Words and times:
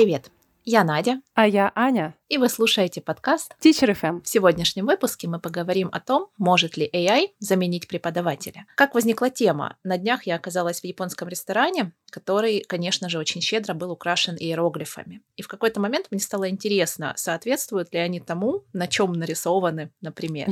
Привет! 0.00 0.30
Я 0.64 0.82
Надя. 0.82 1.20
А 1.34 1.46
я 1.46 1.72
Аня. 1.74 2.14
И 2.30 2.38
вы 2.38 2.48
слушаете 2.48 3.02
подкаст 3.02 3.54
Teacher 3.60 3.94
FM. 3.94 4.22
В 4.22 4.28
сегодняшнем 4.28 4.86
выпуске 4.86 5.28
мы 5.28 5.38
поговорим 5.38 5.90
о 5.92 6.00
том, 6.00 6.28
может 6.38 6.78
ли 6.78 6.88
AI 6.90 7.32
заменить 7.38 7.86
преподавателя. 7.86 8.64
Как 8.76 8.94
возникла 8.94 9.28
тема? 9.28 9.76
На 9.84 9.98
днях 9.98 10.22
я 10.22 10.36
оказалась 10.36 10.80
в 10.80 10.84
японском 10.84 11.28
ресторане, 11.28 11.92
который, 12.08 12.64
конечно 12.66 13.10
же, 13.10 13.18
очень 13.18 13.42
щедро 13.42 13.74
был 13.74 13.90
украшен 13.90 14.36
иероглифами. 14.38 15.20
И 15.36 15.42
в 15.42 15.48
какой-то 15.48 15.80
момент 15.80 16.06
мне 16.10 16.20
стало 16.20 16.48
интересно, 16.48 17.12
соответствуют 17.18 17.92
ли 17.92 18.00
они 18.00 18.20
тому, 18.20 18.64
на 18.72 18.86
чем 18.86 19.12
нарисованы, 19.12 19.92
например. 20.00 20.48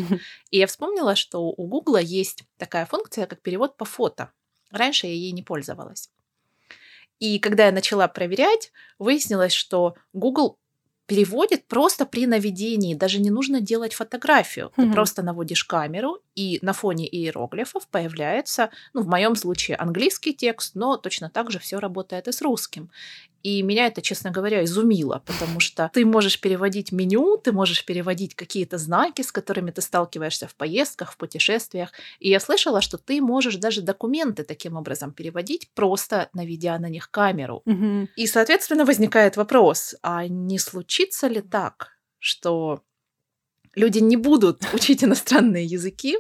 И 0.51 0.59
я 0.59 0.67
вспомнила, 0.67 1.17
что 1.17 1.41
у 1.41 1.67
Гугла 1.67 2.03
есть 2.03 2.45
такая 2.59 2.85
функция, 2.85 3.25
как 3.25 3.41
перевод 3.41 3.79
по 3.79 3.87
фото. 3.87 4.31
Раньше 4.71 5.07
я 5.07 5.15
ей 5.15 5.33
не 5.33 5.43
пользовалась. 5.43 6.11
И 7.19 7.39
когда 7.39 7.67
я 7.67 7.73
начала 7.73 8.09
проверять, 8.09 8.73
выяснилось, 8.99 9.53
что 9.53 9.95
Google 10.13 10.59
переводит 11.09 11.67
просто 11.67 12.05
при 12.05 12.27
наведении. 12.27 12.95
Даже 12.95 13.19
не 13.19 13.31
нужно 13.31 13.63
делать 13.63 13.95
фотографию. 13.95 14.73
Ты 14.77 14.83
mm-hmm. 14.83 14.93
просто 14.93 15.23
наводишь 15.23 15.65
камеру, 15.65 16.19
и 16.35 16.59
на 16.61 16.75
фоне 16.75 17.09
иероглифов 17.09 17.89
появляется, 17.89 18.69
ну, 18.93 19.01
в 19.01 19.09
моем 19.09 19.35
случае, 19.35 19.79
английский 19.79 20.35
текст, 20.35 20.75
но 20.75 20.99
точно 20.99 21.31
так 21.31 21.51
же 21.51 21.59
все 21.59 21.79
работает 21.79 22.29
и 22.29 22.33
с 22.33 22.43
русским. 22.43 22.91
И 23.43 23.63
меня 23.63 23.87
это, 23.87 24.03
честно 24.03 24.31
говоря, 24.31 24.65
изумило, 24.65 25.23
потому 25.27 25.61
что 25.61 25.91
ты 25.93 26.05
можешь 26.05 26.41
переводить 26.41 26.93
меню, 26.93 27.37
ты 27.37 27.53
можешь 27.53 27.85
переводить 27.85 28.35
какие-то 28.35 28.79
знаки, 28.79 29.23
с 29.23 29.31
которыми 29.31 29.71
ты 29.71 29.81
сталкиваешься 29.81 30.49
в 30.49 30.55
поездках, 30.55 31.13
в 31.13 31.17
путешествиях. 31.17 31.93
И 32.19 32.29
я 32.31 32.41
слышала, 32.41 32.81
что 32.81 32.99
ты 32.99 33.21
можешь 33.21 33.57
даже 33.57 33.83
документы 33.83 34.43
таким 34.43 34.77
образом 34.77 35.13
переводить, 35.13 35.71
просто 35.75 36.29
наведя 36.33 36.79
на 36.79 36.89
них 36.89 37.11
камеру. 37.11 37.63
Угу. 37.65 38.09
И, 38.17 38.27
соответственно, 38.27 38.85
возникает 38.85 39.37
вопрос, 39.37 39.95
а 40.03 40.27
не 40.27 40.59
случится 40.59 41.29
ли 41.29 41.41
так, 41.41 41.99
что 42.19 42.83
люди 43.75 43.99
не 43.99 44.17
будут 44.17 44.63
учить 44.73 45.05
иностранные 45.05 45.65
языки, 45.65 46.19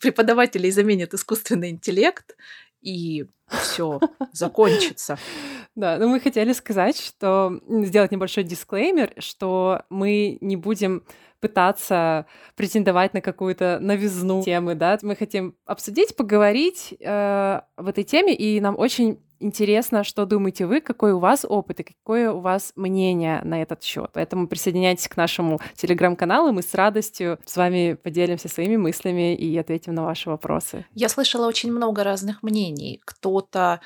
преподавателей 0.00 0.70
заменит 0.70 1.14
искусственный 1.14 1.70
интеллект, 1.70 2.36
и 2.80 3.26
все 3.48 4.00
закончится. 4.32 5.18
Да, 5.74 5.96
но 5.98 6.08
мы 6.08 6.18
хотели 6.18 6.52
сказать, 6.54 6.98
что 6.98 7.60
сделать 7.68 8.10
небольшой 8.10 8.42
дисклеймер, 8.42 9.12
что 9.18 9.82
мы 9.90 10.36
не 10.40 10.56
будем 10.56 11.04
пытаться 11.38 12.26
претендовать 12.56 13.14
на 13.14 13.20
какую-то 13.20 13.78
новизну 13.80 14.42
темы, 14.42 14.74
да. 14.74 14.98
Мы 15.02 15.14
хотим 15.14 15.54
обсудить, 15.66 16.16
поговорить 16.16 16.96
э, 16.98 17.60
в 17.76 17.86
этой 17.86 18.02
теме, 18.02 18.34
и 18.34 18.60
нам 18.60 18.76
очень 18.76 19.20
интересно, 19.40 20.04
что 20.04 20.26
думаете 20.26 20.66
вы, 20.66 20.80
какой 20.80 21.12
у 21.12 21.18
вас 21.18 21.44
опыт 21.48 21.80
и 21.80 21.82
какое 21.84 22.30
у 22.30 22.40
вас 22.40 22.72
мнение 22.76 23.40
на 23.44 23.62
этот 23.62 23.82
счет. 23.82 24.10
Поэтому 24.12 24.48
присоединяйтесь 24.48 25.08
к 25.08 25.16
нашему 25.16 25.60
телеграм-каналу, 25.76 26.52
мы 26.52 26.62
с 26.62 26.74
радостью 26.74 27.38
с 27.44 27.56
вами 27.56 27.94
поделимся 27.94 28.48
своими 28.48 28.76
мыслями 28.76 29.34
и 29.34 29.56
ответим 29.58 29.94
на 29.94 30.04
ваши 30.04 30.28
вопросы. 30.28 30.86
Я 30.94 31.08
слышала 31.08 31.46
очень 31.46 31.72
много 31.72 32.04
разных 32.04 32.42
мнений. 32.42 33.00
Кто-то 33.04 33.80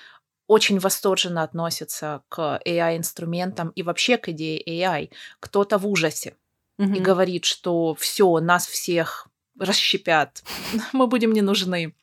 очень 0.47 0.79
восторженно 0.79 1.43
относится 1.43 2.23
к 2.29 2.61
AI-инструментам 2.67 3.71
и 3.71 3.83
вообще 3.83 4.19
к 4.19 4.29
идее 4.29 4.63
AI. 4.63 5.11
Кто-то 5.41 5.79
в 5.79 5.87
ужасе 5.87 6.37
mm-hmm. 6.79 6.97
и 6.97 7.01
говорит, 7.01 7.45
что 7.45 7.95
все, 7.95 8.39
нас 8.41 8.67
всех 8.67 9.29
расщепят, 9.59 10.43
мы 10.93 11.07
будем 11.07 11.33
не 11.33 11.43
нужны. 11.43 11.95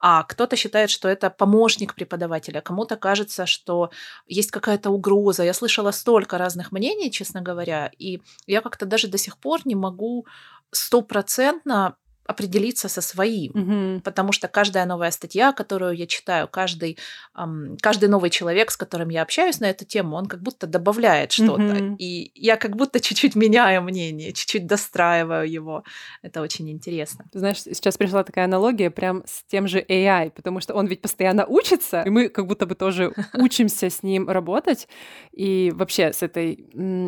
А 0.00 0.22
кто-то 0.22 0.56
считает, 0.56 0.90
что 0.90 1.08
это 1.08 1.28
помощник 1.30 1.94
преподавателя, 1.94 2.60
кому-то 2.60 2.96
кажется, 2.96 3.46
что 3.46 3.90
есть 4.26 4.50
какая-то 4.50 4.90
угроза. 4.90 5.42
Я 5.42 5.54
слышала 5.54 5.90
столько 5.90 6.38
разных 6.38 6.72
мнений, 6.72 7.10
честно 7.10 7.40
говоря, 7.40 7.90
и 7.98 8.20
я 8.46 8.60
как-то 8.60 8.86
даже 8.86 9.08
до 9.08 9.18
сих 9.18 9.38
пор 9.38 9.60
не 9.64 9.74
могу 9.74 10.26
стопроцентно 10.70 11.96
определиться 12.28 12.90
со 12.90 13.00
своим, 13.00 13.52
угу. 13.54 14.00
потому 14.02 14.32
что 14.32 14.48
каждая 14.48 14.84
новая 14.84 15.10
статья, 15.10 15.52
которую 15.52 15.96
я 15.96 16.06
читаю, 16.06 16.46
каждый, 16.46 16.98
эм, 17.34 17.78
каждый 17.80 18.10
новый 18.10 18.28
человек, 18.28 18.70
с 18.70 18.76
которым 18.76 19.08
я 19.08 19.22
общаюсь 19.22 19.60
на 19.60 19.70
эту 19.70 19.86
тему, 19.86 20.14
он 20.14 20.26
как 20.26 20.42
будто 20.42 20.66
добавляет 20.66 21.32
что-то, 21.32 21.74
угу. 21.74 21.96
и 21.98 22.30
я 22.34 22.58
как 22.58 22.76
будто 22.76 23.00
чуть-чуть 23.00 23.34
меняю 23.34 23.82
мнение, 23.82 24.34
чуть-чуть 24.34 24.66
достраиваю 24.66 25.50
его. 25.50 25.84
Это 26.20 26.42
очень 26.42 26.70
интересно. 26.70 27.24
знаешь, 27.32 27.62
сейчас 27.62 27.96
пришла 27.96 28.22
такая 28.22 28.44
аналогия 28.44 28.90
прям 28.90 29.22
с 29.24 29.42
тем 29.44 29.66
же 29.66 29.80
AI, 29.80 30.30
потому 30.30 30.60
что 30.60 30.74
он 30.74 30.86
ведь 30.86 31.00
постоянно 31.00 31.46
учится, 31.46 32.02
и 32.02 32.10
мы 32.10 32.28
как 32.28 32.46
будто 32.46 32.66
бы 32.66 32.74
тоже 32.74 33.14
учимся 33.32 33.88
с 33.88 34.02
ним 34.02 34.28
работать, 34.28 34.86
и 35.32 35.72
вообще 35.74 36.12
с 36.12 36.22
этой 36.22 36.66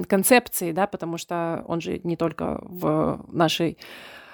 концепцией, 0.09 0.73
да, 0.73 0.87
потому 0.87 1.19
что 1.19 1.63
он 1.69 1.83
же 1.83 2.01
не 2.05 2.17
только 2.17 2.59
в 2.63 3.23
нашей 3.29 3.77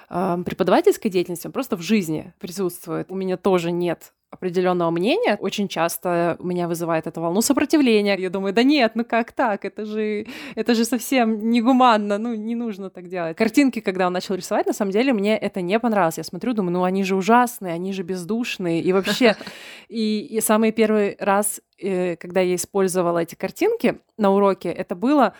преподавательской 0.07 1.11
деятельности, 1.11 1.47
он 1.47 1.53
просто 1.53 1.75
в 1.75 1.81
жизни 1.81 2.33
присутствует. 2.39 3.11
У 3.11 3.15
меня 3.15 3.37
тоже 3.37 3.71
нет 3.71 4.13
определенного 4.29 4.91
мнения. 4.91 5.37
Очень 5.39 5.67
часто 5.67 6.37
меня 6.39 6.67
вызывает 6.67 7.07
это 7.07 7.21
волну 7.21 7.41
сопротивления. 7.41 8.17
Я 8.17 8.29
думаю, 8.29 8.53
да 8.53 8.63
нет, 8.63 8.91
ну 8.95 9.05
как 9.05 9.31
так? 9.31 9.63
Это 9.63 9.85
же, 9.85 10.27
это 10.55 10.75
же 10.75 10.83
совсем 10.83 11.49
негуманно, 11.49 12.17
ну 12.17 12.33
не 12.33 12.55
нужно 12.55 12.89
так 12.89 13.07
делать. 13.07 13.37
Картинки, 13.37 13.79
когда 13.79 14.07
он 14.07 14.13
начал 14.13 14.35
рисовать, 14.35 14.65
на 14.65 14.73
самом 14.73 14.91
деле 14.91 15.13
мне 15.13 15.37
это 15.37 15.61
не 15.61 15.79
понравилось. 15.79 16.17
Я 16.17 16.23
смотрю, 16.23 16.53
думаю, 16.53 16.73
ну 16.73 16.83
они 16.83 17.03
же 17.03 17.15
ужасные, 17.15 17.73
они 17.73 17.93
же 17.93 18.03
бездушные. 18.03 18.81
И 18.81 18.91
вообще, 18.91 19.37
и, 19.87 20.19
и 20.19 20.41
самый 20.41 20.73
первый 20.73 21.15
раз, 21.19 21.61
э, 21.79 22.17
когда 22.17 22.41
я 22.41 22.55
использовала 22.55 23.19
эти 23.19 23.35
картинки 23.35 23.99
на 24.17 24.31
уроке, 24.31 24.69
это 24.69 24.95
было 24.95 25.33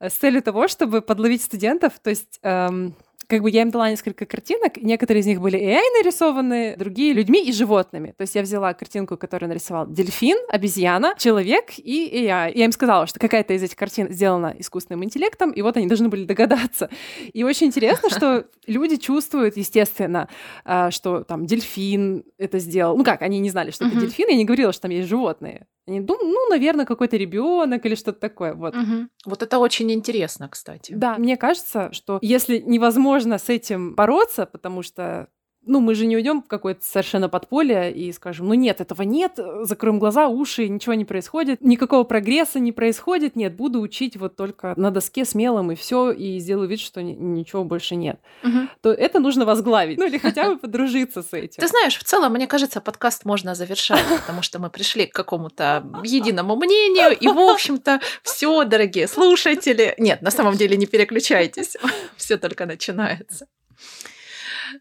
с 0.00 0.12
целью 0.12 0.42
того, 0.42 0.68
чтобы 0.68 1.00
подловить 1.00 1.42
студентов, 1.42 1.94
то 2.02 2.10
есть 2.10 2.38
эм, 2.42 2.94
как 3.28 3.42
бы 3.42 3.50
я 3.50 3.62
им 3.62 3.70
дала 3.70 3.90
несколько 3.90 4.26
картинок, 4.26 4.76
некоторые 4.78 5.20
из 5.20 5.26
них 5.26 5.40
были 5.40 5.58
AI 5.58 5.80
нарисованы, 5.98 6.76
другие 6.76 7.12
людьми 7.12 7.44
и 7.44 7.52
животными. 7.52 8.14
То 8.16 8.22
есть 8.22 8.34
я 8.34 8.42
взяла 8.42 8.74
картинку, 8.74 9.16
которую 9.16 9.48
нарисовал 9.48 9.86
дельфин, 9.86 10.36
обезьяна, 10.48 11.14
человек 11.18 11.72
и 11.78 12.26
AI. 12.26 12.52
Я 12.54 12.64
им 12.64 12.72
сказала, 12.72 13.06
что 13.06 13.18
какая-то 13.18 13.54
из 13.54 13.62
этих 13.62 13.76
картин 13.76 14.10
сделана 14.10 14.54
искусственным 14.58 15.04
интеллектом, 15.04 15.50
и 15.50 15.62
вот 15.62 15.76
они 15.76 15.86
должны 15.86 16.08
были 16.08 16.24
догадаться. 16.24 16.90
И 17.32 17.44
очень 17.44 17.68
интересно, 17.68 18.10
что 18.10 18.46
люди 18.66 18.96
чувствуют, 18.96 19.56
естественно, 19.56 20.28
а, 20.64 20.90
что 20.90 21.24
там 21.24 21.46
дельфин 21.46 22.24
это 22.38 22.58
сделал. 22.58 22.96
Ну 22.96 23.04
как, 23.04 23.22
они 23.22 23.38
не 23.38 23.50
знали, 23.50 23.70
что 23.70 23.86
это 23.86 23.96
дельфин, 23.96 24.28
я 24.28 24.36
не 24.36 24.44
говорила, 24.44 24.72
что 24.72 24.82
там 24.82 24.90
есть 24.90 25.08
животные. 25.08 25.66
Они 25.86 26.00
думают, 26.00 26.24
ну, 26.24 26.48
наверное, 26.48 26.86
какой-то 26.86 27.16
ребенок 27.16 27.84
или 27.84 27.94
что-то 27.94 28.18
такое. 28.20 28.54
Вот. 28.54 28.74
Угу. 28.74 29.08
Вот 29.26 29.42
это 29.42 29.58
очень 29.58 29.92
интересно, 29.92 30.48
кстати. 30.48 30.92
Да, 30.94 31.18
мне 31.18 31.36
кажется, 31.36 31.92
что 31.92 32.18
если 32.22 32.58
невозможно 32.58 33.38
с 33.38 33.48
этим 33.50 33.94
бороться, 33.94 34.46
потому 34.46 34.82
что 34.82 35.28
ну, 35.66 35.80
мы 35.80 35.94
же 35.94 36.06
не 36.06 36.16
уйдем 36.16 36.42
в 36.42 36.46
какое-то 36.46 36.84
совершенно 36.84 37.28
подполье 37.28 37.92
и 37.92 38.12
скажем, 38.12 38.48
ну 38.48 38.54
нет, 38.54 38.80
этого 38.80 39.02
нет, 39.02 39.38
закроем 39.62 39.98
глаза, 39.98 40.28
уши, 40.28 40.68
ничего 40.68 40.94
не 40.94 41.04
происходит, 41.04 41.60
никакого 41.60 42.04
прогресса 42.04 42.60
не 42.60 42.72
происходит, 42.72 43.36
нет, 43.36 43.54
буду 43.54 43.80
учить 43.80 44.16
вот 44.16 44.36
только 44.36 44.74
на 44.76 44.90
доске 44.90 45.24
смелым 45.24 45.72
и 45.72 45.74
все, 45.74 46.10
и 46.10 46.38
сделаю 46.38 46.68
вид, 46.68 46.80
что 46.80 47.02
ничего 47.02 47.64
больше 47.64 47.96
нет. 47.96 48.20
Угу. 48.42 48.58
То 48.82 48.92
это 48.92 49.20
нужно 49.20 49.44
возглавить, 49.44 49.98
ну 49.98 50.06
или 50.06 50.18
хотя 50.18 50.50
бы 50.50 50.56
подружиться 50.58 51.22
с 51.22 51.32
этим. 51.32 51.60
Ты 51.60 51.68
знаешь, 51.68 51.98
в 51.98 52.04
целом, 52.04 52.32
мне 52.32 52.46
кажется, 52.46 52.80
подкаст 52.80 53.24
можно 53.24 53.54
завершать, 53.54 54.04
потому 54.20 54.42
что 54.42 54.58
мы 54.58 54.70
пришли 54.70 55.06
к 55.06 55.14
какому-то 55.14 55.86
единому 56.04 56.56
мнению, 56.56 57.16
и, 57.16 57.26
в 57.26 57.38
общем-то, 57.38 58.00
все, 58.22 58.64
дорогие 58.64 59.08
слушатели. 59.08 59.94
Нет, 59.98 60.22
на 60.22 60.30
самом 60.30 60.54
деле 60.54 60.76
не 60.76 60.86
переключайтесь, 60.86 61.76
все 62.16 62.36
только 62.36 62.66
начинается. 62.66 63.46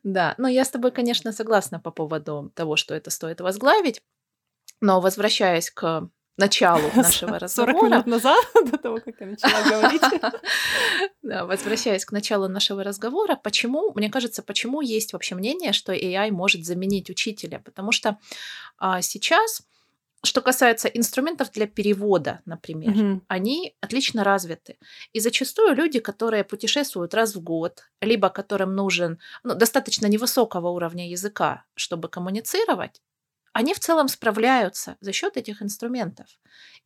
Да, 0.03 0.35
но 0.37 0.47
я 0.47 0.65
с 0.65 0.69
тобой, 0.69 0.91
конечно, 0.91 1.31
согласна 1.31 1.79
по 1.79 1.91
поводу 1.91 2.51
того, 2.55 2.75
что 2.75 2.95
это 2.95 3.09
стоит 3.09 3.41
возглавить. 3.41 4.01
Но 4.81 4.99
возвращаясь 4.99 5.69
к 5.69 6.09
началу 6.37 6.89
нашего 6.95 7.39
разговора. 7.39 7.73
40 7.73 7.83
минут 7.83 8.05
назад, 8.07 8.45
до 8.71 8.77
того, 8.77 8.99
как 9.03 9.15
я 9.19 9.27
начала 9.27 9.63
говорить. 9.63 10.01
Да, 11.21 11.45
возвращаясь 11.45 12.05
к 12.05 12.11
началу 12.11 12.49
нашего 12.49 12.83
разговора, 12.83 13.39
почему, 13.41 13.93
мне 13.95 14.09
кажется, 14.09 14.43
почему 14.43 14.81
есть 14.81 15.13
вообще 15.13 15.35
мнение, 15.35 15.71
что 15.71 15.93
AI 15.93 16.31
может 16.31 16.65
заменить 16.65 17.09
учителя? 17.09 17.59
Потому 17.63 17.93
что 17.93 18.19
а, 18.77 19.01
сейчас 19.01 19.61
что 20.25 20.41
касается 20.41 20.87
инструментов 20.87 21.51
для 21.51 21.67
перевода, 21.67 22.39
например, 22.45 22.91
Мгм. 22.95 23.21
они 23.27 23.75
отлично 23.81 24.23
развиты. 24.23 24.77
И 25.11 25.19
зачастую 25.19 25.75
люди, 25.75 25.99
которые 25.99 26.43
путешествуют 26.43 27.13
раз 27.13 27.35
в 27.35 27.41
год, 27.41 27.83
либо 28.01 28.29
которым 28.29 28.73
нужен 28.75 29.19
ну, 29.43 29.53
достаточно 29.55 30.07
невысокого 30.07 30.69
уровня 30.69 31.09
языка, 31.09 31.65
чтобы 31.75 32.07
коммуницировать, 32.07 33.01
они 33.53 33.73
в 33.73 33.79
целом 33.79 34.07
справляются 34.07 34.95
за 35.01 35.11
счет 35.11 35.37
этих 35.37 35.61
инструментов. 35.61 36.25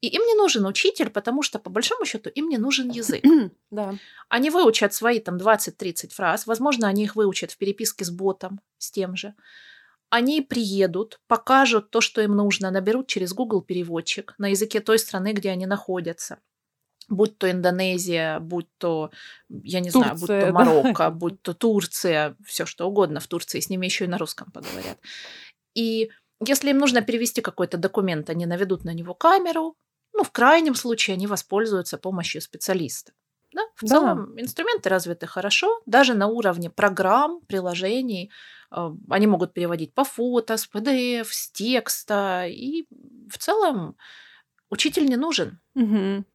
И 0.01 0.07
им 0.07 0.21
не 0.23 0.35
нужен 0.35 0.65
учитель, 0.65 1.09
потому 1.09 1.41
что, 1.41 1.59
по 1.59 1.69
большому 1.69 2.05
счету, 2.05 2.29
им 2.29 2.49
не 2.49 2.57
нужен 2.57 2.89
язык. 2.89 3.23
Да. 3.71 3.95
Они 4.29 4.49
выучат 4.49 4.93
свои 4.93 5.19
там 5.19 5.37
20-30 5.37 6.09
фраз, 6.13 6.47
возможно, 6.47 6.87
они 6.87 7.03
их 7.03 7.15
выучат 7.15 7.51
в 7.51 7.57
переписке 7.57 8.03
с 8.03 8.09
ботом, 8.09 8.59
с 8.79 8.91
тем 8.91 9.15
же 9.15 9.33
они 10.09 10.41
приедут, 10.41 11.19
покажут 11.27 11.91
то, 11.91 12.01
что 12.01 12.21
им 12.21 12.35
нужно, 12.35 12.71
наберут 12.71 13.07
через 13.07 13.33
Google 13.33 13.61
переводчик 13.61 14.35
на 14.37 14.47
языке 14.49 14.79
той 14.79 14.99
страны, 14.99 15.33
где 15.33 15.49
они 15.51 15.65
находятся. 15.65 16.39
будь 17.09 17.37
то 17.37 17.49
Индонезия, 17.49 18.39
будь 18.39 18.67
то, 18.77 19.11
я 19.49 19.79
не 19.79 19.91
Турция, 19.91 20.13
знаю, 20.13 20.15
будь 20.15 20.37
то 20.37 20.47
да. 20.51 20.51
Марокко, 20.51 21.09
будь 21.11 21.41
то 21.41 21.53
Турция, 21.53 22.35
все 22.45 22.65
что 22.65 22.87
угодно 22.87 23.19
в 23.19 23.27
Турции, 23.27 23.59
с 23.61 23.69
ними 23.69 23.85
еще 23.85 24.05
и 24.05 24.07
на 24.09 24.17
русском 24.17 24.51
поговорят. 24.51 24.99
И 25.75 26.11
если 26.45 26.69
им 26.71 26.77
нужно 26.77 27.01
перевести 27.01 27.41
какой-то 27.41 27.77
документ, 27.77 28.29
они 28.29 28.45
наведут 28.45 28.83
на 28.83 28.93
него 28.93 29.13
камеру, 29.13 29.75
ну, 30.13 30.23
в 30.23 30.31
крайнем 30.31 30.75
случае 30.75 31.15
они 31.15 31.27
воспользуются 31.27 31.97
помощью 31.97 32.41
специалиста. 32.41 33.13
Да? 33.53 33.61
В 33.75 33.83
Да. 33.83 33.89
целом 33.89 34.39
инструменты 34.39 34.89
развиты 34.89 35.27
хорошо, 35.27 35.81
даже 35.85 36.13
на 36.13 36.27
уровне 36.27 36.69
программ, 36.69 37.41
приложений. 37.47 38.31
Э, 38.71 38.91
Они 39.09 39.27
могут 39.27 39.53
переводить 39.53 39.93
по 39.93 40.03
фото, 40.03 40.57
с 40.57 40.67
PDF, 40.67 41.27
с 41.31 41.51
текста. 41.51 42.45
И 42.47 42.85
в 43.29 43.37
целом 43.37 43.95
учитель 44.69 45.05
не 45.05 45.15
нужен. 45.15 45.59
Мгм. 45.75 46.25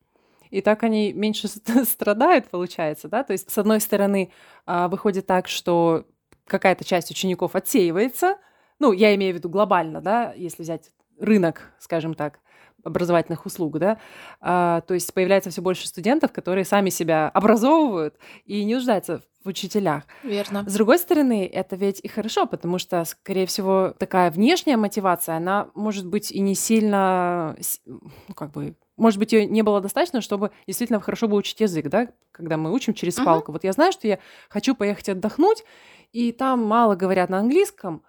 И 0.51 0.61
так 0.61 0.83
они 0.83 1.13
меньше 1.13 1.49
ст- 1.49 1.67
страдают, 1.89 2.49
получается, 2.49 3.09
да? 3.09 3.23
То 3.25 3.33
есть, 3.33 3.51
с 3.51 3.59
одной 3.59 3.81
стороны, 3.81 4.33
а, 4.67 4.89
выходит 4.89 5.27
так, 5.27 5.49
что 5.49 6.05
какая-то 6.47 6.85
часть 6.85 7.11
учеников 7.11 7.57
отсеивается. 7.57 8.37
Ну, 8.79 8.93
я 8.93 9.15
имею 9.15 9.33
в 9.35 9.37
виду 9.39 9.49
глобально, 9.49 10.01
да, 10.01 10.33
если 10.37 10.63
взять 10.63 10.91
рынок, 11.19 11.73
скажем 11.79 12.15
так, 12.15 12.41
образовательных 12.85 13.47
услуг, 13.47 13.79
да, 13.79 13.99
А, 14.41 14.81
то 14.83 14.95
есть 14.95 15.13
появляется 15.15 15.51
все 15.51 15.63
больше 15.63 15.87
студентов, 15.87 16.33
которые 16.33 16.65
сами 16.65 16.91
себя 16.91 17.29
образовывают 17.29 18.17
и 18.45 18.65
не 18.65 18.75
нуждаются 18.75 19.23
в 19.45 19.49
учителях. 19.49 20.05
Верно. 20.23 20.65
С 20.69 20.75
другой 20.75 20.99
стороны, 20.99 21.47
это 21.53 21.75
ведь 21.77 22.01
и 22.03 22.09
хорошо, 22.09 22.47
потому 22.47 22.79
что, 22.79 23.05
скорее 23.05 23.47
всего, 23.47 23.95
такая 23.99 24.31
внешняя 24.31 24.77
мотивация, 24.77 25.37
она 25.37 25.69
может 25.75 26.07
быть 26.07 26.31
и 26.31 26.41
не 26.41 26.55
сильно, 26.55 27.57
ну, 27.87 28.35
как 28.37 28.53
бы, 28.53 28.77
может 28.97 29.19
быть, 29.19 29.33
ее 29.33 29.47
не 29.47 29.63
было 29.63 29.81
достаточно, 29.81 30.21
чтобы 30.21 30.53
действительно 30.67 31.01
хорошо 31.01 31.27
бы 31.27 31.37
учить 31.37 31.61
язык, 31.61 31.89
да, 31.89 32.09
когда 32.31 32.57
мы 32.57 32.73
учим 32.73 32.95
через 32.95 33.17
Мгм. 33.17 33.25
палку. 33.27 33.53
Вот 33.53 33.65
я 33.65 33.73
знаю, 33.73 33.91
что 33.93 34.07
я 34.07 34.19
хочу 34.49 34.75
поехать 34.77 35.09
отдохнуть, 35.09 35.65
и 36.13 36.31
там 36.31 36.63
мало 36.65 36.95
говорят 36.95 37.31
на 37.31 37.39
английском, 37.39 38.05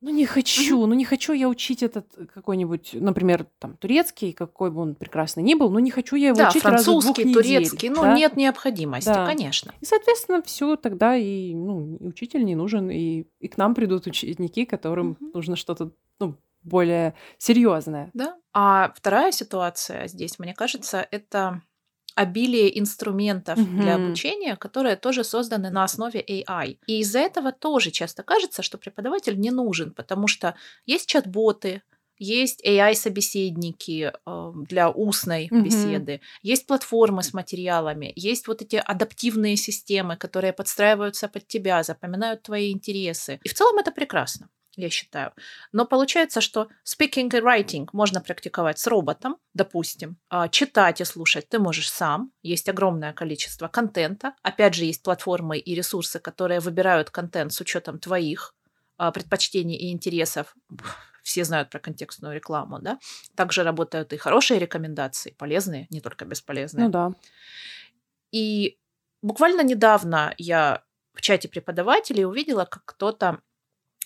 ну 0.00 0.10
не 0.10 0.26
хочу, 0.26 0.86
ну 0.86 0.94
не 0.94 1.04
хочу 1.04 1.32
я 1.32 1.48
учить 1.48 1.82
этот 1.82 2.06
какой-нибудь, 2.32 2.90
например, 2.94 3.46
там 3.58 3.76
турецкий, 3.76 4.32
какой 4.32 4.70
бы 4.70 4.80
он 4.82 4.94
прекрасный 4.94 5.42
ни 5.42 5.54
был, 5.54 5.70
ну 5.70 5.78
не 5.78 5.90
хочу 5.90 6.16
я 6.16 6.28
его 6.28 6.36
Да, 6.38 6.50
учить 6.50 6.64
раз 6.64 6.82
в 6.82 6.84
двух 6.84 7.02
французский, 7.02 7.24
недель, 7.24 7.42
турецкий, 7.42 7.88
ну 7.88 8.02
да. 8.02 8.14
нет 8.14 8.36
необходимости, 8.36 9.08
Да. 9.08 9.26
конечно. 9.26 9.72
И, 9.80 9.84
соответственно, 9.84 10.42
все 10.42 10.76
тогда 10.76 11.16
и, 11.16 11.54
ну, 11.54 11.96
и 11.96 12.06
учитель 12.06 12.44
не 12.44 12.54
нужен, 12.54 12.90
и, 12.90 13.24
и 13.40 13.48
к 13.48 13.56
нам 13.56 13.74
придут 13.74 14.06
ученики, 14.06 14.64
которым 14.66 15.16
Мгм. 15.20 15.30
нужно 15.34 15.56
что-то 15.56 15.92
ну, 16.20 16.36
более 16.62 17.14
серьезное. 17.38 18.10
Да. 18.12 18.36
А 18.52 18.92
вторая 18.94 19.32
ситуация 19.32 20.08
здесь, 20.08 20.38
мне 20.38 20.54
кажется, 20.54 21.06
это 21.10 21.62
обилие 22.16 22.76
инструментов 22.80 23.68
для 23.76 23.94
Мгм. 23.94 23.96
обучения, 23.96 24.56
которые 24.56 24.96
тоже 24.96 25.22
созданы 25.24 25.70
на 25.70 25.84
основе 25.84 26.20
AI. 26.20 26.80
И 26.86 27.00
из-за 27.00 27.20
этого 27.20 27.52
тоже 27.52 27.90
часто 27.92 28.22
кажется, 28.24 28.62
что 28.62 28.78
преподаватель 28.78 29.38
не 29.38 29.50
нужен, 29.52 29.94
потому 29.94 30.26
что 30.26 30.56
есть 30.86 31.06
чат-боты, 31.08 31.82
есть 32.18 32.64
AI-собеседники 32.64 34.10
э, 34.26 34.52
для 34.68 34.90
устной 34.90 35.50
Мгм. 35.50 35.58
беседы, 35.58 36.20
есть 36.42 36.66
платформы 36.66 37.22
с 37.22 37.34
материалами, 37.34 38.12
есть 38.16 38.48
вот 38.48 38.62
эти 38.62 38.76
адаптивные 38.76 39.56
системы, 39.56 40.16
которые 40.16 40.54
подстраиваются 40.54 41.28
под 41.28 41.46
тебя, 41.46 41.82
запоминают 41.82 42.42
твои 42.42 42.72
интересы. 42.72 43.38
И 43.44 43.48
в 43.48 43.54
целом 43.54 43.78
это 43.78 43.92
прекрасно 43.92 44.48
я 44.76 44.90
считаю. 44.90 45.32
Но 45.72 45.86
получается, 45.86 46.40
что 46.40 46.68
speaking 46.84 47.36
и 47.36 47.40
writing 47.40 47.88
можно 47.92 48.20
практиковать 48.20 48.78
с 48.78 48.86
роботом, 48.86 49.38
допустим. 49.54 50.18
А 50.28 50.48
Читать 50.48 51.00
и 51.00 51.04
слушать 51.04 51.48
ты 51.48 51.58
можешь 51.58 51.90
сам. 51.90 52.32
Есть 52.42 52.68
огромное 52.68 53.12
количество 53.12 53.68
контента. 53.68 54.34
Опять 54.42 54.74
же, 54.74 54.84
есть 54.84 55.02
платформы 55.02 55.58
и 55.58 55.74
ресурсы, 55.74 56.20
которые 56.20 56.60
выбирают 56.60 57.10
контент 57.10 57.52
с 57.52 57.60
учетом 57.60 57.98
твоих 57.98 58.54
а, 58.98 59.10
предпочтений 59.10 59.76
и 59.76 59.90
интересов. 59.90 60.54
Все 61.22 61.44
знают 61.44 61.70
про 61.70 61.80
контекстную 61.80 62.34
рекламу, 62.34 62.78
да? 62.78 63.00
Также 63.34 63.64
работают 63.64 64.12
и 64.12 64.16
хорошие 64.16 64.60
рекомендации, 64.60 65.34
полезные, 65.36 65.88
не 65.90 66.00
только 66.00 66.24
бесполезные. 66.24 66.86
Ну 66.86 66.92
да. 66.92 67.12
И 68.30 68.78
буквально 69.22 69.62
недавно 69.62 70.34
я 70.38 70.84
в 71.14 71.22
чате 71.22 71.48
преподавателей 71.48 72.24
увидела, 72.24 72.64
как 72.66 72.84
кто-то 72.84 73.40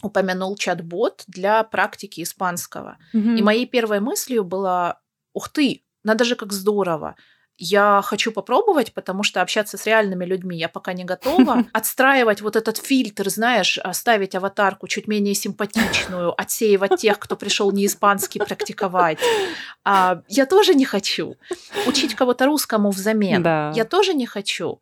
упомянул 0.02 0.56
чат-бот 0.56 1.24
для 1.26 1.62
практики 1.64 2.22
испанского. 2.22 2.98
И 3.12 3.16
Мгм. 3.18 3.44
моей 3.44 3.66
первой 3.66 4.00
мыслью 4.00 4.44
было, 4.44 5.00
ух 5.32 5.48
ты, 5.48 5.82
надо 6.04 6.24
же 6.24 6.36
как 6.36 6.52
здорово. 6.52 7.16
Я 7.62 8.00
хочу 8.02 8.32
попробовать, 8.32 8.94
потому 8.94 9.22
что 9.22 9.42
общаться 9.42 9.76
с 9.76 9.84
реальными 9.84 10.24
людьми 10.24 10.56
я 10.56 10.70
пока 10.70 10.94
не 10.94 11.04
готова. 11.04 11.64
Отстраивать 11.74 12.40
вот 12.40 12.56
этот 12.56 12.78
фильтр, 12.78 13.28
знаешь, 13.28 13.78
ставить 13.92 14.34
аватарку 14.34 14.88
чуть 14.88 15.06
менее 15.06 15.34
симпатичную, 15.34 16.32
отсеивать 16.40 16.96
тех, 16.96 17.18
кто 17.18 17.36
пришел 17.36 17.70
не 17.70 17.84
испанский 17.84 18.38
практиковать. 18.38 19.18
А, 19.84 20.22
я 20.28 20.46
тоже 20.46 20.74
не 20.74 20.86
хочу. 20.86 21.36
Учить 21.86 22.14
кого-то 22.14 22.46
русскому 22.46 22.90
взамен. 22.90 23.42
Да. 23.42 23.72
Я 23.74 23.84
тоже 23.84 24.14
не 24.14 24.24
хочу. 24.24 24.80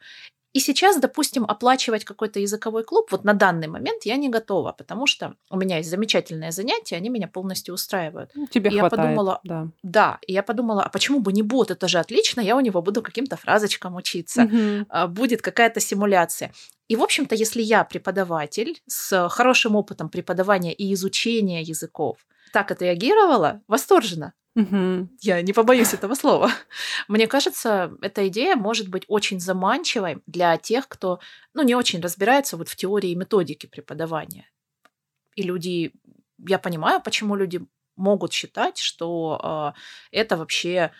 И 0.55 0.61
сейчас, 0.61 0.99
допустим, 0.99 1.45
оплачивать 1.45 2.05
какой-то 2.05 2.41
языковой 2.41 2.83
клуб, 2.83 3.09
вот 3.11 3.25
на 3.25 3.35
данный 3.35 3.69
момент 3.69 4.05
я 4.05 4.17
не 4.17 4.29
готова, 4.31 4.73
потому 4.73 5.07
что 5.07 5.35
у 5.51 5.59
меня 5.59 5.77
есть 5.77 5.91
замечательные 5.91 6.53
занятия, 6.53 6.97
они 6.97 7.11
меня 7.11 7.29
полностью 7.29 7.75
устраивают. 7.75 8.31
Ну, 8.35 8.47
Тебе 8.47 8.71
И 8.71 8.75
я 8.75 8.81
хватает. 8.81 9.03
подумала, 9.03 9.41
да. 9.45 9.69
Да, 9.83 10.19
и 10.27 10.33
я 10.33 10.43
подумала, 10.43 10.83
а 10.83 10.89
почему 10.89 11.21
бы 11.21 11.33
не 11.33 11.43
бот? 11.43 11.71
Это 11.71 11.87
же 11.87 11.99
отлично, 11.99 12.41
я 12.41 12.57
у 12.57 12.61
него 12.61 12.81
буду 12.81 13.03
каким-то 13.03 13.37
фразочкам 13.37 13.95
учиться, 13.97 14.49
а, 14.89 15.07
будет 15.07 15.43
какая-то 15.43 15.81
симуляция. 15.81 16.53
И, 16.89 16.97
в 16.97 17.03
общем-то, 17.03 17.35
если 17.35 17.61
я 17.61 17.85
преподаватель 17.85 18.81
с 18.87 19.29
хорошим 19.29 19.77
опытом 19.77 20.09
преподавания 20.09 20.73
и 20.73 20.95
изучения 20.95 21.61
языков, 21.63 22.17
так 22.53 22.71
отреагировала, 22.71 23.61
восторженно. 23.69 24.33
Мгм. 24.59 25.09
Я 25.21 25.41
не 25.43 25.53
побоюсь 25.53 25.95
этого 25.95 26.17
слова. 26.17 26.51
Мне 27.07 27.29
кажется, 27.29 27.97
эта 28.03 28.27
идея 28.27 28.57
может 28.57 28.89
быть 28.89 29.05
очень 29.07 29.39
заманчивой 29.39 30.21
для 30.27 30.57
тех, 30.57 30.89
кто 30.89 31.21
ну, 31.55 31.63
не 31.63 31.77
очень 31.77 32.01
разбирается 32.01 32.57
вот 32.57 32.69
в 32.69 32.75
теории 32.75 33.11
и 33.11 33.15
методике 33.15 33.69
преподавания. 33.69 34.51
И 35.37 35.43
люди, 35.45 35.93
я 36.39 36.59
понимаю, 36.59 37.01
почему 37.01 37.37
люди 37.37 37.61
могут 37.95 38.33
считать, 38.33 38.79
что 38.79 39.39
а, 39.41 39.75
это 40.11 40.37
вообще 40.37 40.91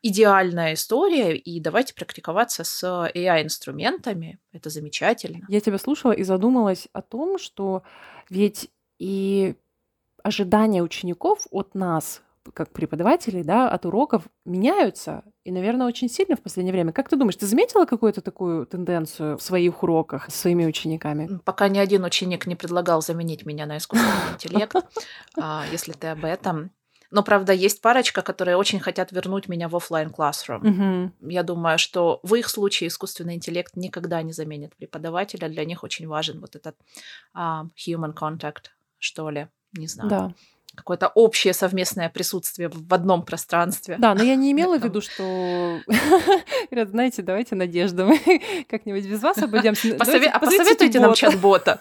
идеальная 0.00 0.72
история, 0.72 1.36
и 1.36 1.60
давайте 1.60 1.92
практиковаться 1.92 2.64
с 2.64 2.82
AI-инструментами. 2.82 4.38
Это 4.52 4.70
замечательно. 4.70 5.44
Я 5.50 5.60
тебя 5.60 5.76
слушала 5.76 6.12
и 6.12 6.22
задумалась 6.22 6.88
о 6.94 7.02
том, 7.02 7.38
что 7.38 7.82
ведь 8.30 8.70
и 8.98 9.54
ожидания 10.22 10.82
учеников 10.82 11.46
от 11.50 11.74
нас, 11.74 12.22
как 12.54 12.72
преподавателей, 12.72 13.42
да, 13.42 13.68
от 13.68 13.86
уроков 13.86 14.24
меняются, 14.44 15.24
и, 15.44 15.52
наверное, 15.52 15.86
очень 15.86 16.08
сильно 16.08 16.36
в 16.36 16.42
последнее 16.42 16.72
время. 16.72 16.92
Как 16.92 17.08
ты 17.08 17.16
думаешь, 17.16 17.36
ты 17.36 17.46
заметила 17.46 17.84
какую-то 17.84 18.20
такую 18.20 18.66
тенденцию 18.66 19.38
в 19.38 19.42
своих 19.42 19.82
уроках 19.82 20.30
с 20.30 20.34
своими 20.34 20.66
учениками? 20.66 21.40
Пока 21.44 21.68
ни 21.68 21.78
один 21.78 22.04
ученик 22.04 22.46
не 22.46 22.56
предлагал 22.56 23.02
заменить 23.02 23.46
меня 23.46 23.66
на 23.66 23.78
искусственный 23.78 24.12
интеллект, 24.34 24.76
а, 25.38 25.64
если 25.70 25.92
ты 25.92 26.08
об 26.08 26.24
этом. 26.24 26.70
Но, 27.10 27.22
правда, 27.22 27.52
есть 27.52 27.80
парочка, 27.80 28.22
которые 28.22 28.56
очень 28.56 28.80
хотят 28.80 29.12
вернуть 29.12 29.48
меня 29.48 29.68
в 29.68 29.76
оффлайн 29.76 30.10
классрум. 30.10 31.12
Я 31.20 31.42
думаю, 31.42 31.78
что 31.78 32.20
в 32.22 32.34
их 32.34 32.48
случае 32.48 32.88
искусственный 32.88 33.34
интеллект 33.34 33.76
никогда 33.76 34.22
не 34.22 34.32
заменит 34.32 34.74
преподавателя. 34.76 35.48
Для 35.48 35.64
них 35.64 35.84
очень 35.84 36.08
важен 36.08 36.40
вот 36.40 36.56
этот 36.56 36.76
а, 37.32 37.66
human 37.76 38.14
contact, 38.14 38.70
что 38.98 39.30
ли, 39.30 39.48
не 39.72 39.86
знаю. 39.86 40.10
Да. 40.10 40.34
Какое-то 40.76 41.08
общее 41.08 41.52
совместное 41.52 42.08
присутствие 42.08 42.70
в 42.72 42.92
одном 42.92 43.24
пространстве. 43.24 43.96
Да, 43.98 44.14
но 44.14 44.22
я 44.22 44.36
не 44.36 44.52
имела 44.52 44.78
в 44.78 44.84
виду, 44.84 45.00
что 45.00 45.80
знаете, 46.70 47.22
давайте 47.22 47.54
Надежда, 47.54 48.04
мы 48.04 48.20
как-нибудь 48.68 49.06
без 49.06 49.22
вас 49.22 49.38
обойдемся. 49.38 49.96
А 49.98 50.38
посоветуйте 50.38 51.00
нам 51.00 51.14
чат-бота. 51.14 51.78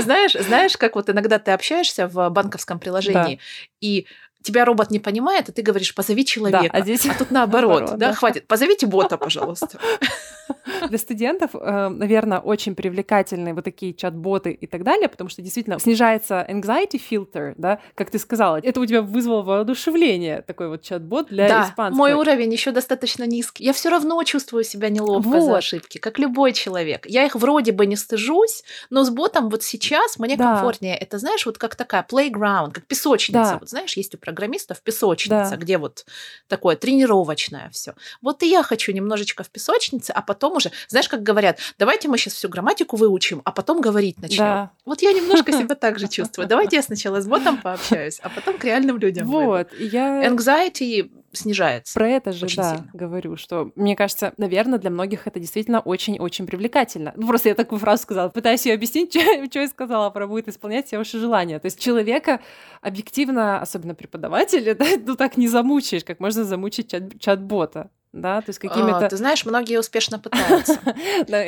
Знаешь, 0.00 0.32
знаешь, 0.32 0.76
как 0.76 0.96
вот 0.96 1.08
иногда 1.10 1.38
ты 1.38 1.52
общаешься 1.52 2.08
в 2.08 2.28
банковском 2.30 2.78
приложении, 2.78 3.40
и 3.80 4.06
тебя 4.42 4.64
робот 4.64 4.90
не 4.90 4.98
понимает, 4.98 5.48
и 5.48 5.52
ты 5.52 5.62
говоришь, 5.62 5.94
позови 5.94 6.22
Да, 6.22 6.26
человека. 6.26 6.70
а 6.76 6.80
здесь 6.82 7.06
А 7.06 7.14
тут 7.18 7.30
наоборот, 7.30 7.70
Наоборот, 7.80 7.98
да, 7.98 8.08
да. 8.08 8.14
хватит. 8.14 8.46
Позовите 8.46 8.86
бота, 8.86 9.16
пожалуйста. 9.18 9.78
Для 10.88 10.98
студентов, 10.98 11.50
э, 11.54 11.88
наверное, 11.88 12.38
очень 12.38 12.74
привлекательны 12.74 13.54
вот 13.54 13.64
такие 13.64 13.94
чат-боты 13.94 14.50
и 14.52 14.66
так 14.66 14.82
далее, 14.82 15.08
потому 15.08 15.30
что 15.30 15.40
действительно 15.40 15.78
снижается 15.78 16.44
anxiety 16.48 17.00
filter, 17.10 17.54
да, 17.56 17.78
как 17.94 18.10
ты 18.10 18.18
сказала. 18.18 18.60
Это 18.62 18.80
у 18.80 18.86
тебя 18.86 19.02
вызвало 19.02 19.42
воодушевление, 19.42 20.42
такой 20.42 20.68
вот 20.68 20.82
чат-бот 20.82 21.28
для 21.28 21.48
да, 21.48 21.64
испанского. 21.68 21.96
мой 21.96 22.12
уровень 22.14 22.52
еще 22.52 22.72
достаточно 22.72 23.24
низкий. 23.24 23.64
Я 23.64 23.72
все 23.72 23.88
равно 23.88 24.22
чувствую 24.24 24.64
себя 24.64 24.88
неловко 24.88 25.40
за 25.40 25.46
Вот. 25.46 25.56
ошибки, 25.58 25.98
как 25.98 26.18
любой 26.18 26.52
человек. 26.52 27.06
Я 27.06 27.24
их 27.24 27.34
вроде 27.36 27.72
бы 27.72 27.86
не 27.86 27.96
стыжусь, 27.96 28.64
но 28.90 29.04
с 29.04 29.10
ботом 29.10 29.48
вот 29.48 29.62
сейчас 29.62 30.18
мне 30.18 30.36
Да. 30.36 30.54
комфортнее. 30.54 30.96
Это, 30.96 31.18
знаешь, 31.18 31.46
вот 31.46 31.58
как 31.58 31.76
такая 31.76 32.06
playground, 32.08 32.72
как 32.72 32.84
песочница. 32.86 33.32
Да. 33.52 33.58
Вот 33.60 33.68
знаешь, 33.70 33.96
есть 33.96 34.14
у 34.14 34.18
программистов 34.32 34.80
песочница, 34.80 35.50
да. 35.50 35.56
где 35.56 35.76
вот 35.76 36.06
такое 36.48 36.74
тренировочное 36.76 37.68
все. 37.70 37.94
Вот 38.22 38.42
и 38.42 38.48
я 38.48 38.62
хочу 38.62 38.92
немножечко 38.92 39.44
в 39.44 39.50
песочнице, 39.50 40.10
а 40.10 40.22
потом 40.22 40.56
уже, 40.56 40.70
знаешь, 40.88 41.08
как 41.08 41.22
говорят, 41.22 41.58
давайте 41.78 42.08
мы 42.08 42.16
сейчас 42.16 42.34
всю 42.34 42.48
грамматику 42.48 42.96
выучим, 42.96 43.42
а 43.44 43.52
потом 43.52 43.82
говорить 43.82 44.20
начнем. 44.22 44.38
Да. 44.38 44.70
Вот 44.86 45.02
я 45.02 45.12
немножко 45.12 45.52
себя 45.58 45.74
так 45.74 45.98
же 45.98 46.08
чувствую. 46.08 46.48
Давайте 46.48 46.76
я 46.76 46.82
сначала 46.82 47.20
с 47.20 47.26
ботом 47.26 47.60
пообщаюсь, 47.60 48.20
а 48.22 48.30
потом 48.30 48.56
к 48.56 48.64
реальным 48.64 48.98
людям. 48.98 49.26
Вот, 49.26 49.68
я... 49.78 50.26
Anxiety 50.26 51.10
снижается. 51.32 51.94
Про 51.94 52.08
это 52.08 52.32
же, 52.32 52.46
да, 52.56 52.76
сильно. 52.76 52.90
говорю, 52.92 53.36
что, 53.36 53.72
мне 53.74 53.96
кажется, 53.96 54.32
наверное, 54.36 54.78
для 54.78 54.90
многих 54.90 55.26
это 55.26 55.40
действительно 55.40 55.80
очень-очень 55.80 56.46
привлекательно. 56.46 57.12
Ну, 57.16 57.26
просто 57.26 57.48
я 57.48 57.54
такую 57.54 57.78
фразу 57.78 58.02
сказала, 58.02 58.28
пытаюсь 58.28 58.66
ее 58.66 58.74
объяснить, 58.74 59.12
что, 59.50 59.60
я 59.60 59.68
сказала, 59.68 60.10
про 60.10 60.26
будет 60.26 60.48
исполнять 60.48 60.86
все 60.86 60.98
ваши 60.98 61.18
желания. 61.18 61.58
То 61.58 61.66
есть 61.66 61.80
человека 61.80 62.40
объективно, 62.80 63.60
особенно 63.60 63.94
преподавателя, 63.94 64.74
да, 64.78 64.84
ну 65.04 65.16
так 65.16 65.36
не 65.36 65.48
замучаешь, 65.48 66.04
как 66.04 66.20
можно 66.20 66.44
замучить 66.44 66.88
чат- 66.88 67.18
чат-бота 67.18 67.90
да, 68.12 68.42
то 68.42 68.50
есть 68.50 68.58
какими-то... 68.58 69.06
А, 69.06 69.08
ты 69.08 69.16
знаешь, 69.16 69.46
многие 69.46 69.78
успешно 69.78 70.18
пытаются. 70.18 70.78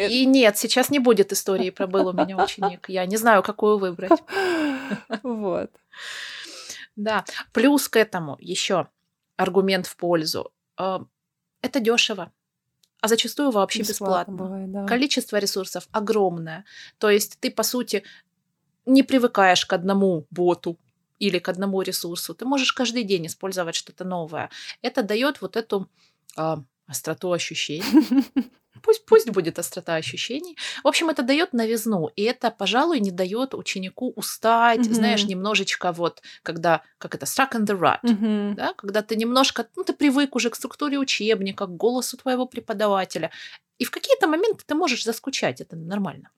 И 0.09 0.25
нет, 0.25 0.57
сейчас 0.57 0.91
не 0.91 0.99
будет 0.99 1.33
истории 1.33 1.71
про 1.71 1.87
был 1.87 2.09
у 2.09 2.13
меня 2.13 2.43
ученик. 2.43 2.89
Я 2.89 3.05
не 3.07 3.17
знаю, 3.17 3.43
какую 3.43 3.79
выбрать. 3.79 4.23
Вот. 5.23 5.71
Да. 6.97 7.25
Плюс 7.53 7.89
к 7.89 7.97
этому 7.97 8.37
еще 8.41 8.89
аргумент 9.37 9.87
в 9.87 9.97
пользу. 9.97 10.53
А, 10.77 11.05
это 11.63 11.81
дешево, 11.81 12.33
а 13.01 13.09
зачастую 13.09 13.51
вообще 13.51 13.81
бесплатно. 13.81 14.33
бесплатно. 14.33 14.35
Бывает, 14.35 14.73
да. 14.73 14.87
Количество 14.87 15.37
ресурсов 15.37 15.89
огромное. 15.93 16.65
То 16.99 17.11
есть 17.11 17.39
ты, 17.41 17.51
по 17.51 17.63
сути, 17.63 18.03
не 18.87 19.03
привыкаешь 19.03 19.67
к 19.67 19.73
одному 19.73 20.27
боту 20.31 20.79
или 21.19 21.39
к 21.39 21.49
одному 21.49 21.83
ресурсу. 21.83 22.35
Ты 22.35 22.45
можешь 22.45 22.73
каждый 22.73 23.05
день 23.05 23.27
использовать 23.27 23.75
что-то 23.75 24.05
новое. 24.05 24.51
Это 24.83 25.03
дает 25.03 25.41
вот 25.41 25.57
эту 25.57 25.89
а, 26.37 26.63
остроту 26.87 27.33
ощущений. 27.33 27.85
Пусть, 28.85 29.07
пусть 29.07 29.31
будет 29.31 29.59
острота 29.59 29.95
ощущений. 29.95 30.59
В 30.83 30.89
общем, 30.89 31.09
это 31.09 31.23
дает 31.23 31.55
новизну, 31.55 32.11
и 32.17 32.23
это, 32.23 32.51
пожалуй, 32.51 33.01
не 33.01 33.11
дает 33.11 33.55
ученику 33.55 34.13
устать, 34.15 34.81
mm-hmm. 34.81 34.93
знаешь, 34.93 35.25
немножечко 35.25 35.91
вот, 35.93 36.23
когда, 36.43 36.83
как 36.99 37.15
это, 37.15 37.25
stuck 37.25 37.53
in 37.53 37.65
the 37.65 37.79
rut, 37.79 38.03
mm-hmm. 38.05 38.55
да, 38.55 38.75
когда 38.75 39.01
ты 39.01 39.17
немножко, 39.17 39.67
ну, 39.75 39.85
ты 39.85 39.95
привык 39.95 40.37
уже 40.37 40.51
к 40.51 40.55
структуре 40.55 40.99
учебника, 40.99 41.67
к 41.67 41.77
голосу 41.77 42.19
твоего 42.19 42.47
преподавателя, 42.47 43.31
и 43.79 43.85
в 43.85 43.91
какие-то 43.91 44.27
моменты 44.27 44.65
ты 44.67 44.75
можешь 44.75 45.05
заскучать, 45.05 45.63
это 45.63 45.77
нормально. 45.77 46.31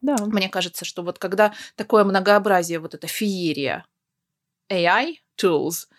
Да. 0.00 0.16
Мне 0.26 0.48
кажется, 0.48 0.84
что 0.84 1.02
вот 1.02 1.18
когда 1.20 1.54
такое 1.76 2.02
многообразие, 2.04 2.80
вот 2.80 2.94
эта 2.94 3.06
феерия 3.06 3.86
AI 4.68 5.14
tools– 5.40 5.86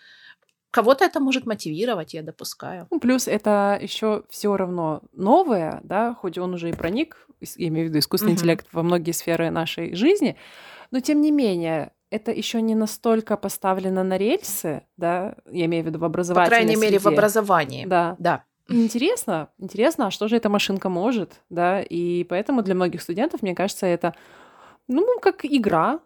Кого-то 0.76 1.06
это 1.06 1.20
может 1.20 1.46
мотивировать, 1.46 2.12
я 2.12 2.22
допускаю. 2.22 2.86
Ну, 2.90 3.00
плюс 3.00 3.28
это 3.28 3.78
еще 3.80 4.24
все 4.28 4.54
равно 4.54 5.00
новое, 5.14 5.80
да, 5.84 6.14
хоть 6.14 6.36
он 6.36 6.52
уже 6.52 6.68
и 6.68 6.74
проник, 6.74 7.26
я 7.40 7.68
имею 7.68 7.86
в 7.86 7.88
виду 7.88 7.98
искусственный 8.00 8.34
угу. 8.34 8.40
интеллект 8.40 8.66
во 8.72 8.82
многие 8.82 9.12
сферы 9.12 9.48
нашей 9.48 9.94
жизни, 9.94 10.36
но 10.90 11.00
тем 11.00 11.22
не 11.22 11.30
менее 11.30 11.92
это 12.10 12.30
еще 12.30 12.60
не 12.60 12.74
настолько 12.74 13.38
поставлено 13.38 14.04
на 14.04 14.18
рельсы, 14.18 14.82
да, 14.98 15.36
я 15.50 15.64
имею 15.64 15.82
в 15.82 15.86
виду 15.86 15.98
в 15.98 16.04
образовании. 16.04 16.44
По 16.44 16.50
крайней 16.50 16.76
среде. 16.76 16.86
мере, 16.86 16.98
в 16.98 17.06
образовании. 17.06 17.86
Да. 17.86 18.16
Да. 18.18 18.44
Интересно, 18.68 19.48
интересно, 19.56 20.08
а 20.08 20.10
что 20.10 20.28
же 20.28 20.36
эта 20.36 20.50
машинка 20.50 20.90
может, 20.90 21.40
да, 21.48 21.80
и 21.80 22.22
поэтому 22.24 22.60
для 22.60 22.74
многих 22.74 23.00
студентов, 23.00 23.40
мне 23.40 23.54
кажется, 23.54 23.86
это, 23.86 24.14
ну, 24.88 25.18
как 25.20 25.46
игра, 25.46 26.00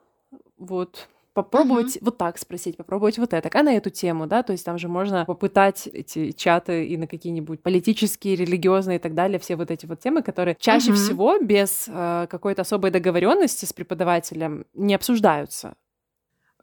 вот, 0.58 1.08
попробовать 1.32 1.96
uh-huh. 1.96 2.04
вот 2.04 2.18
так 2.18 2.38
спросить, 2.38 2.76
попробовать 2.76 3.18
вот 3.18 3.32
это, 3.32 3.50
а 3.52 3.62
на 3.62 3.74
эту 3.76 3.90
тему, 3.90 4.26
да, 4.26 4.42
то 4.42 4.52
есть 4.52 4.64
там 4.64 4.78
же 4.78 4.88
можно 4.88 5.24
попытать 5.24 5.86
эти 5.86 6.32
чаты 6.32 6.86
и 6.86 6.96
на 6.96 7.06
какие-нибудь 7.06 7.62
политические, 7.62 8.36
религиозные 8.36 8.96
и 8.96 9.00
так 9.00 9.14
далее, 9.14 9.38
все 9.38 9.56
вот 9.56 9.70
эти 9.70 9.86
вот 9.86 10.00
темы, 10.00 10.22
которые 10.22 10.56
чаще 10.58 10.90
uh-huh. 10.90 10.94
всего 10.94 11.38
без 11.38 11.86
э, 11.88 12.26
какой-то 12.28 12.62
особой 12.62 12.90
договоренности 12.90 13.64
с 13.64 13.72
преподавателем 13.72 14.66
не 14.74 14.94
обсуждаются. 14.94 15.74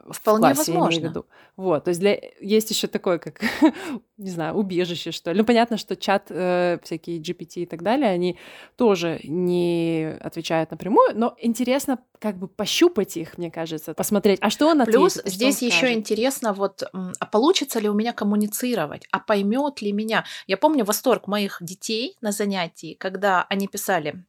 Вполне 0.10 0.54
классе, 0.54 0.72
возможно. 0.72 1.00
Я 1.00 1.08
веду. 1.10 1.26
Вот, 1.56 1.86
то 1.86 1.90
есть 1.90 2.00
для... 2.00 2.20
есть 2.40 2.70
еще 2.70 2.88
такое, 2.88 3.18
как, 3.18 3.42
не 4.18 4.30
знаю, 4.30 4.56
убежище, 4.56 5.12
что 5.12 5.32
ли. 5.32 5.40
Ну, 5.40 5.46
понятно, 5.46 5.78
что 5.78 5.96
чат, 5.96 6.28
э, 6.30 6.78
всякие 6.84 7.20
GPT 7.20 7.64
и 7.64 7.66
так 7.66 7.82
далее, 7.82 8.10
они 8.10 8.38
тоже 8.76 9.20
не 9.24 10.18
отвечают 10.22 10.72
напрямую, 10.72 11.18
но 11.18 11.36
интересно 11.40 12.00
как 12.20 12.38
бы 12.38 12.48
пощупать 12.48 13.18
их, 13.18 13.38
мне 13.38 13.52
кажется, 13.52 13.94
посмотреть, 13.94 14.40
а 14.42 14.50
что 14.50 14.68
он 14.68 14.82
ответит, 14.82 15.00
Плюс 15.00 15.22
здесь 15.26 15.62
еще 15.62 15.94
интересно, 15.94 16.54
вот, 16.54 16.84
а 16.92 17.26
получится 17.26 17.80
ли 17.80 17.90
у 17.90 17.94
меня 17.94 18.14
коммуницировать, 18.14 19.08
а 19.12 19.20
поймет 19.20 19.82
ли 19.82 19.92
меня. 19.92 20.26
Я 20.48 20.58
помню 20.58 20.86
восторг 20.86 21.28
моих 21.28 21.58
детей 21.62 22.16
на 22.22 22.32
занятии, 22.32 22.96
когда 23.00 23.46
они 23.50 23.68
писали 23.68 24.26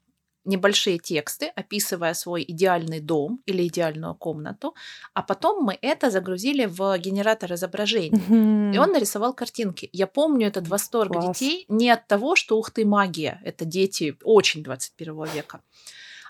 небольшие 0.48 0.98
тексты, 0.98 1.52
описывая 1.54 2.14
свой 2.14 2.44
идеальный 2.48 3.00
дом 3.00 3.40
или 3.46 3.66
идеальную 3.66 4.14
комнату, 4.14 4.74
а 5.14 5.22
потом 5.22 5.64
мы 5.64 5.78
это 5.82 6.10
загрузили 6.10 6.64
в 6.66 6.98
генератор 6.98 7.52
изображений. 7.52 8.18
Mm-hmm. 8.18 8.74
И 8.74 8.78
он 8.78 8.92
нарисовал 8.92 9.34
картинки. 9.34 9.90
Я 9.92 10.06
помню 10.06 10.48
этот 10.48 10.68
восторг 10.68 11.12
Класс. 11.12 11.38
детей 11.38 11.66
не 11.68 11.90
от 11.90 12.06
того, 12.08 12.34
что 12.34 12.58
ух 12.58 12.70
ты, 12.70 12.84
магия, 12.84 13.40
это 13.44 13.64
дети 13.64 14.16
очень 14.24 14.62
21 14.62 15.24
века, 15.34 15.60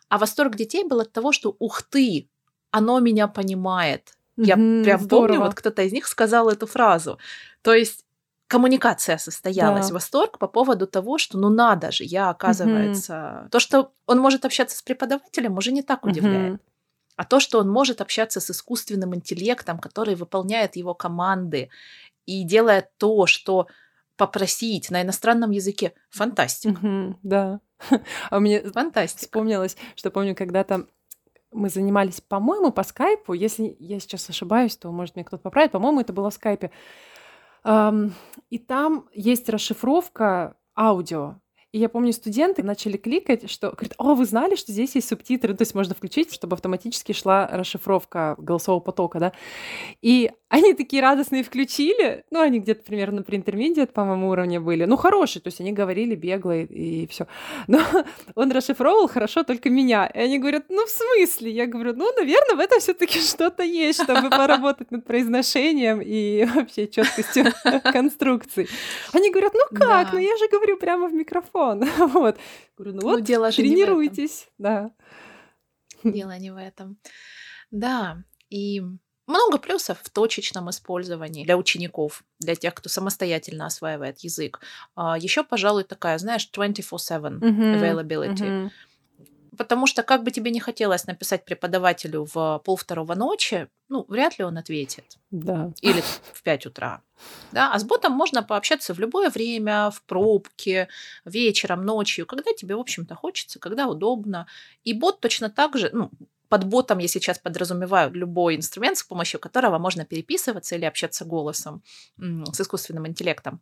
а 0.09 0.19
восторг 0.19 0.57
детей 0.57 0.85
был 0.85 1.01
от 1.01 1.13
того, 1.13 1.33
что 1.33 1.55
ух 1.59 1.83
ты, 1.83 2.29
оно 2.71 3.01
меня 3.01 3.29
понимает. 3.29 4.15
Я 4.37 4.55
mm-hmm, 4.55 4.85
прям 4.85 5.01
здорово. 5.01 5.27
помню, 5.27 5.41
вот 5.41 5.55
кто-то 5.55 5.83
из 5.83 5.93
них 5.93 6.07
сказал 6.07 6.49
эту 6.49 6.67
фразу. 6.67 7.19
То 7.63 7.75
есть 7.75 8.05
коммуникация 8.49 9.19
состоялась, 9.19 9.89
да. 9.89 9.95
восторг 9.95 10.39
по 10.39 10.49
поводу 10.49 10.87
того, 10.87 11.19
что 11.19 11.39
ну 11.39 11.51
надо 11.51 11.93
же, 11.93 12.05
я 12.05 12.31
оказывается... 12.31 13.41
Угу. 13.43 13.51
То, 13.51 13.61
что 13.61 13.93
он 14.07 14.19
может 14.19 14.45
общаться 14.45 14.77
с 14.77 14.83
преподавателем, 14.83 15.57
уже 15.59 15.71
не 15.71 15.83
так 15.83 16.05
удивляет. 16.05 16.55
Угу. 16.55 16.61
А 17.17 17.25
то, 17.25 17.41
что 17.41 17.61
он 17.61 17.69
может 17.69 18.01
общаться 18.01 18.41
с 18.41 18.51
искусственным 18.51 19.15
интеллектом, 19.15 19.79
который 19.79 20.15
выполняет 20.15 20.77
его 20.77 20.95
команды 20.95 21.69
и 22.27 22.43
делает 22.43 22.87
то, 22.97 23.27
что 23.27 23.67
попросить 24.17 24.91
на 24.91 25.03
иностранном 25.03 25.51
языке, 25.51 25.93
фантастика. 26.11 26.79
Угу, 26.79 27.19
да. 27.23 27.61
А 28.31 28.41
мне 28.41 28.61
фантастика. 28.63 29.23
Вспомнилось, 29.23 29.77
что 29.95 30.11
помню, 30.11 30.35
когда-то 30.35 30.87
мы 31.53 31.69
занимались, 31.69 32.21
по-моему, 32.21 32.73
по 32.73 32.83
скайпу. 32.83 33.35
Если 33.35 33.77
я 33.79 34.01
сейчас 34.01 34.29
ошибаюсь, 34.31 34.77
то, 34.77 34.91
может, 34.91 35.17
мне 35.17 35.25
кто-то 35.25 35.43
поправит. 35.43 35.73
По-моему, 35.73 36.01
это 36.01 36.13
было 36.13 36.31
в 36.31 36.35
скайпе. 36.35 36.71
И 37.65 38.59
там 38.59 39.09
есть 39.13 39.49
расшифровка 39.49 40.57
аудио. 40.77 41.37
И 41.71 41.79
я 41.79 41.91
помню, 41.91 42.15
студенты 42.15 42.63
начали 42.63 42.97
кликать, 42.97 43.51
что 43.51 43.73
говорят, 43.73 43.93
о, 43.99 44.15
вы 44.15 44.25
знали, 44.25 44.55
что 44.55 44.73
здесь 44.73 44.95
есть 44.95 45.07
субтитры, 45.07 45.53
то 45.53 45.61
есть 45.61 45.75
можно 45.75 45.95
включить, 45.95 46.33
чтобы 46.33 46.55
автоматически 46.55 47.13
шла 47.13 47.47
расшифровка 47.47 48.37
голосового 48.39 48.81
потока, 48.81 49.19
да. 49.19 49.33
И 50.01 50.31
они 50.49 50.73
такие 50.73 51.03
радостные 51.03 51.45
включили, 51.45 52.25
ну, 52.31 52.41
они 52.41 52.61
где-то 52.61 52.83
примерно 52.85 53.23
при 53.23 53.37
интермедиат, 53.37 53.93
по-моему, 53.93 54.31
уровне 54.31 54.61
были, 54.61 54.87
ну, 54.87 54.97
хорошие, 54.97 55.43
то 55.43 55.49
есть 55.49 55.61
они 55.61 55.73
говорили 55.73 56.15
бегло 56.15 56.57
и, 56.57 57.03
и 57.03 57.07
все. 57.07 57.27
Но 57.67 57.81
он 58.35 58.51
расшифровывал 58.51 59.07
хорошо 59.07 59.43
только 59.43 59.69
меня. 59.69 60.07
И 60.07 60.19
они 60.19 60.39
говорят, 60.39 60.65
ну, 60.71 60.87
в 60.87 60.91
смысле? 60.91 61.51
Я 61.51 61.67
говорю, 61.67 61.93
ну, 61.95 62.11
наверное, 62.17 62.57
в 62.57 62.61
этом 62.61 62.81
все 62.81 62.95
таки 62.95 63.21
что-то 63.21 63.63
есть, 63.63 64.03
чтобы 64.03 64.31
поработать 64.31 64.91
над 64.91 65.05
произношением 65.05 66.01
и 66.03 66.47
вообще 66.55 66.89
четкостью 66.89 67.53
конструкций. 67.93 68.69
Они 69.13 69.31
говорят, 69.31 69.53
ну 69.53 69.79
как? 69.79 70.15
Ну, 70.15 70.19
я 70.19 70.35
же 70.39 70.49
говорю 70.49 70.79
прямо 70.79 71.09
в 71.09 71.13
микрофон 71.13 71.58
телефон. 71.59 71.85
Вот. 72.13 72.37
Говорю, 72.77 72.95
ну, 72.95 73.01
ну 73.03 73.09
вот, 73.09 73.25
дело 73.25 73.51
тренируйтесь. 73.51 74.49
Да. 74.59 74.91
Дело 76.05 76.37
не 76.39 76.51
в 76.51 76.57
этом. 76.57 76.99
Да, 77.71 78.23
и 78.51 78.83
много 79.27 79.59
плюсов 79.59 79.99
в 80.03 80.11
точечном 80.11 80.71
использовании 80.71 81.45
для 81.45 81.57
учеников, 81.57 82.25
для 82.41 82.55
тех, 82.55 82.75
кто 82.75 82.89
самостоятельно 82.89 83.67
осваивает 83.67 84.21
язык. 84.21 84.61
А, 84.95 85.19
Еще, 85.19 85.45
пожалуй, 85.45 85.85
такая, 85.85 86.19
знаешь, 86.19 86.49
24/7 86.57 87.41
availability. 87.41 88.37
Mm-hmm. 88.37 88.71
Потому 89.59 89.89
что 89.89 90.03
как 90.05 90.23
бы 90.23 90.31
тебе 90.31 90.51
не 90.53 90.61
хотелось 90.61 91.07
написать 91.07 91.45
преподавателю 91.45 92.27
в 92.33 92.63
полвторого 92.65 93.15
ночи, 93.15 93.69
ну, 93.89 94.05
вряд 94.09 94.39
ли 94.39 94.45
он 94.45 94.57
ответит. 94.57 95.19
Да. 95.31 95.73
Или 95.81 96.01
в 96.33 96.43
5 96.43 96.67
утра. 96.67 97.03
Да? 97.53 97.75
А 97.75 97.79
с 97.79 97.85
ботом 97.85 98.13
можно 98.13 98.45
пообщаться 98.45 98.95
в 98.95 99.01
любое 99.01 99.31
время, 99.31 99.91
в 99.91 100.03
пробке, 100.03 100.89
вечером, 101.25 101.85
ночью, 101.85 102.25
когда 102.25 102.53
тебе, 102.53 102.77
в 102.77 102.81
общем-то, 102.81 103.17
хочется, 103.17 103.59
когда 103.59 103.89
удобно. 103.89 104.47
И 104.85 104.95
бот 104.95 105.21
точно 105.21 105.51
так 105.51 105.77
же, 105.77 105.91
ну, 105.93 106.11
под 106.49 106.65
ботом 106.65 106.99
я 106.99 107.09
сейчас 107.09 107.39
подразумеваю 107.39 108.13
любой 108.13 108.57
инструмент, 108.57 108.97
с 108.97 109.03
помощью 109.03 109.41
которого 109.41 109.79
можно 109.79 110.05
переписываться 110.05 110.77
или 110.77 110.85
общаться 110.85 111.25
голосом 111.25 111.83
с 112.17 112.61
искусственным 112.61 113.09
интеллектом. 113.09 113.61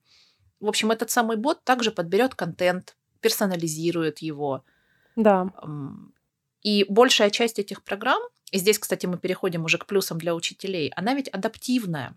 В 0.61 0.69
общем, 0.69 0.91
этот 0.91 1.11
самый 1.11 1.37
бот 1.37 1.65
также 1.65 1.91
подберет 1.91 2.35
контент, 2.35 2.97
персонализирует 3.21 4.19
его, 4.19 4.63
да. 5.17 5.51
И 6.63 6.85
большая 6.89 7.31
часть 7.31 7.59
этих 7.59 7.83
программ, 7.83 8.23
и 8.51 8.59
здесь, 8.59 8.79
кстати, 8.79 9.07
мы 9.07 9.19
переходим 9.19 9.65
уже 9.65 9.79
к 9.79 9.87
плюсам 9.87 10.19
для 10.19 10.35
учителей, 10.35 10.93
она 10.97 11.15
ведь 11.15 11.29
адаптивная. 11.29 12.17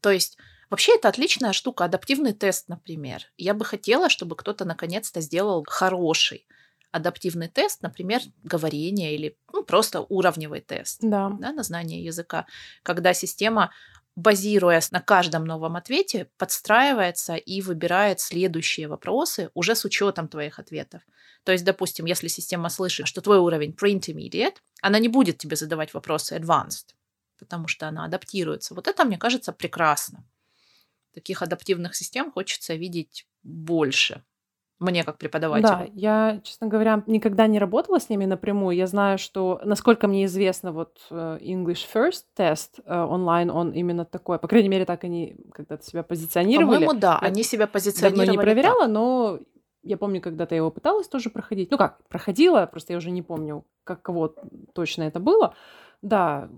То 0.00 0.10
есть 0.10 0.38
Вообще 0.72 0.94
это 0.94 1.08
отличная 1.10 1.52
штука, 1.52 1.84
адаптивный 1.84 2.32
тест, 2.32 2.70
например. 2.70 3.24
Я 3.36 3.52
бы 3.52 3.62
хотела, 3.62 4.08
чтобы 4.08 4.36
кто-то 4.36 4.64
наконец-то 4.64 5.20
сделал 5.20 5.66
хороший 5.68 6.46
адаптивный 6.92 7.48
тест, 7.48 7.82
например, 7.82 8.22
говорение 8.42 9.14
или 9.14 9.36
ну, 9.52 9.64
просто 9.64 10.00
уровневый 10.00 10.62
тест 10.62 11.00
да. 11.02 11.28
Да, 11.38 11.52
на 11.52 11.62
знание 11.62 12.02
языка, 12.02 12.46
когда 12.82 13.12
система 13.12 13.70
базируясь 14.16 14.90
на 14.90 15.00
каждом 15.00 15.44
новом 15.44 15.76
ответе, 15.76 16.30
подстраивается 16.36 17.34
и 17.36 17.62
выбирает 17.62 18.20
следующие 18.20 18.88
вопросы 18.88 19.50
уже 19.54 19.74
с 19.74 19.84
учетом 19.84 20.28
твоих 20.28 20.58
ответов. 20.58 21.02
То 21.44 21.52
есть, 21.52 21.64
допустим, 21.64 22.04
если 22.04 22.28
система 22.28 22.68
слышит, 22.68 23.06
что 23.06 23.20
твой 23.20 23.38
уровень 23.38 23.74
pre-intermediate, 23.74 24.56
она 24.80 24.98
не 24.98 25.08
будет 25.08 25.38
тебе 25.38 25.56
задавать 25.56 25.94
вопросы 25.94 26.36
advanced, 26.36 26.94
потому 27.38 27.68
что 27.68 27.88
она 27.88 28.04
адаптируется. 28.04 28.74
Вот 28.74 28.86
это, 28.88 29.04
мне 29.04 29.18
кажется, 29.18 29.52
прекрасно 29.52 30.24
таких 31.12 31.42
адаптивных 31.42 31.94
систем 31.94 32.32
хочется 32.32 32.74
видеть 32.74 33.26
больше. 33.42 34.24
Мне 34.82 35.04
как 35.04 35.18
преподавателю. 35.18 35.68
Да, 35.68 35.86
я, 35.94 36.40
честно 36.42 36.66
говоря, 36.66 37.02
никогда 37.06 37.46
не 37.46 37.58
работала 37.58 38.00
с 38.00 38.08
ними 38.08 38.24
напрямую. 38.24 38.76
Я 38.76 38.86
знаю, 38.86 39.18
что, 39.18 39.60
насколько 39.64 40.08
мне 40.08 40.24
известно, 40.24 40.72
вот 40.72 40.98
э, 41.10 41.38
English 41.40 41.86
First 41.94 42.24
тест 42.34 42.80
э, 42.84 43.00
онлайн, 43.02 43.50
он 43.50 43.70
именно 43.70 44.04
такой. 44.04 44.38
По 44.38 44.48
крайней 44.48 44.68
мере, 44.68 44.84
так 44.84 45.04
они 45.04 45.36
когда-то 45.52 45.84
себя 45.84 46.02
позиционировали. 46.02 46.74
По-моему, 46.74 47.00
да, 47.00 47.18
я 47.22 47.28
они 47.28 47.42
себя 47.42 47.66
позиционировали. 47.66 48.26
Давно 48.26 48.42
не 48.42 48.44
проверяла, 48.44 48.82
так. 48.82 48.90
но 48.90 49.38
я 49.82 49.96
помню, 49.96 50.20
когда-то 50.20 50.54
я 50.54 50.58
его 50.58 50.70
пыталась 50.70 51.08
тоже 51.08 51.30
проходить. 51.30 51.70
Ну 51.70 51.78
как, 51.78 51.98
проходила, 52.08 52.66
просто 52.66 52.92
я 52.92 52.96
уже 52.96 53.10
не 53.10 53.22
помню, 53.22 53.64
как 53.84 54.02
кого 54.02 54.34
точно 54.74 55.04
это 55.04 55.20
было. 55.20 55.54
Да, 56.02 56.50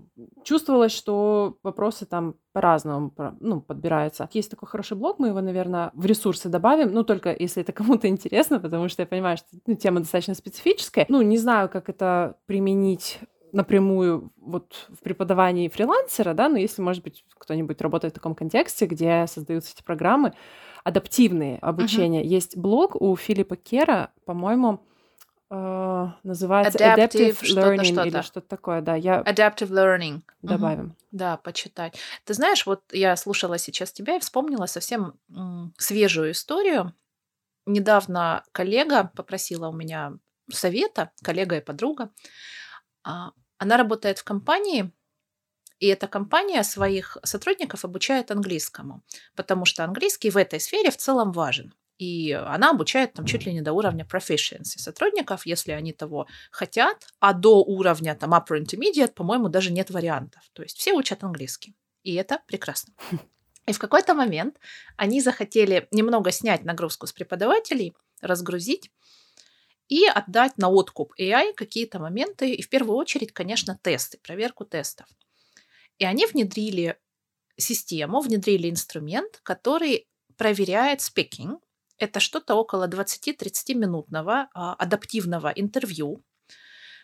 чувствовалось, 0.43 0.91
что 0.91 1.59
вопросы 1.61 2.07
там 2.07 2.35
по-разному 2.51 3.13
ну, 3.39 3.61
подбираются. 3.61 4.27
Есть 4.33 4.49
такой 4.49 4.67
хороший 4.67 4.97
блог, 4.97 5.19
мы 5.19 5.27
его, 5.27 5.39
наверное, 5.39 5.91
в 5.93 6.05
ресурсы 6.07 6.49
добавим, 6.49 6.91
ну, 6.91 7.03
только 7.03 7.35
если 7.37 7.61
это 7.61 7.71
кому-то 7.73 8.07
интересно, 8.07 8.59
потому 8.59 8.89
что 8.89 9.03
я 9.03 9.05
понимаю, 9.05 9.37
что 9.37 9.47
ну, 9.67 9.75
тема 9.75 9.99
достаточно 9.99 10.33
специфическая. 10.33 11.05
Ну, 11.09 11.21
не 11.21 11.37
знаю, 11.37 11.69
как 11.69 11.89
это 11.89 12.37
применить 12.47 13.19
напрямую 13.51 14.31
вот 14.37 14.87
в 14.89 15.01
преподавании 15.03 15.69
фрилансера, 15.69 16.33
да, 16.33 16.49
но 16.49 16.57
если, 16.57 16.81
может 16.81 17.03
быть, 17.03 17.23
кто-нибудь 17.37 17.79
работает 17.81 18.13
в 18.13 18.15
таком 18.15 18.35
контексте, 18.35 18.85
где 18.87 19.25
создаются 19.27 19.73
эти 19.73 19.83
программы, 19.83 20.33
адаптивные 20.83 21.57
обучения. 21.59 22.21
Uh-huh. 22.21 22.27
Есть 22.27 22.57
блог 22.57 22.95
у 22.99 23.15
Филиппа 23.15 23.55
Кера, 23.55 24.11
по-моему, 24.25 24.81
Uh, 25.51 26.09
называется 26.23 26.79
Adaptive, 26.79 27.39
Adaptive 27.39 27.55
Learning 27.55 27.83
что-то. 27.83 28.07
или 28.07 28.21
что-то 28.21 28.47
такое, 28.47 28.81
да. 28.81 28.95
Я 28.95 29.21
Adaptive 29.21 29.69
Learning. 29.69 30.21
Добавим. 30.41 30.85
Угу. 30.85 30.95
Да, 31.11 31.37
почитать. 31.37 31.99
Ты 32.23 32.33
знаешь, 32.33 32.65
вот 32.65 32.81
я 32.91 33.15
слушала 33.15 33.59
сейчас 33.59 33.91
тебя 33.91 34.15
и 34.15 34.19
вспомнила 34.19 34.65
совсем 34.65 35.13
м, 35.29 35.73
свежую 35.77 36.31
историю. 36.31 36.93
Недавно 37.67 38.43
коллега 38.51 39.11
попросила 39.15 39.69
у 39.69 39.73
меня 39.73 40.13
совета, 40.51 41.11
коллега 41.23 41.57
и 41.57 41.61
подруга. 41.61 42.09
А, 43.03 43.31
она 43.57 43.77
работает 43.77 44.19
в 44.19 44.23
компании, 44.23 44.91
и 45.79 45.87
эта 45.87 46.07
компания 46.07 46.63
своих 46.63 47.17
сотрудников 47.23 47.85
обучает 47.85 48.31
английскому, 48.31 49.03
потому 49.35 49.65
что 49.65 49.83
английский 49.83 50.29
в 50.29 50.37
этой 50.37 50.59
сфере 50.59 50.89
в 50.89 50.97
целом 50.97 51.31
важен. 51.31 51.73
И 51.97 52.31
она 52.33 52.71
обучает 52.71 53.13
там 53.13 53.25
чуть 53.25 53.45
ли 53.45 53.53
не 53.53 53.61
до 53.61 53.71
уровня 53.71 54.05
proficiency 54.05 54.77
сотрудников, 54.77 55.45
если 55.45 55.71
они 55.71 55.93
того 55.93 56.27
хотят, 56.51 57.07
а 57.19 57.33
до 57.33 57.63
уровня 57.63 58.15
там 58.15 58.33
upper 58.33 58.61
intermediate, 58.61 59.13
по-моему, 59.13 59.47
даже 59.47 59.71
нет 59.71 59.89
вариантов. 59.89 60.43
То 60.53 60.63
есть 60.63 60.77
все 60.77 60.93
учат 60.93 61.23
английский. 61.23 61.75
И 62.03 62.13
это 62.15 62.41
прекрасно. 62.47 62.93
И 63.65 63.73
в 63.73 63.79
какой-то 63.79 64.13
момент 64.13 64.59
они 64.97 65.21
захотели 65.21 65.87
немного 65.91 66.31
снять 66.31 66.63
нагрузку 66.65 67.07
с 67.07 67.13
преподавателей, 67.13 67.95
разгрузить 68.21 68.91
и 69.87 70.05
отдать 70.05 70.57
на 70.57 70.69
откуп 70.69 71.13
AI 71.19 71.53
какие-то 71.53 71.99
моменты, 71.99 72.53
и 72.53 72.61
в 72.61 72.69
первую 72.69 72.97
очередь, 72.97 73.31
конечно, 73.31 73.79
тесты, 73.81 74.17
проверку 74.17 74.65
тестов. 74.65 75.07
И 75.97 76.05
они 76.05 76.25
внедрили 76.25 76.99
систему, 77.57 78.19
внедрили 78.19 78.69
инструмент, 78.69 79.39
который 79.43 80.07
проверяет 80.37 80.99
speaking, 80.99 81.59
это 81.97 82.19
что-то 82.19 82.55
около 82.55 82.87
20-30 82.87 83.73
минутного 83.75 84.49
а, 84.53 84.73
адаптивного 84.73 85.49
интервью, 85.49 86.23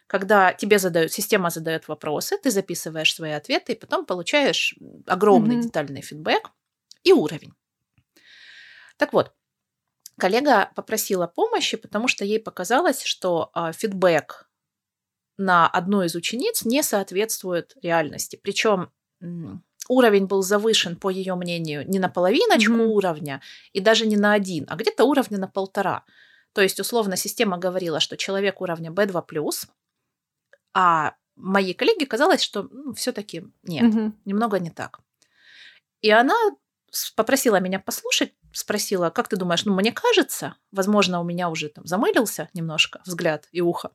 когда 0.07 0.51
тебе 0.53 0.77
задают, 0.77 1.13
система 1.13 1.49
задает 1.49 1.87
вопросы, 1.87 2.37
ты 2.37 2.51
записываешь 2.51 3.13
свои 3.13 3.31
ответы, 3.31 3.73
и 3.73 3.79
потом 3.79 4.05
получаешь 4.05 4.75
огромный 5.07 5.55
mm-hmm. 5.55 5.61
детальный 5.61 6.01
фидбэк 6.01 6.51
и 7.03 7.13
уровень. 7.13 7.53
Так 8.97 9.13
вот, 9.13 9.33
коллега 10.19 10.71
попросила 10.75 11.27
помощи, 11.27 11.77
потому 11.77 12.09
что 12.09 12.25
ей 12.25 12.39
показалось, 12.39 13.03
что 13.03 13.51
а, 13.53 13.71
фидбэк 13.71 14.49
на 15.37 15.67
одну 15.67 16.03
из 16.03 16.13
учениц 16.15 16.65
не 16.65 16.83
соответствует 16.83 17.75
реальности. 17.81 18.39
Причем 18.41 18.91
уровень 19.87 20.25
был 20.25 20.41
завышен, 20.41 20.95
по 20.95 21.09
ее 21.09 21.35
мнению, 21.35 21.87
не 21.87 21.99
на 21.99 22.09
половиночку 22.09 22.73
mm-hmm. 22.73 22.87
уровня 22.87 23.41
и 23.73 23.79
даже 23.79 24.05
не 24.05 24.17
на 24.17 24.33
один, 24.33 24.65
а 24.69 24.75
где-то 24.75 25.03
уровня 25.05 25.37
на 25.37 25.47
полтора. 25.47 26.05
То 26.53 26.61
есть, 26.61 26.79
условно, 26.79 27.15
система 27.15 27.57
говорила, 27.57 27.99
что 27.99 28.17
человек 28.17 28.61
уровня 28.61 28.91
B2+, 28.91 29.23
а 30.73 31.15
моей 31.35 31.73
коллеге 31.73 32.05
казалось, 32.05 32.41
что 32.41 32.67
ну, 32.71 32.93
все-таки 32.93 33.43
нет, 33.63 33.93
mm-hmm. 33.93 34.11
немного 34.25 34.59
не 34.59 34.69
так. 34.69 34.99
И 36.01 36.09
она 36.09 36.35
попросила 37.15 37.59
меня 37.59 37.79
послушать, 37.79 38.33
спросила, 38.53 39.09
как 39.09 39.27
ты 39.27 39.37
думаешь, 39.37 39.65
ну, 39.65 39.73
мне 39.73 39.91
кажется, 39.91 40.55
возможно, 40.71 41.21
у 41.21 41.23
меня 41.23 41.49
уже 41.49 41.69
там 41.69 41.85
замылился 41.85 42.49
немножко 42.53 43.01
взгляд 43.05 43.47
и 43.51 43.61
ухо. 43.61 43.91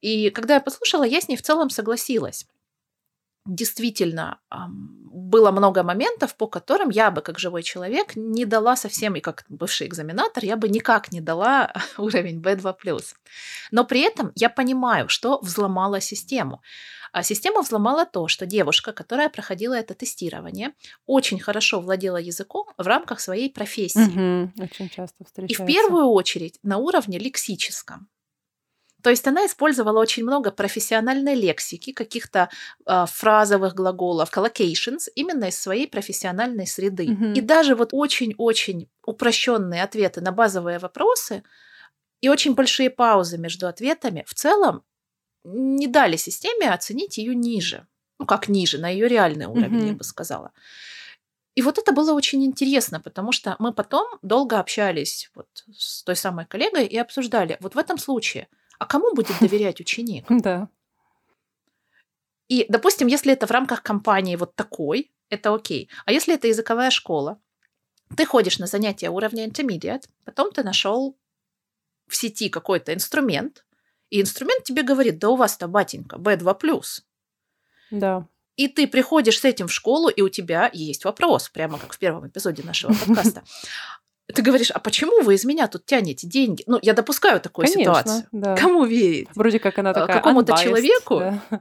И 0.00 0.30
когда 0.30 0.54
я 0.54 0.60
послушала, 0.60 1.04
я 1.04 1.20
с 1.20 1.28
ней 1.28 1.36
в 1.36 1.42
целом 1.42 1.70
согласилась 1.70 2.46
действительно 3.46 4.38
было 4.50 5.50
много 5.50 5.82
моментов, 5.82 6.34
по 6.34 6.46
которым 6.46 6.90
я 6.90 7.10
бы, 7.10 7.22
как 7.22 7.38
живой 7.38 7.62
человек, 7.62 8.16
не 8.16 8.44
дала 8.44 8.76
совсем, 8.76 9.16
и 9.16 9.20
как 9.20 9.44
бывший 9.48 9.86
экзаменатор, 9.86 10.44
я 10.44 10.56
бы 10.56 10.68
никак 10.68 11.12
не 11.12 11.20
дала 11.20 11.72
уровень 11.98 12.40
B2+. 12.40 13.02
Но 13.70 13.84
при 13.84 14.00
этом 14.00 14.32
я 14.34 14.48
понимаю, 14.48 15.08
что 15.08 15.38
взломала 15.40 16.00
систему. 16.00 16.62
А 17.12 17.22
система 17.22 17.62
взломала 17.62 18.06
то, 18.06 18.26
что 18.26 18.44
девушка, 18.44 18.92
которая 18.92 19.28
проходила 19.28 19.74
это 19.74 19.94
тестирование, 19.94 20.72
очень 21.06 21.38
хорошо 21.38 21.80
владела 21.80 22.16
языком 22.16 22.66
в 22.76 22.86
рамках 22.86 23.20
своей 23.20 23.50
профессии. 23.50 24.00
Угу, 24.00 24.64
очень 24.64 24.88
часто 24.88 25.24
встречается. 25.24 25.62
И 25.62 25.64
в 25.64 25.66
первую 25.66 26.06
очередь 26.06 26.58
на 26.64 26.78
уровне 26.78 27.18
лексическом. 27.18 28.08
То 29.04 29.10
есть 29.10 29.26
она 29.26 29.44
использовала 29.44 30.00
очень 30.00 30.22
много 30.22 30.50
профессиональной 30.50 31.34
лексики, 31.34 31.92
каких-то 31.92 32.48
э, 32.86 33.04
фразовых 33.06 33.74
глаголов, 33.74 34.32
collocations, 34.32 35.10
именно 35.14 35.44
из 35.44 35.58
своей 35.58 35.86
профессиональной 35.86 36.66
среды. 36.66 37.08
Mm-hmm. 37.08 37.34
И 37.34 37.42
даже 37.42 37.74
вот 37.74 37.90
очень-очень 37.92 38.88
упрощенные 39.04 39.82
ответы 39.82 40.22
на 40.22 40.32
базовые 40.32 40.78
вопросы 40.78 41.42
и 42.22 42.30
очень 42.30 42.54
большие 42.54 42.88
паузы 42.88 43.36
между 43.36 43.66
ответами 43.68 44.24
в 44.26 44.32
целом 44.32 44.82
не 45.44 45.86
дали 45.86 46.16
системе 46.16 46.72
оценить 46.72 47.18
ее 47.18 47.34
ниже. 47.34 47.86
Ну, 48.18 48.24
как 48.24 48.48
ниже, 48.48 48.78
на 48.78 48.88
ее 48.88 49.06
реальный 49.06 49.44
уровень, 49.44 49.82
mm-hmm. 49.82 49.88
я 49.88 49.92
бы 49.92 50.04
сказала. 50.04 50.52
И 51.54 51.60
вот 51.60 51.76
это 51.76 51.92
было 51.92 52.14
очень 52.14 52.42
интересно, 52.42 53.00
потому 53.00 53.32
что 53.32 53.54
мы 53.58 53.74
потом 53.74 54.06
долго 54.22 54.58
общались 54.58 55.30
вот 55.34 55.48
с 55.76 56.02
той 56.04 56.16
самой 56.16 56.46
коллегой 56.46 56.86
и 56.86 56.96
обсуждали, 56.96 57.58
вот 57.60 57.74
в 57.74 57.78
этом 57.78 57.98
случае– 57.98 58.48
а 58.78 58.86
кому 58.86 59.14
будет 59.14 59.38
доверять 59.40 59.80
ученик? 59.80 60.26
Да. 60.30 60.68
И, 62.48 62.66
допустим, 62.68 63.06
если 63.06 63.32
это 63.32 63.46
в 63.46 63.50
рамках 63.50 63.82
компании 63.82 64.36
вот 64.36 64.54
такой, 64.54 65.10
это 65.30 65.54
окей. 65.54 65.88
А 66.04 66.12
если 66.12 66.34
это 66.34 66.46
языковая 66.46 66.90
школа, 66.90 67.40
ты 68.16 68.26
ходишь 68.26 68.58
на 68.58 68.66
занятия 68.66 69.08
уровня 69.08 69.46
intermediate, 69.46 70.04
потом 70.24 70.52
ты 70.52 70.62
нашел 70.62 71.16
в 72.06 72.14
сети 72.14 72.50
какой-то 72.50 72.92
инструмент, 72.92 73.64
и 74.10 74.20
инструмент 74.20 74.62
тебе 74.64 74.82
говорит, 74.82 75.18
да 75.18 75.30
у 75.30 75.36
вас-то, 75.36 75.68
батенька, 75.68 76.16
B2+. 76.16 76.82
Да. 77.90 78.28
И 78.56 78.68
ты 78.68 78.86
приходишь 78.86 79.40
с 79.40 79.44
этим 79.44 79.66
в 79.66 79.72
школу, 79.72 80.08
и 80.08 80.20
у 80.20 80.28
тебя 80.28 80.70
есть 80.72 81.04
вопрос, 81.04 81.48
прямо 81.48 81.78
как 81.78 81.94
в 81.94 81.98
первом 81.98 82.28
эпизоде 82.28 82.62
нашего 82.62 82.92
подкаста 83.06 83.42
ты 84.32 84.42
говоришь, 84.42 84.70
а 84.70 84.78
почему 84.78 85.22
вы 85.22 85.34
из 85.34 85.44
меня 85.44 85.68
тут 85.68 85.84
тянете 85.84 86.26
деньги? 86.26 86.64
Ну, 86.66 86.78
я 86.82 86.94
допускаю 86.94 87.40
такую 87.40 87.66
Конечно, 87.66 87.82
ситуацию. 87.82 88.26
Да. 88.32 88.56
Кому 88.56 88.84
верить? 88.84 89.28
Вроде 89.34 89.58
как 89.58 89.78
она 89.78 89.92
такая 89.92 90.16
Какому-то 90.16 90.56
человеку? 90.56 91.18
Да. 91.20 91.60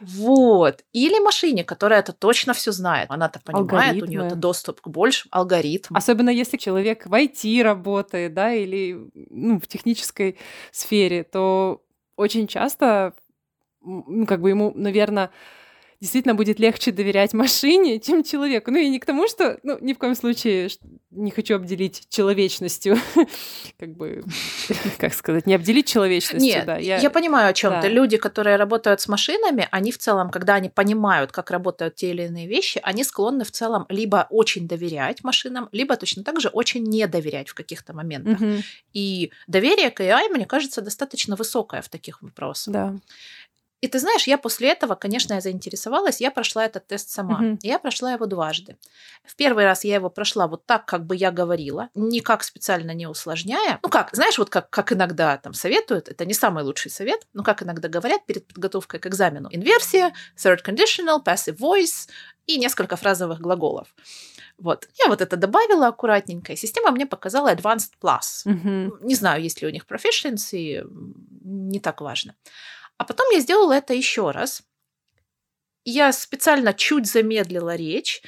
Вот. 0.00 0.84
Или 0.92 1.18
машине, 1.18 1.64
которая 1.64 2.00
это 2.00 2.12
точно 2.12 2.52
все 2.52 2.70
знает. 2.70 3.10
Она-то 3.10 3.40
понимает, 3.40 3.70
Алгоритмы. 3.72 4.06
у 4.06 4.10
нее 4.10 4.26
это 4.26 4.36
доступ 4.36 4.80
к 4.80 4.88
большим 4.88 5.28
алгоритмам. 5.30 5.96
Особенно 5.96 6.30
если 6.30 6.56
человек 6.58 7.06
в 7.06 7.14
IT 7.14 7.62
работает, 7.62 8.34
да, 8.34 8.52
или 8.52 9.10
ну, 9.14 9.58
в 9.58 9.66
технической 9.66 10.38
сфере, 10.70 11.24
то 11.24 11.82
очень 12.16 12.46
часто, 12.46 13.14
ну, 13.80 14.26
как 14.26 14.40
бы 14.40 14.50
ему, 14.50 14.72
наверное, 14.74 15.30
действительно 16.00 16.34
будет 16.34 16.58
легче 16.58 16.92
доверять 16.92 17.32
машине, 17.32 17.98
чем 18.00 18.22
человеку. 18.22 18.70
Ну 18.70 18.78
и 18.78 18.88
не 18.88 18.98
к 18.98 19.06
тому, 19.06 19.28
что, 19.28 19.58
ну, 19.62 19.78
ни 19.80 19.92
в 19.92 19.98
коем 19.98 20.14
случае 20.14 20.68
не 21.10 21.30
хочу 21.30 21.56
обделить 21.56 22.06
человечностью, 22.10 22.98
как 23.78 23.96
бы, 23.96 24.22
как 24.98 25.14
сказать, 25.14 25.46
не 25.46 25.54
обделить 25.54 25.88
человечностью, 25.88 26.40
Нет, 26.40 26.66
да. 26.66 26.76
Я, 26.76 26.98
я 26.98 27.10
понимаю, 27.10 27.50
о 27.50 27.52
чем 27.52 27.72
да. 27.72 27.82
ты. 27.82 27.88
Люди, 27.88 28.16
которые 28.16 28.56
работают 28.56 29.00
с 29.00 29.08
машинами, 29.08 29.68
они 29.70 29.92
в 29.92 29.98
целом, 29.98 30.30
когда 30.30 30.54
они 30.54 30.68
понимают, 30.68 31.32
как 31.32 31.50
работают 31.50 31.94
те 31.94 32.10
или 32.10 32.24
иные 32.24 32.46
вещи, 32.46 32.80
они 32.82 33.02
склонны 33.04 33.44
в 33.44 33.50
целом 33.50 33.86
либо 33.88 34.26
очень 34.30 34.68
доверять 34.68 35.24
машинам, 35.24 35.68
либо 35.72 35.96
точно 35.96 36.22
так 36.22 36.40
же 36.40 36.48
очень 36.48 36.84
не 36.84 37.06
доверять 37.06 37.48
в 37.48 37.54
каких-то 37.54 37.94
моментах. 37.94 38.40
Угу. 38.40 38.52
И 38.92 39.32
доверие 39.46 39.90
к 39.90 40.00
AI, 40.00 40.28
мне 40.30 40.46
кажется, 40.46 40.82
достаточно 40.82 41.36
высокое 41.36 41.80
в 41.82 41.88
таких 41.88 42.22
вопросах. 42.22 42.72
Да. 42.72 42.94
И 43.82 43.88
ты 43.88 43.98
знаешь, 43.98 44.26
я 44.26 44.38
после 44.38 44.70
этого, 44.70 44.94
конечно, 44.94 45.34
я 45.34 45.40
заинтересовалась, 45.40 46.20
я 46.20 46.30
прошла 46.30 46.64
этот 46.64 46.86
тест 46.86 47.10
сама. 47.10 47.42
Mm-hmm. 47.42 47.58
Я 47.62 47.78
прошла 47.78 48.12
его 48.12 48.26
дважды. 48.26 48.78
В 49.24 49.36
первый 49.36 49.64
раз 49.64 49.84
я 49.84 49.96
его 49.96 50.08
прошла 50.08 50.46
вот 50.46 50.64
так, 50.64 50.86
как 50.86 51.04
бы 51.04 51.14
я 51.14 51.30
говорила, 51.30 51.90
никак 51.94 52.42
специально 52.42 52.92
не 52.92 53.06
усложняя. 53.06 53.78
Ну 53.82 53.90
как, 53.90 54.10
знаешь, 54.12 54.38
вот 54.38 54.48
как, 54.48 54.70
как 54.70 54.92
иногда 54.92 55.36
там 55.36 55.52
советуют, 55.52 56.08
это 56.08 56.24
не 56.24 56.32
самый 56.32 56.64
лучший 56.64 56.90
совет, 56.90 57.26
но 57.34 57.42
как 57.42 57.62
иногда 57.62 57.88
говорят 57.88 58.24
перед 58.24 58.46
подготовкой 58.46 58.98
к 58.98 59.06
экзамену. 59.06 59.50
Инверсия, 59.52 60.14
third 60.36 60.64
conditional, 60.64 61.22
passive 61.22 61.58
voice 61.58 62.08
и 62.46 62.58
несколько 62.58 62.96
фразовых 62.96 63.40
глаголов. 63.40 63.94
Вот. 64.58 64.88
Я 65.04 65.10
вот 65.10 65.20
это 65.20 65.36
добавила 65.36 65.88
аккуратненько, 65.88 66.54
и 66.54 66.56
система 66.56 66.90
мне 66.90 67.06
показала 67.06 67.52
Advanced 67.52 67.92
Plus. 68.00 68.46
Mm-hmm. 68.46 68.90
Не 69.02 69.14
знаю, 69.14 69.42
есть 69.42 69.60
ли 69.60 69.68
у 69.68 69.70
них 69.70 69.84
Proficiency, 69.84 70.82
не 71.44 71.78
так 71.78 72.00
важно. 72.00 72.34
А 72.98 73.04
потом 73.04 73.26
я 73.32 73.40
сделала 73.40 73.72
это 73.72 73.94
еще 73.94 74.30
раз. 74.30 74.62
Я 75.84 76.12
специально 76.12 76.72
чуть 76.74 77.06
замедлила 77.06 77.76
речь. 77.76 78.22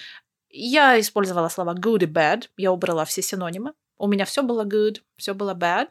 Я 0.49 0.99
использовала 1.01 1.49
слова 1.49 1.75
good 1.75 2.05
и 2.05 2.07
bad. 2.07 2.49
Я 2.57 2.73
убрала 2.73 3.05
все 3.05 3.23
синонимы. 3.23 3.75
У 3.97 4.07
меня 4.07 4.25
все 4.25 4.43
было 4.43 4.65
good, 4.65 5.03
все 5.17 5.35
было 5.35 5.55
bad. 5.55 5.91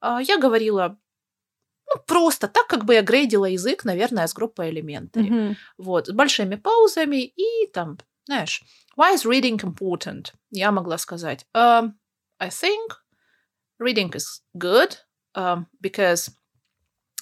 А, 0.00 0.20
я 0.20 0.38
говорила 0.38 0.98
ну, 1.88 2.02
просто 2.06 2.48
так, 2.48 2.66
как 2.66 2.84
бы 2.84 2.94
я 2.94 3.02
грейдила 3.02 3.46
язык, 3.46 3.84
наверное, 3.84 4.26
с 4.26 4.34
группой 4.34 4.70
элементов. 4.70 5.22
Mm-hmm. 5.22 5.56
Вот, 5.78 6.08
с 6.08 6.12
большими 6.12 6.56
паузами 6.56 7.24
и 7.24 7.66
там, 7.72 7.98
знаешь, 8.26 8.62
why 8.98 9.14
is 9.14 9.24
reading 9.24 9.58
important? 9.58 10.32
Я 10.50 10.70
могла 10.70 10.98
сказать, 10.98 11.46
um, 11.54 11.92
I 12.38 12.50
think 12.50 12.88
reading 13.80 14.12
is 14.12 14.42
good 14.54 14.96
um, 15.34 15.66
because 15.80 16.30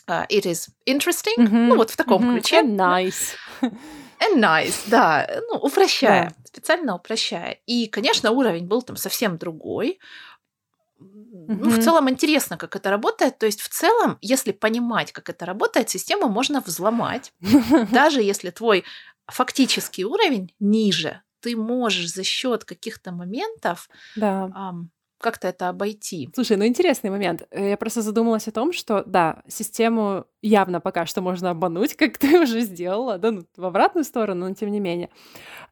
uh, 0.08 0.26
it 0.28 0.46
is 0.46 0.68
interesting. 0.86 1.36
Mm-hmm. 1.38 1.68
Ну, 1.68 1.76
вот 1.76 1.90
в 1.90 1.96
таком 1.96 2.22
mm-hmm. 2.22 2.40
ключе. 2.40 2.60
And 2.60 2.76
nice. 2.76 3.34
And 4.18 4.40
nice, 4.40 4.84
да. 4.86 5.28
Ну, 5.50 5.58
упрощая, 5.58 6.28
yeah. 6.30 6.46
специально 6.46 6.94
упрощая. 6.94 7.60
И, 7.66 7.86
конечно, 7.86 8.30
уровень 8.30 8.66
был 8.66 8.82
там 8.82 8.96
совсем 8.96 9.36
другой. 9.36 9.98
Mm-hmm. 11.00 11.58
Ну, 11.60 11.70
в 11.70 11.82
целом 11.82 12.08
интересно, 12.08 12.56
как 12.56 12.76
это 12.76 12.90
работает. 12.90 13.38
То 13.38 13.46
есть, 13.46 13.60
в 13.60 13.68
целом, 13.68 14.16
если 14.22 14.52
понимать, 14.52 15.12
как 15.12 15.28
это 15.28 15.44
работает, 15.44 15.90
систему 15.90 16.28
можно 16.28 16.60
взломать. 16.60 17.32
Даже 17.92 18.22
если 18.22 18.50
твой 18.50 18.84
фактический 19.26 20.04
уровень 20.04 20.54
ниже, 20.60 21.20
ты 21.40 21.56
можешь 21.56 22.12
за 22.12 22.24
счет 22.24 22.64
каких-то 22.64 23.12
моментов 23.12 23.88
да. 24.16 24.48
um, 24.56 24.86
как-то 25.18 25.48
это 25.48 25.68
обойти. 25.68 26.30
Слушай, 26.34 26.56
ну 26.56 26.66
интересный 26.66 27.10
момент. 27.10 27.46
Э, 27.50 27.70
я 27.70 27.76
просто 27.76 28.02
задумалась 28.02 28.48
о 28.48 28.52
том, 28.52 28.72
что, 28.72 29.02
да, 29.06 29.42
систему 29.48 30.26
явно 30.42 30.80
пока 30.80 31.06
что 31.06 31.20
можно 31.20 31.50
обмануть, 31.50 31.94
как 31.96 32.18
ты 32.18 32.40
уже 32.40 32.60
сделала, 32.60 33.18
да, 33.18 33.30
ну, 33.30 33.44
в 33.56 33.64
обратную 33.64 34.04
сторону, 34.04 34.48
но 34.48 34.54
тем 34.54 34.70
не 34.70 34.80
менее. 34.80 35.10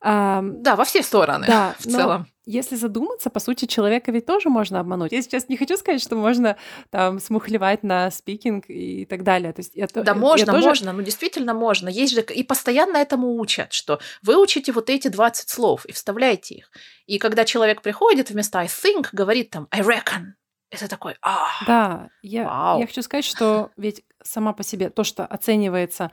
А, 0.00 0.42
да, 0.42 0.76
во 0.76 0.84
все 0.84 1.02
стороны, 1.02 1.46
да, 1.46 1.74
в 1.78 1.84
целом. 1.84 2.26
Если 2.46 2.76
задуматься, 2.76 3.30
по 3.30 3.40
сути, 3.40 3.64
человека 3.64 4.12
ведь 4.12 4.26
тоже 4.26 4.50
можно 4.50 4.80
обмануть. 4.80 5.12
Я 5.12 5.22
сейчас 5.22 5.48
не 5.48 5.56
хочу 5.56 5.76
сказать, 5.76 6.02
что 6.02 6.14
можно 6.14 6.56
там 6.90 7.18
смухлевать 7.18 7.82
на 7.82 8.10
спикинг 8.10 8.66
и 8.68 9.06
так 9.06 9.22
далее. 9.22 9.52
То 9.52 9.60
есть 9.60 9.72
я, 9.74 9.86
да, 9.86 10.14
можно, 10.14 10.52
тоже... 10.52 10.68
можно, 10.68 10.92
ну 10.92 11.02
действительно 11.02 11.54
можно. 11.54 11.88
Есть 11.88 12.14
же 12.14 12.22
и 12.22 12.42
постоянно 12.42 12.98
этому 12.98 13.38
учат, 13.38 13.72
что 13.72 13.98
вы 14.22 14.36
учите 14.36 14.72
вот 14.72 14.90
эти 14.90 15.08
20 15.08 15.48
слов 15.48 15.86
и 15.86 15.92
вставляйте 15.92 16.56
их. 16.56 16.70
И 17.06 17.18
когда 17.18 17.44
человек 17.44 17.82
приходит 17.82 18.30
вместо 18.30 18.58
I 18.58 18.66
think, 18.66 19.08
говорит 19.12 19.50
там 19.50 19.66
I 19.70 19.80
reckon, 19.80 20.34
это 20.70 20.88
такой, 20.88 21.16
а, 21.22 21.48
Да, 21.66 22.08
я, 22.22 22.76
я 22.78 22.86
хочу 22.86 23.02
сказать, 23.02 23.24
что 23.24 23.70
ведь 23.76 24.04
сама 24.22 24.52
по 24.52 24.62
себе 24.62 24.90
то, 24.90 25.04
что 25.04 25.24
оценивается 25.24 26.10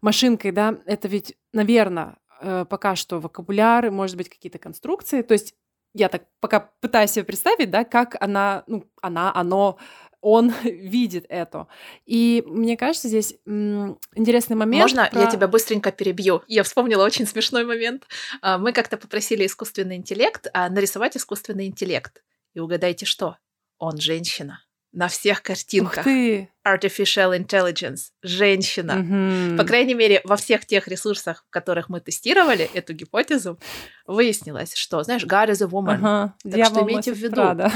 машинкой, 0.00 0.52
да, 0.52 0.76
это 0.86 1.08
ведь, 1.08 1.36
наверное, 1.52 2.16
э, 2.40 2.64
пока 2.68 2.96
что 2.96 3.20
вокабуляр, 3.20 3.90
может 3.90 4.16
быть, 4.16 4.28
какие-то 4.28 4.58
конструкции. 4.58 5.22
То 5.22 5.32
есть 5.32 5.54
я 5.94 6.08
так 6.08 6.24
пока 6.40 6.60
пытаюсь 6.80 7.12
себе 7.12 7.24
представить, 7.24 7.70
да, 7.70 7.84
как 7.84 8.16
она, 8.20 8.64
ну, 8.66 8.84
она, 9.00 9.32
оно, 9.34 9.78
он 10.20 10.52
видит 10.64 11.26
это. 11.28 11.68
И 12.06 12.42
мне 12.46 12.76
кажется, 12.76 13.08
здесь 13.08 13.36
м, 13.46 13.98
интересный 14.14 14.56
момент. 14.56 14.82
Можно 14.82 15.08
про... 15.10 15.20
я 15.20 15.30
тебя 15.30 15.46
быстренько 15.46 15.92
перебью? 15.92 16.42
Я 16.48 16.62
вспомнила 16.62 17.04
очень 17.04 17.26
смешной 17.26 17.64
момент. 17.64 18.06
А, 18.42 18.58
мы 18.58 18.72
как-то 18.72 18.96
попросили 18.96 19.46
искусственный 19.46 19.96
интеллект 19.96 20.48
а, 20.52 20.68
нарисовать 20.68 21.16
искусственный 21.16 21.66
интеллект. 21.66 22.24
И 22.54 22.60
угадайте 22.60 23.06
что? 23.06 23.36
Он 23.78 23.98
женщина. 23.98 24.64
На 24.94 25.08
всех 25.08 25.42
картинках. 25.42 25.98
Ух 25.98 26.04
ты! 26.04 26.48
Artificial 26.64 27.36
Intelligence. 27.36 28.12
Женщина. 28.22 29.00
Угу. 29.00 29.58
По 29.58 29.64
крайней 29.64 29.94
мере, 29.94 30.20
во 30.22 30.36
всех 30.36 30.64
тех 30.66 30.86
ресурсах, 30.86 31.44
в 31.48 31.50
которых 31.50 31.88
мы 31.88 32.00
тестировали 32.00 32.70
эту 32.72 32.94
гипотезу, 32.94 33.58
выяснилось, 34.06 34.74
что, 34.74 35.02
знаешь, 35.02 35.24
God 35.24 35.50
is 35.50 35.64
a 35.64 35.68
woman. 35.68 35.98
Ага. 36.00 36.34
Так 36.44 36.54
дьявол 36.54 36.74
что 36.76 36.84
имейте 36.84 37.12
в 37.12 37.18
виду. 37.18 37.34
Прада. 37.34 37.72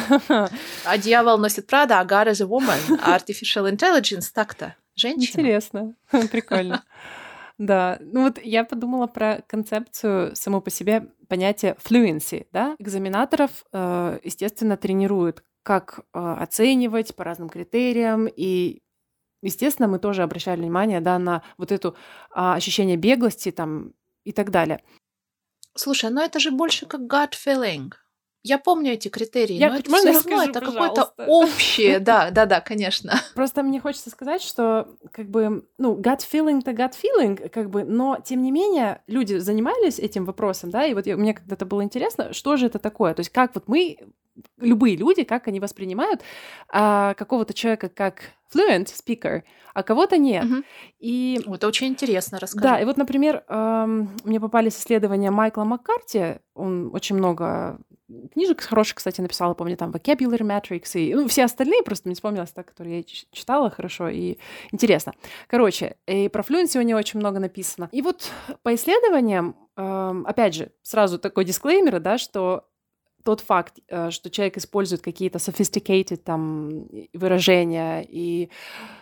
А 0.85 0.97
дьявол 0.97 1.39
носит 1.39 1.67
Прада, 1.67 1.99
а 1.99 2.05
God 2.05 2.31
is 2.31 2.41
a 2.41 2.47
woman. 2.47 3.01
А 3.03 3.17
Artificial 3.19 3.69
Intelligence 3.69 4.31
так-то. 4.33 4.77
Женщина. 4.95 5.41
Интересно. 5.41 5.95
Прикольно. 6.31 6.85
Да, 7.59 7.99
ну 8.01 8.23
вот 8.23 8.39
я 8.41 8.63
подумала 8.63 9.09
про 9.09 9.43
концепцию 9.49 10.37
само 10.37 10.61
по 10.61 10.71
себе 10.71 11.09
понятия 11.27 11.77
fluency, 11.85 12.47
да. 12.53 12.77
Экзаменаторов, 12.79 13.51
э, 13.73 14.21
естественно, 14.23 14.77
тренируют 14.77 15.43
как 15.63 16.01
э, 16.15 16.19
оценивать 16.19 17.15
по 17.15 17.25
разным 17.25 17.49
критериям. 17.49 18.27
И, 18.27 18.83
естественно, 19.43 19.89
мы 19.89 19.99
тоже 19.99 20.23
обращали 20.23 20.61
внимание 20.61 21.01
да, 21.01 21.19
на 21.19 21.43
вот 21.57 21.73
это 21.73 21.95
а, 22.31 22.55
ощущение 22.55 22.97
беглости 22.97 23.51
там, 23.51 23.93
и 24.25 24.33
так 24.33 24.51
далее. 24.51 24.83
Слушай, 25.75 26.11
но 26.11 26.23
это 26.23 26.41
же 26.41 26.51
больше 26.51 26.87
как 26.87 27.03
gut 27.03 27.33
feeling. 27.33 27.93
Я 28.45 28.59
помню 28.59 28.93
эти 28.93 29.09
критерии, 29.09 29.55
я 29.55 29.69
но 29.69 29.77
это 29.77 29.91
все 29.95 30.13
равно 30.13 30.43
это 30.43 30.61
какое-то 30.61 31.13
общее. 31.27 31.99
Да, 32.09 32.31
да, 32.31 32.47
да, 32.47 32.61
конечно. 32.61 33.13
Просто 33.35 33.63
мне 33.63 33.81
хочется 33.81 34.11
сказать, 34.11 34.41
что 34.41 34.97
как 35.13 35.29
бы, 35.29 35.69
ну, 35.77 35.97
gut 35.97 36.21
feeling-то 36.21 36.73
gut 36.73 36.93
feeling, 36.93 37.49
как 37.49 37.69
бы, 37.69 37.85
но 37.85 38.19
тем 38.25 38.43
не 38.43 38.51
менее 38.51 39.03
люди 39.07 39.35
занимались 39.35 39.99
этим 39.99 40.25
вопросом, 40.25 40.71
да, 40.71 40.87
и 40.87 40.95
вот 40.95 41.07
мне 41.07 41.35
когда-то 41.35 41.67
было 41.67 41.83
интересно, 41.83 42.33
что 42.33 42.57
же 42.57 42.67
это 42.67 42.79
такое, 42.79 43.13
то 43.13 43.21
есть 43.21 43.31
как 43.31 43.55
вот 43.55 43.67
мы 43.67 43.99
любые 44.59 44.97
люди, 44.97 45.25
как 45.25 45.49
они 45.49 45.61
воспринимают 45.61 46.23
а, 46.69 47.15
какого-то 47.15 47.55
человека 47.55 47.89
как 47.89 48.33
fluent 48.55 48.87
speaker, 48.87 49.43
а 49.75 49.83
кого-то 49.83 50.17
нет. 50.19 50.45
Угу. 50.45 50.63
И 51.01 51.41
это 51.47 51.69
очень 51.69 51.89
интересно, 51.89 52.39
расскажи. 52.41 52.63
Да, 52.63 52.81
и 52.81 52.85
вот, 52.85 52.97
например, 52.97 53.45
эм, 53.49 54.11
мне 54.25 54.41
попались 54.41 54.77
исследования 54.79 55.31
Майкла 55.31 55.65
Маккарти, 55.65 56.37
он 56.55 56.91
очень 56.93 57.17
много 57.17 57.79
книжек 58.33 58.63
хороших, 58.63 58.97
кстати, 58.97 59.21
написала, 59.21 59.55
помню, 59.55 59.77
там 59.77 59.91
Vocabulary 59.91 60.41
Matrix 60.41 60.99
и 60.99 61.15
ну, 61.15 61.29
все 61.29 61.45
остальные, 61.45 61.83
просто 61.83 62.09
не 62.09 62.15
вспомнилась 62.15 62.51
та, 62.51 62.63
которую 62.63 62.97
я 62.97 63.03
читала 63.05 63.71
хорошо 63.71 64.09
и 64.09 64.39
интересно. 64.73 65.13
Короче, 65.47 65.97
и 66.07 66.29
про 66.29 66.43
fluency 66.43 66.79
у 66.79 66.83
него 66.83 66.99
очень 66.99 67.21
много 67.21 67.39
написано. 67.39 67.89
И 67.93 68.01
вот 68.01 68.33
по 68.63 68.75
исследованиям, 68.75 69.57
эм, 69.77 70.27
опять 70.27 70.55
же, 70.55 70.73
сразу 70.83 71.19
такой 71.19 71.45
дисклеймер, 71.45 72.01
да, 72.01 72.17
что 72.17 72.65
тот 73.25 73.41
факт, 73.41 73.79
э, 73.89 74.11
что 74.11 74.31
человек 74.31 74.57
использует 74.57 75.03
какие-то 75.03 75.39
sophisticated 75.39 76.19
там 76.19 76.89
выражения 77.13 78.07
и 78.09 78.51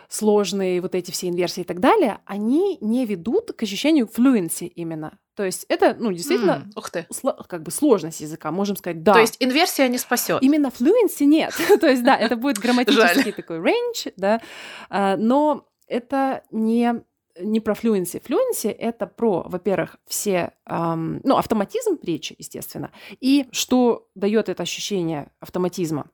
сложные 0.09 0.81
вот 0.81 0.95
эти 0.95 1.11
все 1.11 1.27
инверсии 1.27 1.61
и 1.61 1.65
так 1.65 1.79
далее, 1.79 2.19
они 2.25 2.77
не 2.81 3.05
ведут 3.05 3.51
к 3.53 3.63
ощущению 3.63 4.07
fluency 4.07 4.67
именно. 4.67 5.17
То 5.35 5.43
есть 5.43 5.65
это, 5.69 5.95
ну, 5.99 6.11
действительно, 6.11 6.65
mm, 6.65 6.71
ух 6.75 6.89
ты. 6.89 7.05
Как 7.47 7.61
бы 7.61 7.69
сложность 7.69 8.21
языка, 8.21 8.51
можем 8.51 8.75
сказать, 8.75 9.03
да. 9.03 9.13
То 9.13 9.19
есть 9.19 9.37
инверсия 9.39 9.87
не 9.87 9.99
спасет. 9.99 10.41
Именно 10.41 10.67
fluency 10.67 11.25
нет. 11.25 11.53
То 11.79 11.87
есть, 11.87 12.03
да, 12.03 12.15
это 12.15 12.35
будет 12.35 12.57
грамматический 12.61 13.31
такой 13.31 13.57
range, 13.57 14.13
да, 14.17 14.41
а, 14.89 15.15
но 15.15 15.67
это 15.87 16.43
не 16.51 17.03
не 17.39 17.59
про 17.59 17.73
fluency. 17.73 18.21
Fluency— 18.21 18.69
это 18.79 19.07
про, 19.07 19.43
во-первых, 19.47 19.97
все, 20.07 20.53
эм, 20.65 21.21
ну, 21.23 21.37
автоматизм 21.37 21.97
речи, 22.01 22.35
естественно, 22.37 22.91
и 23.19 23.47
что 23.51 24.07
дает 24.15 24.49
это 24.49 24.63
ощущение 24.63 25.31
автоматизма. 25.39 26.09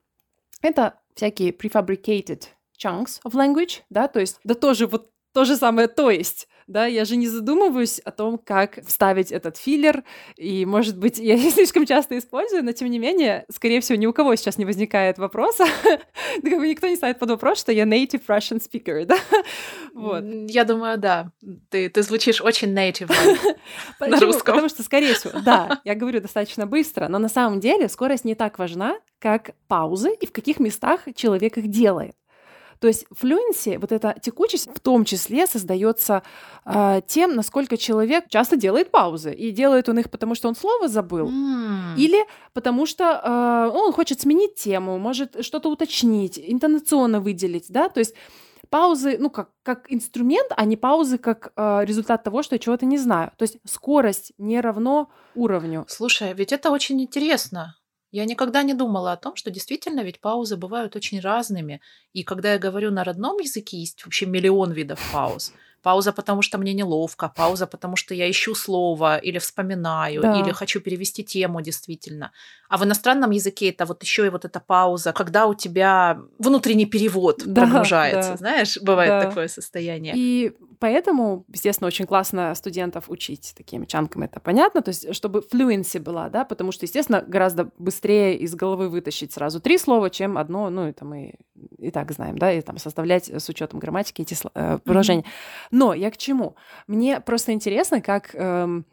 Это 0.61 0.99
всякие 1.15 1.51
prefabricated 1.51 2.43
chunks 2.83 3.21
of 3.25 3.33
language, 3.33 3.81
да, 3.89 4.07
то 4.07 4.19
есть, 4.19 4.39
да 4.43 4.55
тоже 4.55 4.87
вот 4.87 5.12
то 5.33 5.45
же 5.45 5.55
самое 5.55 5.87
«то 5.87 6.09
есть» 6.09 6.47
да, 6.67 6.85
я 6.85 7.05
же 7.05 7.15
не 7.15 7.27
задумываюсь 7.27 7.99
о 7.99 8.11
том, 8.11 8.37
как 8.37 8.79
вставить 8.85 9.31
этот 9.31 9.57
филлер, 9.57 10.03
и, 10.37 10.65
может 10.65 10.97
быть, 10.97 11.19
я 11.19 11.37
слишком 11.51 11.85
часто 11.85 12.17
использую, 12.17 12.63
но, 12.63 12.71
тем 12.71 12.89
не 12.89 12.99
менее, 12.99 13.45
скорее 13.51 13.81
всего, 13.81 13.97
ни 13.97 14.05
у 14.05 14.13
кого 14.13 14.35
сейчас 14.35 14.57
не 14.57 14.65
возникает 14.65 15.17
вопроса, 15.17 15.65
да 15.83 16.49
как 16.49 16.59
бы 16.59 16.67
никто 16.67 16.87
не 16.87 16.95
ставит 16.95 17.19
под 17.19 17.29
вопрос, 17.29 17.59
что 17.59 17.71
я 17.71 17.83
native 17.83 18.21
Russian 18.27 18.61
speaker, 18.61 19.05
да? 19.05 19.17
Вот. 19.93 20.23
Я 20.49 20.63
думаю, 20.63 20.97
да. 20.97 21.31
Ты, 21.69 21.87
ты 21.87 22.01
звучишь 22.01 22.41
очень 22.41 22.73
native 22.75 23.13
на 23.99 24.19
русском. 24.19 24.55
Потому 24.55 24.69
что, 24.69 24.81
скорее 24.81 25.13
всего, 25.13 25.39
да, 25.41 25.81
я 25.83 25.93
говорю 25.93 26.19
достаточно 26.19 26.65
быстро, 26.65 27.07
но 27.07 27.19
на 27.19 27.29
самом 27.29 27.59
деле 27.59 27.87
скорость 27.87 28.25
не 28.25 28.33
так 28.33 28.57
важна, 28.57 28.97
как 29.19 29.51
паузы 29.67 30.11
и 30.19 30.25
в 30.25 30.31
каких 30.31 30.59
местах 30.59 31.01
человек 31.15 31.57
их 31.57 31.67
делает. 31.69 32.15
То 32.83 32.89
есть 32.89 33.05
fluency, 33.13 33.79
вот 33.79 33.93
эта 33.93 34.13
текучесть, 34.21 34.69
в 34.75 34.81
том 34.81 35.05
числе 35.05 35.47
создается 35.47 36.21
э, 36.65 36.99
тем, 37.07 37.33
насколько 37.33 37.77
человек 37.77 38.25
часто 38.27 38.57
делает 38.57 38.91
паузы. 38.91 39.33
И 39.33 39.51
делает 39.51 39.87
он 39.87 39.99
их, 39.99 40.09
потому 40.09 40.35
что 40.35 40.49
он 40.49 40.55
слово 40.55 40.89
забыл, 40.89 41.29
mm. 41.29 41.95
или 41.95 42.25
потому 42.51 42.85
что 42.85 43.03
э, 43.03 43.71
он 43.73 43.93
хочет 43.93 44.19
сменить 44.19 44.55
тему, 44.55 44.99
может 44.99 45.45
что-то 45.45 45.69
уточнить, 45.69 46.37
интонационно 46.37 47.21
выделить, 47.21 47.67
да, 47.69 47.87
то 47.87 48.01
есть 48.01 48.15
паузы, 48.69 49.15
ну, 49.17 49.29
как, 49.29 49.51
как 49.63 49.85
инструмент, 49.89 50.51
а 50.57 50.65
не 50.65 50.75
паузы 50.75 51.17
как 51.17 51.53
э, 51.55 51.85
результат 51.85 52.23
того, 52.25 52.43
что 52.43 52.55
я 52.55 52.59
чего-то 52.59 52.85
не 52.85 52.97
знаю. 52.97 53.31
То 53.37 53.43
есть 53.43 53.59
скорость 53.65 54.33
не 54.37 54.59
равно 54.59 55.09
уровню. 55.35 55.85
Слушай, 55.87 56.33
ведь 56.33 56.51
это 56.51 56.69
очень 56.69 57.01
интересно. 57.01 57.75
Я 58.13 58.25
никогда 58.25 58.61
не 58.61 58.75
думала 58.75 59.13
о 59.13 59.17
том, 59.17 59.35
что 59.35 59.49
действительно 59.49 60.01
ведь 60.01 60.21
паузы 60.21 60.55
бывают 60.55 60.95
очень 60.95 61.19
разными. 61.19 61.81
И 62.13 62.23
когда 62.23 62.53
я 62.53 62.59
говорю 62.59 62.91
на 62.91 63.03
родном 63.03 63.39
языке, 63.39 63.77
есть 63.77 64.05
вообще 64.05 64.27
миллион 64.27 64.71
видов 64.71 64.99
пауз. 65.11 65.51
Пауза, 65.81 66.13
потому 66.13 66.43
что 66.43 66.59
мне 66.59 66.73
неловко, 66.73 67.27
пауза, 67.35 67.65
потому 67.65 67.95
что 67.95 68.13
я 68.13 68.29
ищу 68.29 68.53
слово 68.53 69.17
или 69.17 69.39
вспоминаю, 69.39 70.21
да. 70.21 70.39
или 70.39 70.51
хочу 70.51 70.79
перевести 70.79 71.23
тему 71.23 71.61
действительно. 71.61 72.31
А 72.69 72.77
в 72.77 72.83
иностранном 72.83 73.31
языке 73.31 73.69
это 73.69 73.85
вот 73.85 74.03
еще 74.03 74.27
и 74.27 74.29
вот 74.29 74.45
эта 74.45 74.59
пауза, 74.59 75.11
когда 75.11 75.47
у 75.47 75.55
тебя 75.55 76.19
внутренний 76.37 76.85
перевод 76.85 77.41
да, 77.45 77.63
прогружается, 77.63 78.31
да. 78.31 78.37
знаешь, 78.37 78.77
бывает 78.79 79.09
да. 79.09 79.27
такое 79.27 79.47
состояние. 79.47 80.13
И 80.15 80.53
поэтому, 80.83 81.45
естественно, 81.47 81.87
очень 81.87 82.05
классно 82.05 82.53
студентов 82.55 83.05
учить 83.07 83.53
такими 83.55 83.85
чанками, 83.85 84.25
это 84.25 84.41
понятно, 84.41 84.81
то 84.81 84.89
есть 84.89 85.15
чтобы 85.15 85.39
fluency 85.39 85.97
была, 85.97 86.27
да, 86.27 86.43
потому 86.43 86.73
что, 86.73 86.85
естественно, 86.85 87.23
гораздо 87.25 87.69
быстрее 87.77 88.37
из 88.37 88.53
головы 88.53 88.89
вытащить 88.89 89.31
сразу 89.31 89.61
три 89.61 89.77
слова, 89.77 90.09
чем 90.09 90.37
одно, 90.37 90.69
ну, 90.69 90.81
это 90.81 91.05
мы 91.05 91.35
и 91.77 91.89
так 91.89 92.11
знаем, 92.11 92.37
да, 92.37 92.51
и 92.51 92.59
там 92.59 92.77
составлять 92.79 93.29
с 93.29 93.47
учетом 93.47 93.79
грамматики 93.79 94.23
эти 94.23 94.35
э, 94.55 94.79
выражения. 94.83 95.21
Mm-hmm. 95.21 95.67
Но 95.71 95.93
я 95.93 96.11
к 96.11 96.17
чему? 96.17 96.57
Мне 96.87 97.21
просто 97.21 97.53
интересно, 97.53 98.01
как 98.01 98.35
эм, 98.35 98.85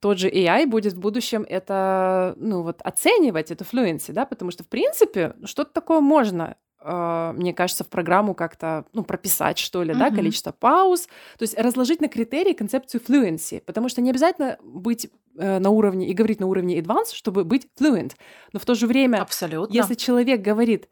тот 0.00 0.18
же 0.18 0.28
AI 0.28 0.66
будет 0.66 0.92
в 0.92 1.00
будущем 1.00 1.46
это, 1.48 2.34
ну 2.36 2.62
вот, 2.62 2.82
оценивать, 2.82 3.50
эту 3.50 3.64
fluency, 3.64 4.12
да, 4.12 4.26
потому 4.26 4.50
что, 4.50 4.64
в 4.64 4.68
принципе, 4.68 5.34
что-то 5.46 5.72
такое 5.72 6.00
можно 6.00 6.56
мне 6.84 7.54
кажется, 7.54 7.84
в 7.84 7.88
программу 7.88 8.34
как-то 8.34 8.84
ну, 8.92 9.04
прописать, 9.04 9.58
что 9.58 9.82
ли, 9.82 9.92
mm-hmm. 9.92 9.98
да, 9.98 10.10
количество 10.10 10.52
пауз, 10.52 11.06
то 11.38 11.42
есть 11.42 11.58
разложить 11.58 12.00
на 12.00 12.08
критерии 12.08 12.52
концепцию 12.52 13.00
fluency, 13.06 13.60
потому 13.60 13.88
что 13.88 14.00
не 14.00 14.10
обязательно 14.10 14.58
быть 14.62 15.08
э, 15.36 15.58
на 15.58 15.70
уровне 15.70 16.08
и 16.08 16.14
говорить 16.14 16.40
на 16.40 16.46
уровне 16.46 16.78
advanced, 16.78 17.14
чтобы 17.14 17.44
быть 17.44 17.68
fluent, 17.80 18.12
но 18.52 18.60
в 18.60 18.64
то 18.64 18.74
же 18.74 18.86
время, 18.86 19.22
Абсолютно. 19.22 19.74
если 19.74 19.94
человек 19.94 20.40
говорит 20.40 20.88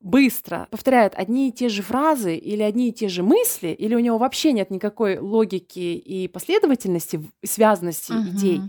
быстро 0.00 0.68
повторяет 0.70 1.14
одни 1.16 1.48
и 1.48 1.52
те 1.52 1.68
же 1.68 1.82
фразы 1.82 2.36
или 2.36 2.62
одни 2.62 2.90
и 2.90 2.92
те 2.92 3.08
же 3.08 3.22
мысли, 3.22 3.68
или 3.68 3.94
у 3.94 3.98
него 3.98 4.18
вообще 4.18 4.52
нет 4.52 4.70
никакой 4.70 5.18
логики 5.18 5.78
и 5.78 6.28
последовательности, 6.28 7.28
связанности 7.44 8.12
uh-huh. 8.12 8.28
идей, 8.28 8.60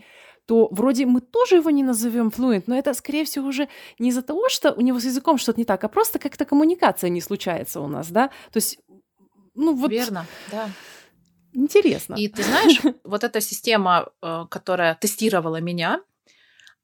то 0.49 0.67
вроде 0.71 1.05
мы 1.05 1.21
тоже 1.21 1.57
его 1.57 1.69
не 1.69 1.83
назовем 1.83 2.29
fluent, 2.29 2.63
но 2.65 2.75
это, 2.75 2.95
скорее 2.95 3.23
всего, 3.23 3.49
уже 3.49 3.67
не 3.99 4.09
из-за 4.09 4.23
того, 4.23 4.49
что 4.49 4.73
у 4.73 4.81
него 4.81 4.99
с 4.99 5.05
языком 5.05 5.37
что-то 5.37 5.59
не 5.59 5.65
так, 5.65 5.83
а 5.83 5.87
просто 5.87 6.17
как-то 6.17 6.43
коммуникация 6.43 7.11
не 7.11 7.21
случается 7.21 7.81
у 7.81 7.87
нас, 7.87 8.09
да? 8.09 8.29
То 8.51 8.57
есть, 8.57 8.79
ну 9.53 9.75
вот... 9.75 9.91
Верно, 9.91 10.25
да. 10.51 10.69
Интересно. 11.53 12.15
И 12.15 12.27
ты 12.27 12.41
знаешь, 12.41 12.81
вот 13.03 13.23
эта 13.23 13.41
система, 13.41 14.09
э, 14.23 14.45
которая 14.49 14.95
тестировала 14.95 15.61
меня, 15.61 16.01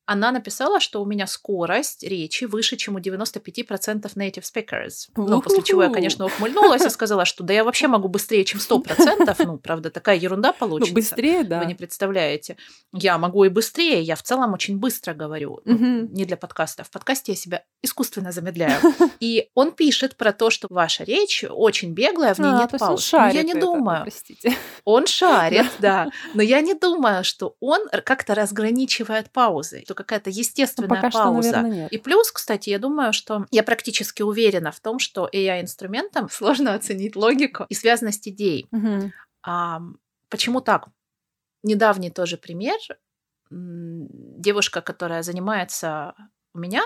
она 0.06 0.32
написала, 0.32 0.80
что 0.80 1.02
у 1.02 1.06
меня 1.06 1.26
скорость 1.28 2.04
речи 2.04 2.46
выше, 2.46 2.78
чем 2.78 2.96
у 2.96 3.00
95% 3.00 4.13
native 4.15 4.44
speakers. 4.44 5.10
Ну, 5.15 5.41
после 5.41 5.63
чего 5.63 5.84
я, 5.84 5.89
конечно, 5.89 6.26
ухмыльнулась 6.26 6.86
и 6.86 6.89
сказала, 6.89 7.26
что 7.26 7.44
да 7.44 7.54
я 7.54 7.63
вообще 7.63 7.88
могу 7.88 8.08
быстрее, 8.08 8.46
чем 8.46 8.60
100%. 8.60 9.36
Ну, 9.46 9.58
правда, 9.58 9.89
такая 9.89 10.18
ерунда 10.18 10.50
ну, 10.50 10.58
получится. 10.60 10.94
Ну, 10.94 10.96
быстрее, 10.96 11.44
да. 11.44 11.60
Вы 11.60 11.65
не 11.65 11.76
представляете. 11.76 12.58
Я 12.94 13.18
могу 13.18 13.44
и 13.46 13.50
быстрее, 13.50 14.02
я 14.02 14.15
в 14.15 14.24
целом 14.24 14.54
очень 14.54 14.78
быстро 14.78 15.13
говорю. 15.13 15.62
Ну, 15.65 16.08
не 16.08 16.26
для 16.26 16.38
подкаста. 16.38 16.84
В 16.84 16.91
подкасте 16.91 17.32
я 17.32 17.36
себя 17.36 17.63
искусственно 17.82 18.32
замедляю. 18.32 18.80
И 19.20 19.50
он 19.54 19.72
пишет 19.72 20.18
про 20.18 20.34
то, 20.34 20.50
что 20.50 20.68
ваша 20.70 21.04
речь 21.04 21.44
очень 21.50 21.94
беглая, 21.94 22.34
в 22.34 22.39
ней 22.39 22.52
а, 22.52 22.60
нет 22.60 22.72
пауз. 22.78 23.12
Но 23.12 23.28
я 23.28 23.44
не 23.44 23.52
это, 23.52 23.62
думаю. 23.62 24.02
Простите. 24.04 24.56
Он 24.84 25.08
шарит, 25.08 25.65
да. 25.80 26.10
Но 26.34 26.41
я 26.41 26.62
не 26.62 26.74
думаю, 26.74 27.24
что 27.24 27.56
он 27.60 27.88
как-то 28.04 28.36
разграничивает 28.36 29.32
паузы 29.32 29.84
какая-то 29.95 30.29
естественная 30.29 30.89
ну, 30.89 30.95
пока 30.95 31.10
пауза. 31.10 31.49
Что, 31.49 31.58
наверное, 31.58 31.84
нет. 31.84 31.91
И 31.91 31.97
плюс, 31.97 32.31
кстати, 32.31 32.69
я 32.69 32.79
думаю, 32.79 33.13
что 33.13 33.45
я 33.51 33.63
практически 33.63 34.21
уверена 34.21 34.71
в 34.71 34.79
том, 34.79 34.99
что 34.99 35.27
AI-инструментам 35.34 36.29
сложно 36.29 36.73
оценить 36.73 37.15
логику 37.15 37.65
и 37.69 37.73
связанность 37.73 38.27
идей. 38.27 38.67
Угу. 38.71 39.12
А, 39.43 39.81
почему 40.29 40.62
так? 40.62 40.88
Недавний 41.63 42.12
тоже 42.12 42.38
пример. 42.38 42.77
Девушка, 43.49 44.81
которая 44.81 45.23
занимается 45.23 46.13
у 46.53 46.60
меня, 46.60 46.84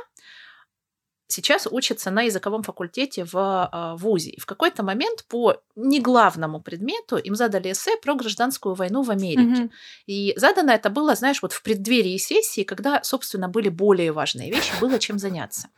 сейчас 1.29 1.67
учится 1.69 2.11
на 2.11 2.23
языковом 2.23 2.63
факультете 2.63 3.23
в 3.23 3.35
а, 3.35 3.95
ВУЗе. 3.95 4.31
И 4.31 4.39
в 4.39 4.45
какой-то 4.45 4.83
момент 4.83 5.25
по 5.29 5.55
неглавному 5.75 6.59
предмету 6.59 7.17
им 7.17 7.35
задали 7.35 7.71
эссе 7.71 7.95
про 7.97 8.15
гражданскую 8.15 8.75
войну 8.75 9.03
в 9.03 9.11
Америке. 9.11 9.63
Mm-hmm. 9.63 9.69
И 10.07 10.33
задано 10.35 10.73
это 10.73 10.89
было, 10.89 11.15
знаешь, 11.15 11.41
вот 11.41 11.53
в 11.53 11.61
преддверии 11.61 12.17
сессии, 12.17 12.63
когда, 12.63 13.01
собственно, 13.03 13.47
были 13.47 13.69
более 13.69 14.11
важные 14.11 14.51
вещи, 14.51 14.73
было 14.81 14.99
чем 14.99 15.19
заняться. 15.19 15.69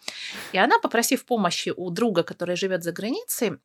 И 0.54 0.58
она, 0.58 0.80
попросив 0.80 1.26
помощи 1.26 1.74
у 1.76 1.90
друга, 1.90 2.24
который 2.24 2.56
живет 2.56 2.84
за 2.84 2.94
границей, 2.94 3.58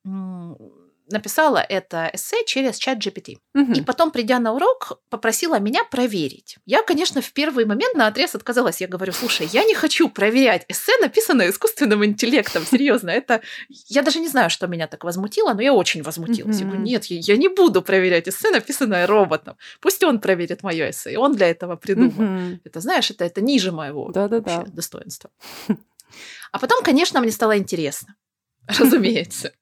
написала 1.11 1.59
это 1.59 2.11
эссе 2.13 2.45
через 2.47 2.79
чат 2.79 2.99
GPT. 2.99 3.39
Угу. 3.55 3.73
И 3.73 3.81
потом, 3.83 4.11
придя 4.11 4.39
на 4.39 4.53
урок, 4.53 5.01
попросила 5.09 5.59
меня 5.59 5.85
проверить. 5.85 6.57
Я, 6.67 6.83
конечно, 6.83 7.21
в 7.21 7.33
первый 7.33 7.65
момент 7.65 7.95
на 7.95 8.07
отрез 8.07 8.35
отказалась. 8.35 8.81
Я 8.81 8.89
говорю, 8.89 9.13
слушай, 9.13 9.49
я 9.53 9.65
не 9.65 9.75
хочу 9.75 10.09
проверять 10.09 10.65
эссе, 10.69 10.93
написанное 11.01 11.51
искусственным 11.51 12.05
интеллектом. 12.05 12.65
Серьезно, 12.67 13.11
это... 13.11 13.41
Я 13.69 14.03
даже 14.03 14.21
не 14.21 14.29
знаю, 14.29 14.51
что 14.51 14.67
меня 14.67 14.87
так 14.87 15.05
возмутило, 15.05 15.53
но 15.55 15.63
я 15.63 15.73
очень 15.73 16.03
возмутилась. 16.03 16.57
Угу. 16.57 16.65
Я 16.65 16.67
говорю, 16.67 16.83
нет, 16.83 17.05
я, 17.07 17.19
я 17.21 17.37
не 17.37 17.49
буду 17.49 17.83
проверять 17.83 18.29
эссе, 18.29 18.51
написанное 18.51 19.07
роботом. 19.07 19.57
Пусть 19.81 20.03
он 20.05 20.21
проверит 20.21 20.63
мое 20.63 20.91
эссе, 20.91 21.13
и 21.13 21.17
он 21.17 21.35
для 21.37 21.49
этого 21.49 21.77
придумал. 21.77 22.11
Угу. 22.11 22.61
Это, 22.65 22.81
знаешь, 22.81 23.11
это, 23.11 23.25
это 23.25 23.41
ниже 23.41 23.73
моего 23.73 24.11
да 24.13 24.27
-да 24.27 24.41
-да. 24.41 24.67
достоинства. 24.67 25.31
А 26.53 26.59
потом, 26.59 26.83
конечно, 26.83 27.21
мне 27.21 27.33
стало 27.33 27.59
интересно. 27.59 28.15
Разумеется. 28.67 29.53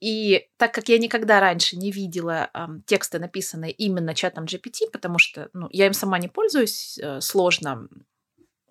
И 0.00 0.48
так 0.56 0.72
как 0.72 0.88
я 0.88 0.98
никогда 0.98 1.40
раньше 1.40 1.76
не 1.76 1.90
видела 1.90 2.50
э, 2.54 2.66
тексты, 2.86 3.18
написанные 3.18 3.72
именно 3.72 4.14
чатом 4.14 4.44
GPT, 4.44 4.90
потому 4.92 5.18
что 5.18 5.50
ну, 5.52 5.68
я 5.72 5.86
им 5.86 5.92
сама 5.92 6.18
не 6.18 6.28
пользуюсь, 6.28 6.98
э, 6.98 7.20
сложно 7.20 7.88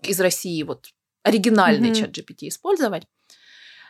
из 0.02 0.20
России 0.22 0.64
вот 0.64 0.94
оригинальный 1.24 1.90
mm-hmm. 1.90 1.96
чат 1.96 2.18
GPT 2.18 2.48
использовать, 2.48 3.04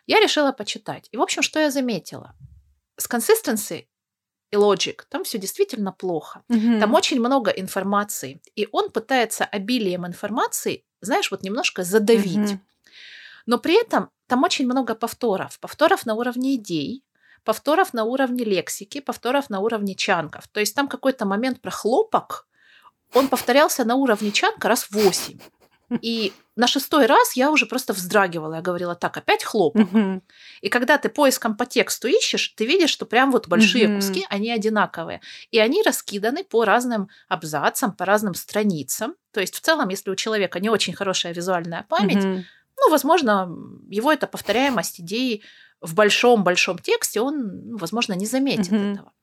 я 0.07 0.19
решила 0.19 0.51
почитать. 0.51 1.09
И, 1.11 1.17
в 1.17 1.21
общем, 1.21 1.43
что 1.43 1.59
я 1.59 1.69
заметила? 1.69 2.35
С 2.97 3.07
consistency 3.07 3.85
и 4.49 4.55
logic 4.55 5.01
там 5.09 5.23
все 5.23 5.37
действительно 5.37 5.91
плохо. 5.91 6.43
Mm-hmm. 6.49 6.79
Там 6.79 6.93
очень 6.93 7.19
много 7.19 7.51
информации. 7.51 8.41
И 8.55 8.67
он 8.71 8.89
пытается 8.89 9.45
обилием 9.45 10.07
информации, 10.07 10.85
знаешь, 11.01 11.29
вот 11.29 11.43
немножко 11.43 11.83
задавить. 11.83 12.51
Mm-hmm. 12.51 12.59
Но 13.45 13.59
при 13.59 13.79
этом 13.79 14.09
там 14.27 14.43
очень 14.43 14.65
много 14.65 14.95
повторов. 14.95 15.59
Повторов 15.59 16.05
на 16.05 16.15
уровне 16.15 16.55
идей, 16.55 17.03
повторов 17.47 17.93
на 17.93 18.03
уровне 18.03 18.43
лексики, 18.43 18.99
повторов 18.99 19.49
на 19.49 19.61
уровне 19.61 19.95
чанков. 19.95 20.49
То 20.49 20.59
есть 20.59 20.75
там 20.75 20.89
какой-то 20.89 21.25
момент 21.25 21.61
про 21.61 21.71
хлопок, 21.71 22.45
он 23.13 23.29
повторялся 23.29 23.85
на 23.85 23.95
уровне 23.95 24.33
чанка 24.33 24.67
раз 24.67 24.91
восемь. 24.91 25.39
И 26.01 26.33
на 26.57 26.67
шестой 26.67 27.05
раз 27.05 27.37
я 27.37 27.49
уже 27.49 27.65
просто 27.65 27.93
вздрагивала. 27.93 28.55
Я 28.55 28.61
говорила, 28.61 28.95
так, 28.95 29.15
опять 29.15 29.45
хлопок. 29.45 29.87
И 30.59 30.67
когда 30.67 30.97
ты 30.97 31.07
поиском 31.07 31.55
по 31.55 31.65
тексту 31.65 32.09
ищешь, 32.09 32.49
ты 32.57 32.65
видишь, 32.65 32.89
что 32.89 33.05
прям 33.05 33.31
вот 33.31 33.47
большие 33.47 33.95
куски, 33.95 34.25
они 34.29 34.51
одинаковые. 34.51 35.21
И 35.51 35.59
они 35.59 35.83
раскиданы 35.83 36.43
по 36.43 36.65
разным 36.65 37.07
абзацам, 37.29 37.93
по 37.93 38.03
разным 38.03 38.33
страницам. 38.33 39.15
То 39.31 39.39
есть 39.39 39.55
в 39.55 39.61
целом, 39.61 39.87
если 39.87 40.11
у 40.11 40.15
человека 40.15 40.59
не 40.59 40.69
очень 40.69 40.93
хорошая 40.93 41.33
визуальная 41.33 41.85
память, 41.87 42.45
ну, 42.79 42.91
возможно, 42.91 43.49
его 43.89 44.11
эта 44.11 44.27
повторяемость 44.27 44.99
идеи 44.99 45.41
в 45.81 45.93
большом-большом 45.93 46.79
тексте, 46.79 47.21
он, 47.21 47.69
ну, 47.69 47.77
возможно, 47.77 48.13
не 48.13 48.25
заметит 48.25 48.71
mm-hmm. 48.71 48.93
этого. 48.93 49.13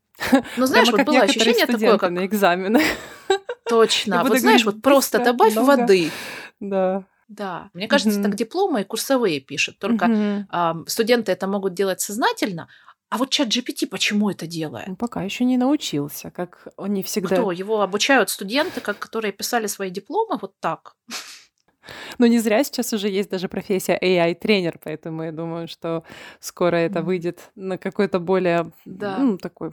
Ну, 0.56 0.66
знаешь, 0.66 0.90
вот 0.90 1.02
было 1.02 1.22
ощущение 1.22 1.66
такое, 1.66 1.98
как... 1.98 2.10
на 2.10 2.24
экзаменах. 2.26 2.82
Точно. 3.68 4.22
Вот 4.22 4.38
знаешь, 4.38 4.64
вот 4.64 4.82
просто 4.82 5.18
добавь 5.18 5.54
воды. 5.54 6.10
Да. 6.60 7.04
Да, 7.26 7.70
мне 7.72 7.88
кажется, 7.88 8.22
так 8.22 8.34
дипломы 8.36 8.82
и 8.82 8.84
курсовые 8.84 9.40
пишут. 9.40 9.78
Только 9.78 10.46
студенты 10.86 11.32
это 11.32 11.46
могут 11.46 11.74
делать 11.74 12.00
сознательно, 12.00 12.68
а 13.10 13.16
вот 13.16 13.30
чат 13.30 13.48
GPT 13.48 13.86
почему 13.86 14.28
это 14.28 14.46
делает? 14.46 14.88
Он 14.88 14.96
пока 14.96 15.22
еще 15.22 15.44
не 15.44 15.56
научился, 15.56 16.30
как 16.30 16.66
он 16.76 16.94
не 16.94 17.02
всегда. 17.04 17.36
Кто? 17.36 17.52
Его 17.52 17.80
обучают 17.80 18.28
студенты, 18.28 18.80
как, 18.80 18.98
которые 18.98 19.32
писали 19.32 19.68
свои 19.68 19.90
дипломы 19.90 20.36
вот 20.40 20.54
так. 20.58 20.96
Но 22.18 22.26
не 22.26 22.38
зря 22.38 22.64
сейчас 22.64 22.92
уже 22.92 23.08
есть 23.08 23.30
даже 23.30 23.48
профессия 23.48 23.98
AI-тренер, 24.00 24.78
поэтому 24.82 25.22
я 25.24 25.32
думаю, 25.32 25.68
что 25.68 26.04
скоро 26.40 26.76
это 26.76 27.02
выйдет 27.02 27.50
на 27.54 27.78
какой-то 27.78 28.18
более 28.18 28.70
да. 28.84 29.18
ну, 29.18 29.38
такой 29.38 29.72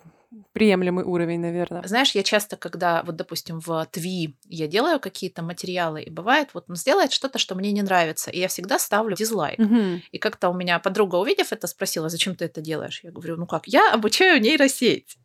приемлемый 0.53 1.03
уровень, 1.03 1.39
наверное. 1.39 1.85
Знаешь, 1.85 2.15
я 2.15 2.23
часто, 2.23 2.55
когда, 2.55 3.03
вот, 3.03 3.15
допустим, 3.15 3.59
в 3.59 3.85
ТВИ 3.91 4.37
я 4.45 4.67
делаю 4.67 4.99
какие-то 4.99 5.43
материалы, 5.43 6.03
и 6.03 6.09
бывает, 6.09 6.49
вот 6.53 6.65
он 6.69 6.75
сделает 6.75 7.11
что-то, 7.11 7.37
что 7.37 7.55
мне 7.55 7.71
не 7.71 7.81
нравится, 7.81 8.31
и 8.31 8.39
я 8.39 8.47
всегда 8.47 8.79
ставлю 8.79 9.15
дизлайк. 9.15 9.59
Угу. 9.59 10.01
И 10.11 10.17
как-то 10.17 10.49
у 10.49 10.53
меня 10.53 10.79
подруга, 10.79 11.15
увидев 11.15 11.51
это, 11.51 11.67
спросила, 11.67 12.09
зачем 12.09 12.35
ты 12.35 12.45
это 12.45 12.61
делаешь? 12.61 13.01
Я 13.03 13.11
говорю, 13.11 13.35
ну 13.37 13.45
как, 13.45 13.67
я 13.67 13.91
обучаю 13.93 14.41
нейросеть. 14.41 15.17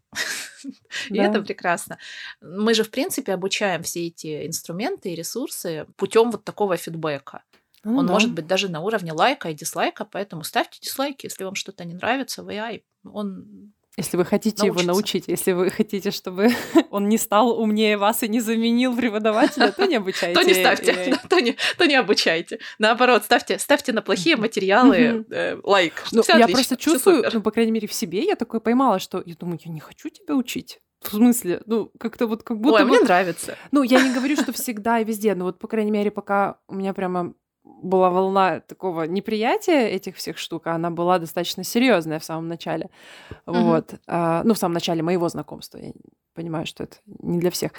И 1.10 1.18
это 1.18 1.42
прекрасно. 1.42 1.98
Мы 2.40 2.74
же, 2.74 2.82
в 2.82 2.90
принципе, 2.90 3.32
обучаем 3.34 3.82
все 3.82 4.06
эти 4.06 4.46
инструменты 4.46 5.10
и 5.10 5.14
ресурсы 5.14 5.86
путем 5.96 6.30
вот 6.30 6.44
такого 6.44 6.76
фидбэка. 6.76 7.44
Ну, 7.84 7.98
он 7.98 8.06
да. 8.06 8.12
может 8.12 8.32
быть 8.32 8.46
даже 8.46 8.68
на 8.68 8.80
уровне 8.80 9.12
лайка 9.12 9.50
и 9.50 9.54
дизлайка, 9.54 10.04
поэтому 10.04 10.42
ставьте 10.42 10.80
дизлайки, 10.80 11.26
если 11.26 11.44
вам 11.44 11.54
что-то 11.54 11.84
не 11.84 11.94
нравится 11.94 12.42
в 12.42 12.48
AI. 12.48 12.82
Он 13.04 13.72
если 13.96 14.16
вы 14.16 14.24
хотите 14.24 14.62
научиться. 14.62 14.82
его 14.82 14.92
научить, 14.92 15.24
если 15.28 15.52
вы 15.52 15.70
хотите, 15.70 16.10
чтобы 16.10 16.50
он 16.90 17.08
не 17.08 17.16
стал 17.16 17.58
умнее 17.58 17.96
вас 17.96 18.22
и 18.22 18.28
не 18.28 18.40
заменил 18.40 18.94
преподавателя, 18.94 19.72
то 19.72 19.86
не 19.86 19.96
обучайте. 19.96 20.38
То 20.38 20.46
не 20.46 20.54
ставьте, 20.54 21.18
то 21.28 21.40
не, 21.40 21.56
то 21.78 21.86
не 21.86 21.94
обучайте. 21.94 22.58
Наоборот, 22.78 23.24
ставьте, 23.24 23.58
ставьте 23.58 23.92
на 23.92 24.02
плохие 24.02 24.36
материалы 24.36 25.24
э, 25.30 25.58
лайк. 25.62 26.04
Ну, 26.12 26.22
я 26.28 26.46
просто 26.46 26.76
чувствую, 26.76 27.24
ну, 27.32 27.40
по 27.40 27.50
крайней 27.50 27.72
мере, 27.72 27.88
в 27.88 27.92
себе 27.92 28.24
я 28.24 28.36
такое 28.36 28.60
поймала, 28.60 28.98
что 28.98 29.22
я 29.24 29.34
думаю, 29.34 29.58
я 29.64 29.72
не 29.72 29.80
хочу 29.80 30.10
тебя 30.10 30.36
учить. 30.36 30.80
В 31.00 31.08
смысле? 31.08 31.62
Ну, 31.66 31.90
как-то 31.98 32.26
вот 32.26 32.42
как 32.42 32.58
будто... 32.58 32.82
Ой, 32.82 32.84
мне 32.84 33.00
нравится. 33.00 33.56
Ну, 33.70 33.82
я 33.82 34.02
не 34.02 34.12
говорю, 34.12 34.36
что 34.36 34.52
всегда 34.52 34.98
и 35.00 35.04
везде, 35.04 35.34
но 35.34 35.44
вот, 35.44 35.58
по 35.58 35.68
крайней 35.68 35.90
мере, 35.90 36.10
пока 36.10 36.58
у 36.68 36.74
меня 36.74 36.94
прямо 36.94 37.34
была 37.82 38.10
волна 38.10 38.60
такого 38.60 39.04
неприятия 39.04 39.88
этих 39.88 40.16
всех 40.16 40.38
штук, 40.38 40.66
а 40.66 40.74
она 40.74 40.90
была 40.90 41.18
достаточно 41.18 41.64
серьезная 41.64 42.18
в 42.18 42.24
самом 42.24 42.48
начале. 42.48 42.90
Mm-hmm. 43.30 43.62
Вот. 43.62 43.94
А, 44.06 44.42
ну, 44.44 44.54
в 44.54 44.58
самом 44.58 44.74
начале 44.74 45.02
моего 45.02 45.28
знакомства. 45.28 45.78
Я 45.78 45.92
понимаю, 46.34 46.66
что 46.66 46.84
это 46.84 46.96
не 47.22 47.38
для 47.38 47.50
всех 47.50 47.72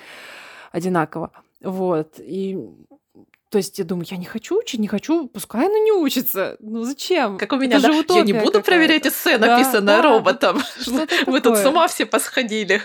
одинаково. 0.71 1.31
Вот. 1.61 2.19
И 2.19 2.57
то 3.49 3.57
есть 3.57 3.79
я 3.79 3.85
думаю, 3.85 4.05
я 4.09 4.17
не 4.17 4.25
хочу 4.25 4.59
учить, 4.59 4.79
не 4.79 4.87
хочу, 4.87 5.27
пускай 5.27 5.65
она 5.65 5.79
не 5.79 5.93
учится. 5.93 6.57
Ну 6.59 6.83
зачем? 6.83 7.37
Как 7.37 7.53
у 7.53 7.55
меня, 7.55 7.77
Это 7.77 8.03
да? 8.07 8.15
Я 8.15 8.21
не 8.23 8.33
буду 8.33 8.61
проверять 8.61 9.07
эссе, 9.07 9.37
написанное 9.37 9.97
да, 9.97 10.01
роботом. 10.01 10.61
Вы 11.25 11.39
тут 11.39 11.57
с 11.57 11.65
ума 11.65 11.87
все 11.87 12.05
посходили. 12.05 12.81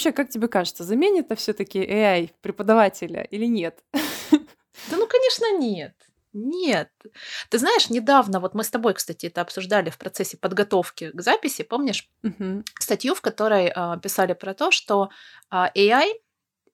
Вообще, 0.00 0.12
как 0.12 0.30
тебе 0.30 0.48
кажется, 0.48 0.84
заменит 0.84 1.26
это 1.26 1.34
все-таки 1.36 1.78
AI 1.78 2.30
преподавателя 2.40 3.22
или 3.22 3.46
нет? 3.46 3.84
Да 4.88 4.96
ну, 4.96 5.06
конечно, 5.06 5.58
нет. 5.58 5.94
Нет. 6.32 6.90
Ты 7.50 7.58
знаешь, 7.58 7.90
недавно, 7.90 8.40
вот 8.40 8.54
мы 8.54 8.64
с 8.64 8.70
тобой, 8.70 8.94
кстати, 8.94 9.26
это 9.26 9.42
обсуждали 9.42 9.90
в 9.90 9.98
процессе 9.98 10.38
подготовки 10.38 11.10
к 11.10 11.20
записи, 11.20 11.62
помнишь, 11.64 12.08
угу. 12.22 12.62
статью, 12.78 13.14
в 13.14 13.20
которой 13.20 13.66
э, 13.66 14.00
писали 14.02 14.32
про 14.32 14.54
то, 14.54 14.70
что 14.70 15.10
э, 15.50 15.66
AI 15.76 16.12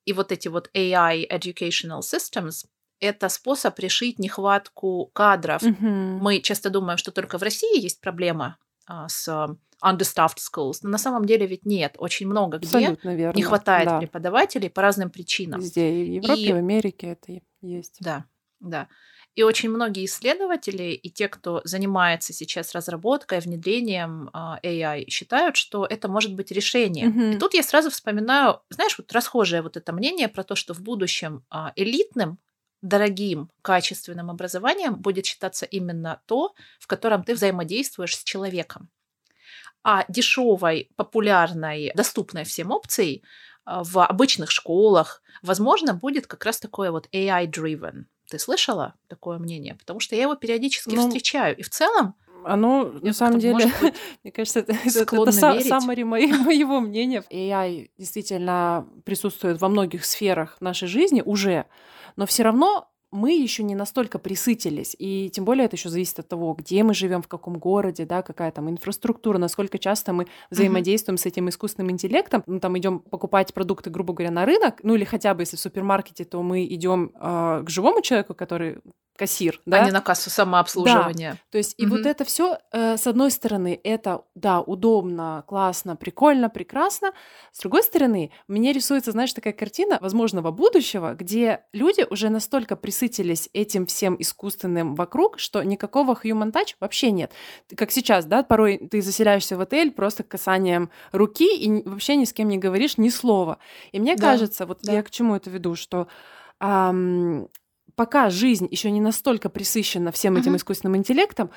и 0.04 0.12
вот 0.12 0.30
эти 0.30 0.46
вот 0.46 0.70
AI 0.72 1.28
Educational 1.28 2.00
Systems 2.00 2.66
это 3.00 3.28
способ 3.28 3.76
решить 3.80 4.20
нехватку 4.20 5.10
кадров. 5.12 5.62
Угу. 5.62 5.86
Мы 5.86 6.40
часто 6.40 6.70
думаем, 6.70 6.98
что 6.98 7.10
только 7.10 7.38
в 7.38 7.42
России 7.42 7.80
есть 7.80 8.00
проблема 8.00 8.58
а, 8.86 9.08
с 9.08 9.48
understaffed 9.84 10.38
schools. 10.38 10.78
Но 10.82 10.90
на 10.90 10.98
самом 10.98 11.24
деле 11.24 11.46
ведь 11.46 11.66
нет. 11.66 11.94
Очень 11.98 12.26
много 12.26 12.58
где 12.58 12.96
верно. 13.04 13.32
не 13.36 13.42
хватает 13.42 13.86
да. 13.86 13.98
преподавателей 13.98 14.70
по 14.70 14.82
разным 14.82 15.10
причинам. 15.10 15.60
Везде, 15.60 16.04
и 16.04 16.20
в 16.20 16.24
Европе, 16.24 16.40
и 16.40 16.52
в 16.52 16.56
Америке 16.56 17.06
это 17.08 17.40
есть. 17.60 17.96
Да, 18.00 18.24
да. 18.60 18.88
И 19.36 19.42
очень 19.42 19.68
многие 19.68 20.06
исследователи 20.06 20.94
и 20.94 21.10
те, 21.10 21.28
кто 21.28 21.60
занимается 21.64 22.32
сейчас 22.32 22.74
разработкой, 22.74 23.40
внедрением 23.40 24.30
AI, 24.32 25.04
а, 25.04 25.10
считают, 25.10 25.56
что 25.56 25.84
это 25.84 26.08
может 26.08 26.34
быть 26.34 26.50
решением. 26.50 27.10
Mm-hmm. 27.10 27.34
И 27.34 27.38
тут 27.38 27.52
я 27.52 27.62
сразу 27.62 27.90
вспоминаю, 27.90 28.60
знаешь, 28.70 28.96
вот 28.96 29.12
расхожее 29.12 29.60
вот 29.60 29.76
это 29.76 29.92
мнение 29.92 30.28
про 30.28 30.42
то, 30.42 30.54
что 30.54 30.72
в 30.72 30.80
будущем 30.80 31.44
а, 31.50 31.74
элитным 31.76 32.38
дорогим, 32.80 33.50
качественным 33.60 34.30
образованием 34.30 34.94
будет 34.94 35.26
считаться 35.26 35.66
именно 35.66 36.22
то, 36.24 36.54
в 36.78 36.86
котором 36.86 37.22
ты 37.22 37.34
взаимодействуешь 37.34 38.16
с 38.16 38.24
человеком. 38.24 38.88
А 39.88 40.04
дешевой, 40.08 40.90
популярной, 40.96 41.92
доступной 41.94 42.42
всем 42.42 42.72
опцией 42.72 43.22
а, 43.64 43.84
в 43.84 44.04
обычных 44.04 44.50
школах, 44.50 45.22
возможно, 45.42 45.94
будет 45.94 46.26
как 46.26 46.44
раз 46.44 46.58
такое 46.58 46.90
вот 46.90 47.08
AI-driven. 47.12 48.06
Ты 48.28 48.40
слышала 48.40 48.94
такое 49.06 49.38
мнение? 49.38 49.76
Потому 49.76 50.00
что 50.00 50.16
я 50.16 50.22
его 50.22 50.34
периодически 50.34 50.96
ну, 50.96 51.06
встречаю. 51.06 51.56
И 51.56 51.62
в 51.62 51.70
целом 51.70 52.16
оно, 52.44 52.94
на 53.00 53.12
самом 53.12 53.38
деле, 53.38 53.70
мне 54.24 54.32
кажется, 54.32 54.58
это, 54.58 54.72
это, 54.72 55.16
это 55.16 55.32
саммари 55.62 56.02
моего 56.02 56.80
мнения. 56.80 57.22
AI 57.30 57.88
действительно 57.96 58.88
присутствует 59.04 59.60
во 59.60 59.68
многих 59.68 60.04
сферах 60.04 60.56
нашей 60.58 60.88
жизни 60.88 61.22
уже, 61.24 61.66
но 62.16 62.26
все 62.26 62.42
равно 62.42 62.90
мы 63.16 63.32
еще 63.32 63.62
не 63.62 63.74
настолько 63.74 64.18
присытились, 64.18 64.94
и 64.98 65.30
тем 65.30 65.44
более 65.44 65.64
это 65.64 65.76
еще 65.76 65.88
зависит 65.88 66.18
от 66.18 66.28
того, 66.28 66.54
где 66.54 66.82
мы 66.82 66.94
живем, 66.94 67.22
в 67.22 67.28
каком 67.28 67.58
городе, 67.58 68.04
да, 68.04 68.22
какая 68.22 68.50
там 68.50 68.70
инфраструктура, 68.70 69.38
насколько 69.38 69.78
часто 69.78 70.12
мы 70.12 70.26
взаимодействуем 70.50 71.16
mm-hmm. 71.16 71.22
с 71.22 71.26
этим 71.26 71.48
искусственным 71.48 71.90
интеллектом. 71.90 72.42
Ну, 72.46 72.60
там 72.60 72.78
идем 72.78 73.00
покупать 73.00 73.54
продукты, 73.54 73.90
грубо 73.90 74.12
говоря, 74.12 74.30
на 74.30 74.44
рынок, 74.44 74.80
ну 74.82 74.94
или 74.94 75.04
хотя 75.04 75.34
бы 75.34 75.42
если 75.42 75.56
в 75.56 75.60
супермаркете, 75.60 76.24
то 76.24 76.42
мы 76.42 76.64
идем 76.66 77.12
э, 77.14 77.62
к 77.64 77.70
живому 77.70 78.02
человеку, 78.02 78.34
который 78.34 78.78
кассир, 79.16 79.60
да? 79.66 79.82
А 79.82 79.84
не 79.84 79.90
на 79.90 80.00
кассу 80.00 80.30
самообслуживания. 80.30 81.32
Да. 81.32 81.38
То 81.50 81.58
есть, 81.58 81.74
и 81.78 81.86
угу. 81.86 81.96
вот 81.96 82.06
это 82.06 82.24
все, 82.24 82.58
э, 82.72 82.96
с 82.96 83.06
одной 83.06 83.30
стороны, 83.30 83.78
это, 83.82 84.22
да, 84.34 84.60
удобно, 84.60 85.44
классно, 85.46 85.96
прикольно, 85.96 86.48
прекрасно. 86.48 87.12
С 87.52 87.60
другой 87.60 87.82
стороны, 87.82 88.30
мне 88.48 88.72
рисуется, 88.72 89.12
знаешь, 89.12 89.32
такая 89.32 89.52
картина 89.52 89.98
возможного 90.00 90.50
будущего, 90.50 91.14
где 91.14 91.64
люди 91.72 92.06
уже 92.08 92.28
настолько 92.28 92.76
присытились 92.76 93.48
этим 93.52 93.86
всем 93.86 94.16
искусственным 94.18 94.94
вокруг, 94.94 95.38
что 95.38 95.62
никакого 95.62 96.18
human 96.22 96.52
touch 96.52 96.74
вообще 96.80 97.10
нет. 97.10 97.32
Как 97.76 97.90
сейчас, 97.90 98.24
да, 98.26 98.42
порой 98.42 98.78
ты 98.78 99.02
заселяешься 99.02 99.56
в 99.56 99.60
отель 99.60 99.90
просто 99.90 100.22
касанием 100.22 100.90
руки 101.12 101.56
и 101.56 101.88
вообще 101.88 102.16
ни 102.16 102.24
с 102.24 102.32
кем 102.32 102.48
не 102.48 102.58
говоришь 102.58 102.98
ни 102.98 103.08
слова. 103.08 103.58
И 103.92 104.00
мне 104.00 104.16
да. 104.16 104.32
кажется, 104.32 104.66
вот 104.66 104.80
да. 104.82 104.92
я 104.92 105.02
к 105.02 105.10
чему 105.10 105.34
это 105.34 105.50
веду, 105.50 105.74
что 105.74 106.08
Um, 106.58 107.50
пока 107.96 108.30
жизнь 108.30 108.68
еще 108.70 108.90
не 108.90 109.00
настолько 109.00 109.48
присыщена 109.48 110.12
всем 110.12 110.36
этим 110.36 110.52
uh-huh. 110.52 110.58
искусственным 110.58 110.96
интеллектом, 110.96 111.50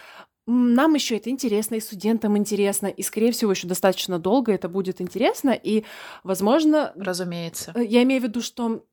нам 0.48 0.96
еще 0.96 1.18
это 1.18 1.30
интересно, 1.30 1.76
и 1.76 1.80
студентам 1.80 2.36
интересно, 2.36 2.88
и, 2.88 3.04
скорее 3.04 3.32
всего, 3.32 3.52
еще 3.52 3.68
достаточно 3.68 4.18
долго 4.18 4.52
это 4.52 4.68
будет 4.68 5.00
интересно, 5.00 5.52
и, 5.52 5.84
возможно... 6.24 6.92
Разумеется. 6.96 7.72
Э, 7.76 7.84
я 7.84 8.02
имею 8.04 8.22
в 8.22 8.24
виду, 8.24 8.42
что... 8.42 8.84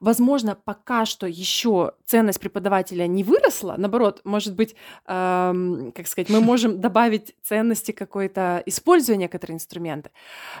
Возможно, 0.00 0.54
пока 0.54 1.06
что 1.06 1.26
еще 1.26 1.92
ценность 2.04 2.38
преподавателя 2.38 3.08
не 3.08 3.24
выросла. 3.24 3.74
Наоборот, 3.76 4.20
может 4.22 4.54
быть, 4.54 4.76
эм, 5.06 5.90
как 5.92 6.06
сказать, 6.06 6.30
мы 6.30 6.40
можем 6.40 6.80
добавить 6.80 7.34
ценности 7.42 7.90
какой-то, 7.90 8.62
используя 8.64 9.16
некоторые 9.16 9.56
инструменты. 9.56 10.12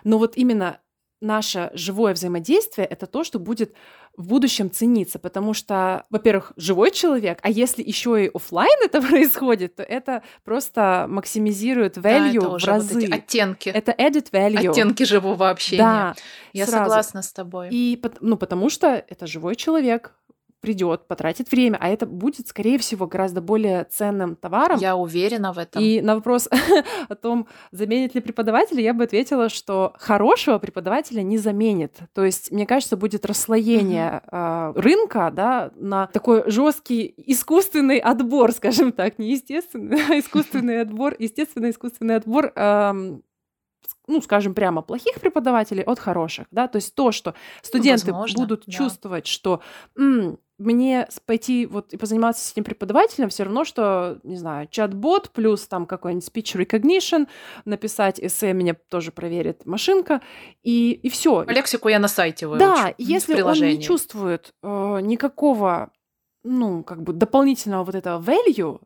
Но 0.02 0.18
вот 0.18 0.36
именно 0.36 0.80
наше 1.20 1.70
живое 1.74 2.14
взаимодействие 2.14 2.86
это 2.86 3.06
то, 3.06 3.24
что 3.24 3.38
будет 3.38 3.74
в 4.16 4.26
будущем 4.26 4.70
цениться, 4.70 5.18
потому 5.18 5.54
что, 5.54 6.04
во-первых, 6.10 6.52
живой 6.56 6.90
человек, 6.90 7.38
а 7.42 7.50
если 7.50 7.82
еще 7.82 8.24
и 8.24 8.30
офлайн 8.32 8.76
это 8.84 9.00
происходит, 9.00 9.76
то 9.76 9.82
это 9.82 10.22
просто 10.44 11.06
максимизирует 11.08 11.96
value 11.96 12.40
да, 12.40 12.48
в 12.48 12.64
разы. 12.64 13.00
Вот 13.00 13.12
оттенки. 13.12 13.68
Это 13.68 13.92
added 13.92 14.30
value. 14.32 14.70
Оттенки 14.70 15.04
живого 15.04 15.50
общения. 15.50 15.82
Да, 15.82 16.14
Я 16.52 16.66
сразу. 16.66 16.84
согласна 16.84 17.22
с 17.22 17.32
тобой. 17.32 17.68
И 17.70 18.02
ну 18.20 18.36
потому 18.36 18.70
что 18.70 18.88
это 18.88 19.26
живой 19.26 19.54
человек, 19.54 20.12
придет, 20.60 21.06
потратит 21.06 21.50
время, 21.50 21.76
а 21.80 21.88
это 21.88 22.06
будет, 22.06 22.48
скорее 22.48 22.78
всего, 22.78 23.06
гораздо 23.06 23.40
более 23.40 23.84
ценным 23.84 24.36
товаром. 24.36 24.78
Я 24.78 24.96
уверена 24.96 25.52
в 25.52 25.58
этом. 25.58 25.82
И 25.82 26.00
на 26.00 26.16
вопрос 26.16 26.48
о 27.08 27.14
том, 27.14 27.46
заменит 27.70 28.14
ли 28.14 28.20
преподавателя, 28.20 28.82
я 28.82 28.94
бы 28.94 29.04
ответила, 29.04 29.48
что 29.48 29.94
хорошего 29.98 30.58
преподавателя 30.58 31.22
не 31.22 31.38
заменит. 31.38 31.98
То 32.12 32.24
есть, 32.24 32.50
мне 32.50 32.66
кажется, 32.66 32.96
будет 32.96 33.24
расслоение 33.24 34.22
mm-hmm. 34.26 34.76
э, 34.76 34.80
рынка 34.80 35.30
да, 35.34 35.70
на 35.76 36.06
такой 36.08 36.50
жесткий 36.50 37.14
искусственный 37.16 37.98
отбор, 37.98 38.52
скажем 38.52 38.92
так, 38.92 39.18
не 39.18 39.30
естественный, 39.32 40.00
а 40.08 40.18
искусственный 40.18 40.80
отбор, 40.82 41.14
естественный 41.18 41.70
искусственный 41.70 42.16
отбор 42.16 42.52
э, 42.54 43.18
ну, 44.06 44.22
скажем 44.22 44.54
прямо, 44.54 44.82
плохих 44.82 45.20
преподавателей 45.20 45.82
от 45.82 45.98
хороших, 45.98 46.46
да, 46.50 46.66
то 46.66 46.76
есть 46.76 46.94
то, 46.94 47.12
что 47.12 47.34
студенты 47.62 48.12
Возможно, 48.12 48.42
будут 48.42 48.64
да. 48.66 48.72
чувствовать, 48.72 49.26
что 49.26 49.60
М, 49.96 50.38
мне 50.58 51.08
пойти 51.24 51.66
вот 51.66 51.92
и 51.92 51.96
позаниматься 51.96 52.46
с 52.46 52.52
этим 52.52 52.64
преподавателем 52.64 53.28
все 53.28 53.44
равно, 53.44 53.64
что, 53.64 54.18
не 54.24 54.36
знаю, 54.36 54.68
чат-бот 54.70 55.30
плюс 55.30 55.66
там 55.68 55.86
какой-нибудь 55.86 56.28
speech 56.28 56.56
recognition, 56.60 57.28
написать 57.64 58.20
эссе 58.20 58.52
меня 58.52 58.74
тоже 58.74 59.12
проверит 59.12 59.64
машинка, 59.66 60.20
и, 60.62 60.92
и 60.92 61.08
все. 61.08 61.44
Лексику 61.44 61.88
я 61.88 61.98
на 61.98 62.08
сайте 62.08 62.46
выучу. 62.46 62.58
Да, 62.58 62.94
если 62.98 63.40
он 63.40 63.54
не 63.54 63.80
чувствует 63.80 64.52
э, 64.62 64.98
никакого, 65.00 65.92
ну, 66.42 66.82
как 66.82 67.02
бы 67.02 67.12
дополнительного 67.12 67.84
вот 67.84 67.94
этого 67.94 68.20
value, 68.20 68.80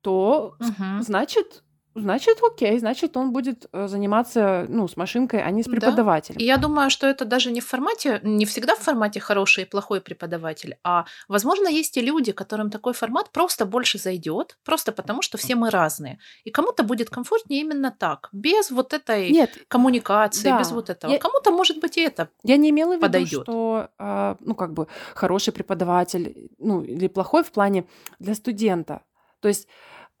то, 0.00 0.56
угу. 0.58 1.02
значит, 1.02 1.62
Значит, 1.94 2.38
окей, 2.42 2.78
значит, 2.78 3.16
он 3.16 3.32
будет 3.32 3.66
э, 3.72 3.86
заниматься, 3.86 4.66
ну, 4.68 4.88
с 4.88 4.96
машинкой, 4.96 5.42
а 5.42 5.50
не 5.50 5.62
с 5.62 5.66
преподавателем. 5.66 6.38
Да. 6.38 6.44
И 6.44 6.46
я 6.46 6.56
думаю, 6.56 6.90
что 6.90 7.06
это 7.06 7.24
даже 7.26 7.50
не 7.50 7.60
в 7.60 7.66
формате, 7.66 8.20
не 8.22 8.46
всегда 8.46 8.74
в 8.74 8.78
формате 8.78 9.20
хороший 9.20 9.64
и 9.64 9.66
плохой 9.66 10.00
преподаватель, 10.00 10.76
а, 10.82 11.04
возможно, 11.28 11.68
есть 11.68 11.96
и 11.98 12.00
люди, 12.00 12.32
которым 12.32 12.70
такой 12.70 12.94
формат 12.94 13.30
просто 13.30 13.66
больше 13.66 13.98
зайдет, 13.98 14.56
просто 14.64 14.92
потому 14.92 15.20
что 15.22 15.36
все 15.36 15.54
мы 15.54 15.68
разные. 15.70 16.18
И 16.44 16.50
кому-то 16.50 16.82
будет 16.82 17.10
комфортнее 17.10 17.60
именно 17.60 17.94
так, 17.96 18.30
без 18.32 18.70
вот 18.70 18.94
этой 18.94 19.30
Нет, 19.30 19.50
коммуникации, 19.68 20.48
да. 20.48 20.58
без 20.58 20.72
вот 20.72 20.88
этого. 20.88 21.12
Я... 21.12 21.18
Кому-то, 21.18 21.50
может 21.50 21.78
быть, 21.78 21.98
и 21.98 22.00
это 22.00 22.28
Я 22.42 22.56
не 22.56 22.70
имела 22.70 22.92
в 22.92 22.96
виду, 22.96 23.02
подойдет. 23.02 23.42
что, 23.42 23.88
э, 23.98 24.36
ну, 24.40 24.54
как 24.54 24.72
бы, 24.72 24.86
хороший 25.14 25.52
преподаватель, 25.52 26.48
ну, 26.58 26.82
или 26.82 27.08
плохой 27.08 27.42
в 27.44 27.52
плане 27.52 27.84
для 28.18 28.34
студента. 28.34 29.02
То 29.40 29.48
есть 29.48 29.68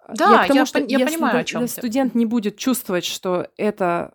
да, 0.08 0.42
я, 0.42 0.48
тому, 0.48 0.60
я, 0.60 0.66
что 0.66 0.78
я 0.78 0.98
если 0.98 1.04
понимаю, 1.16 1.40
о 1.40 1.44
чем 1.44 1.68
студент 1.68 2.14
не 2.14 2.26
будет 2.26 2.56
чувствовать, 2.56 3.04
что 3.04 3.48
это, 3.56 4.14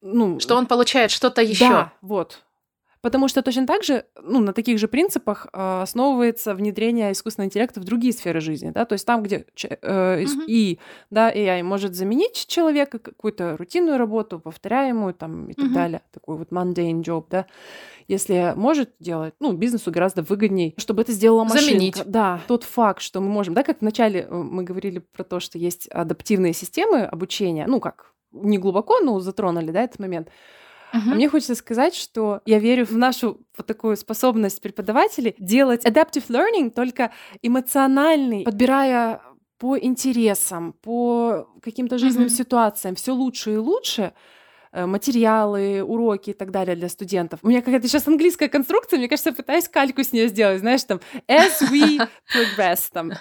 ну, 0.00 0.40
что 0.40 0.56
он 0.56 0.66
получает 0.66 1.10
что-то 1.10 1.42
еще. 1.42 1.68
Да, 1.68 1.92
вот. 2.00 2.42
Потому 3.02 3.28
что 3.28 3.42
точно 3.42 3.66
так 3.66 3.82
же, 3.82 4.04
ну, 4.22 4.40
на 4.40 4.52
таких 4.52 4.78
же 4.78 4.86
принципах 4.86 5.46
э, 5.52 5.82
основывается 5.82 6.54
внедрение 6.54 7.12
искусственного 7.12 7.46
интеллекта 7.46 7.80
в 7.80 7.84
другие 7.84 8.12
сферы 8.12 8.40
жизни, 8.40 8.70
да, 8.70 8.84
то 8.84 8.92
есть 8.92 9.06
там, 9.06 9.22
где 9.22 9.46
э, 9.64 10.22
uh-huh. 10.22 10.44
и, 10.46 10.78
да, 11.08 11.32
AI 11.32 11.62
может 11.62 11.94
заменить 11.94 12.46
человека, 12.46 12.98
какую-то 12.98 13.56
рутинную 13.56 13.96
работу, 13.96 14.38
повторяемую, 14.38 15.14
там, 15.14 15.48
и 15.48 15.54
так 15.54 15.66
uh-huh. 15.66 15.74
далее, 15.74 16.02
такой 16.12 16.36
вот 16.36 16.50
mundane 16.50 17.02
job, 17.02 17.24
да, 17.30 17.46
если 18.06 18.52
может 18.54 18.90
делать, 18.98 19.34
ну, 19.40 19.52
бизнесу 19.52 19.90
гораздо 19.90 20.22
выгодней, 20.22 20.74
чтобы 20.76 21.02
это 21.02 21.12
сделала 21.12 21.44
машинка. 21.44 21.64
Заменить. 21.64 22.02
Да, 22.04 22.40
тот 22.48 22.64
факт, 22.64 23.00
что 23.00 23.20
мы 23.20 23.28
можем, 23.28 23.54
да, 23.54 23.62
как 23.62 23.80
вначале 23.80 24.26
э, 24.28 24.34
мы 24.34 24.62
говорили 24.62 24.98
про 24.98 25.24
то, 25.24 25.40
что 25.40 25.58
есть 25.58 25.88
адаптивные 25.88 26.52
системы 26.52 27.04
обучения, 27.04 27.66
ну, 27.66 27.80
как 27.80 28.12
не 28.32 28.58
глубоко, 28.58 29.00
но 29.00 29.20
затронули, 29.20 29.70
да, 29.70 29.82
этот 29.82 30.00
момент, 30.00 30.28
Uh-huh. 30.92 31.14
Мне 31.14 31.28
хочется 31.28 31.54
сказать, 31.54 31.94
что 31.94 32.40
я 32.46 32.58
верю 32.58 32.84
в 32.86 32.96
нашу 32.96 33.40
вот 33.56 33.66
такую 33.66 33.96
способность 33.96 34.60
преподавателей 34.60 35.34
делать 35.38 35.84
adaptive 35.84 36.28
learning 36.28 36.70
только 36.70 37.12
эмоциональный, 37.42 38.44
подбирая 38.44 39.22
по 39.58 39.78
интересам, 39.78 40.72
по 40.72 41.48
каким-то 41.62 41.98
жизненным 41.98 42.28
uh-huh. 42.28 42.36
ситуациям 42.36 42.94
все 42.94 43.12
лучше 43.12 43.54
и 43.54 43.56
лучше, 43.56 44.12
материалы, 44.72 45.82
уроки 45.82 46.30
и 46.30 46.32
так 46.32 46.50
далее 46.50 46.76
для 46.76 46.88
студентов. 46.88 47.40
У 47.42 47.48
меня 47.48 47.60
какая-то 47.60 47.88
сейчас 47.88 48.06
английская 48.06 48.48
конструкция, 48.48 48.98
мне 48.98 49.08
кажется, 49.08 49.30
я 49.30 49.34
пытаюсь 49.34 49.68
кальку 49.68 50.02
с 50.02 50.12
нее 50.12 50.28
сделать, 50.28 50.60
знаешь, 50.60 50.84
там, 50.84 51.00
as 51.28 51.60
we 51.70 51.98
progress, 52.34 52.88
там. 52.92 53.12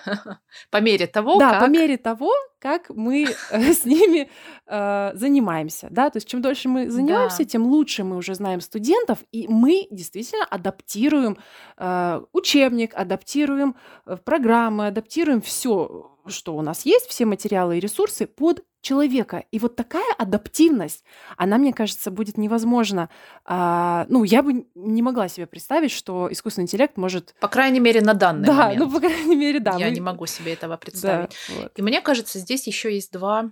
По 0.69 0.81
мере 0.81 1.07
того, 1.07 1.37
да, 1.39 1.51
как... 1.51 1.61
по 1.61 1.69
мере 1.69 1.97
того, 1.97 2.31
как 2.59 2.89
мы 2.89 3.27
э, 3.51 3.73
с 3.73 3.85
ними 3.85 4.29
э, 4.67 5.11
занимаемся, 5.13 5.87
да, 5.89 6.09
то 6.09 6.17
есть 6.17 6.27
чем 6.27 6.41
дольше 6.41 6.69
мы 6.69 6.89
занимаемся, 6.89 7.39
да. 7.39 7.45
тем 7.45 7.65
лучше 7.65 8.03
мы 8.03 8.17
уже 8.17 8.35
знаем 8.35 8.61
студентов, 8.61 9.19
и 9.31 9.47
мы 9.47 9.87
действительно 9.91 10.45
адаптируем 10.45 11.37
э, 11.77 12.21
учебник, 12.33 12.93
адаптируем 12.93 13.75
э, 14.05 14.17
программы, 14.17 14.87
адаптируем 14.87 15.41
все, 15.41 16.17
что 16.27 16.55
у 16.55 16.61
нас 16.61 16.85
есть, 16.85 17.07
все 17.07 17.25
материалы 17.25 17.77
и 17.77 17.79
ресурсы 17.79 18.27
под 18.27 18.63
человека. 18.81 19.43
И 19.51 19.59
вот 19.59 19.75
такая 19.75 20.13
адаптивность, 20.17 21.03
она, 21.37 21.57
мне 21.57 21.73
кажется, 21.73 22.11
будет 22.11 22.37
невозможна. 22.37 23.09
А, 23.45 24.05
ну, 24.09 24.23
я 24.23 24.41
бы 24.41 24.65
не 24.75 25.01
могла 25.01 25.27
себе 25.27 25.47
представить, 25.47 25.91
что 25.91 26.27
искусственный 26.31 26.63
интеллект 26.63 26.97
может... 26.97 27.35
По 27.39 27.47
крайней 27.47 27.79
мере, 27.79 28.01
на 28.01 28.13
данный 28.13 28.47
да, 28.47 28.53
момент. 28.53 28.79
Да, 28.79 28.85
ну, 28.85 28.91
по 28.91 28.99
крайней 28.99 29.35
мере, 29.35 29.59
да. 29.59 29.75
Я 29.77 29.87
мы... 29.87 29.91
не 29.91 30.01
могу 30.01 30.25
себе 30.25 30.53
этого 30.53 30.77
представить. 30.77 31.35
Да, 31.49 31.55
вот. 31.55 31.71
И 31.77 31.81
мне 31.81 32.01
кажется, 32.01 32.39
здесь 32.39 32.67
еще 32.67 32.93
есть 32.93 33.11
два 33.11 33.51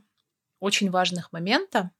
очень 0.59 0.89
важных 0.89 1.31
момента. 1.31 1.91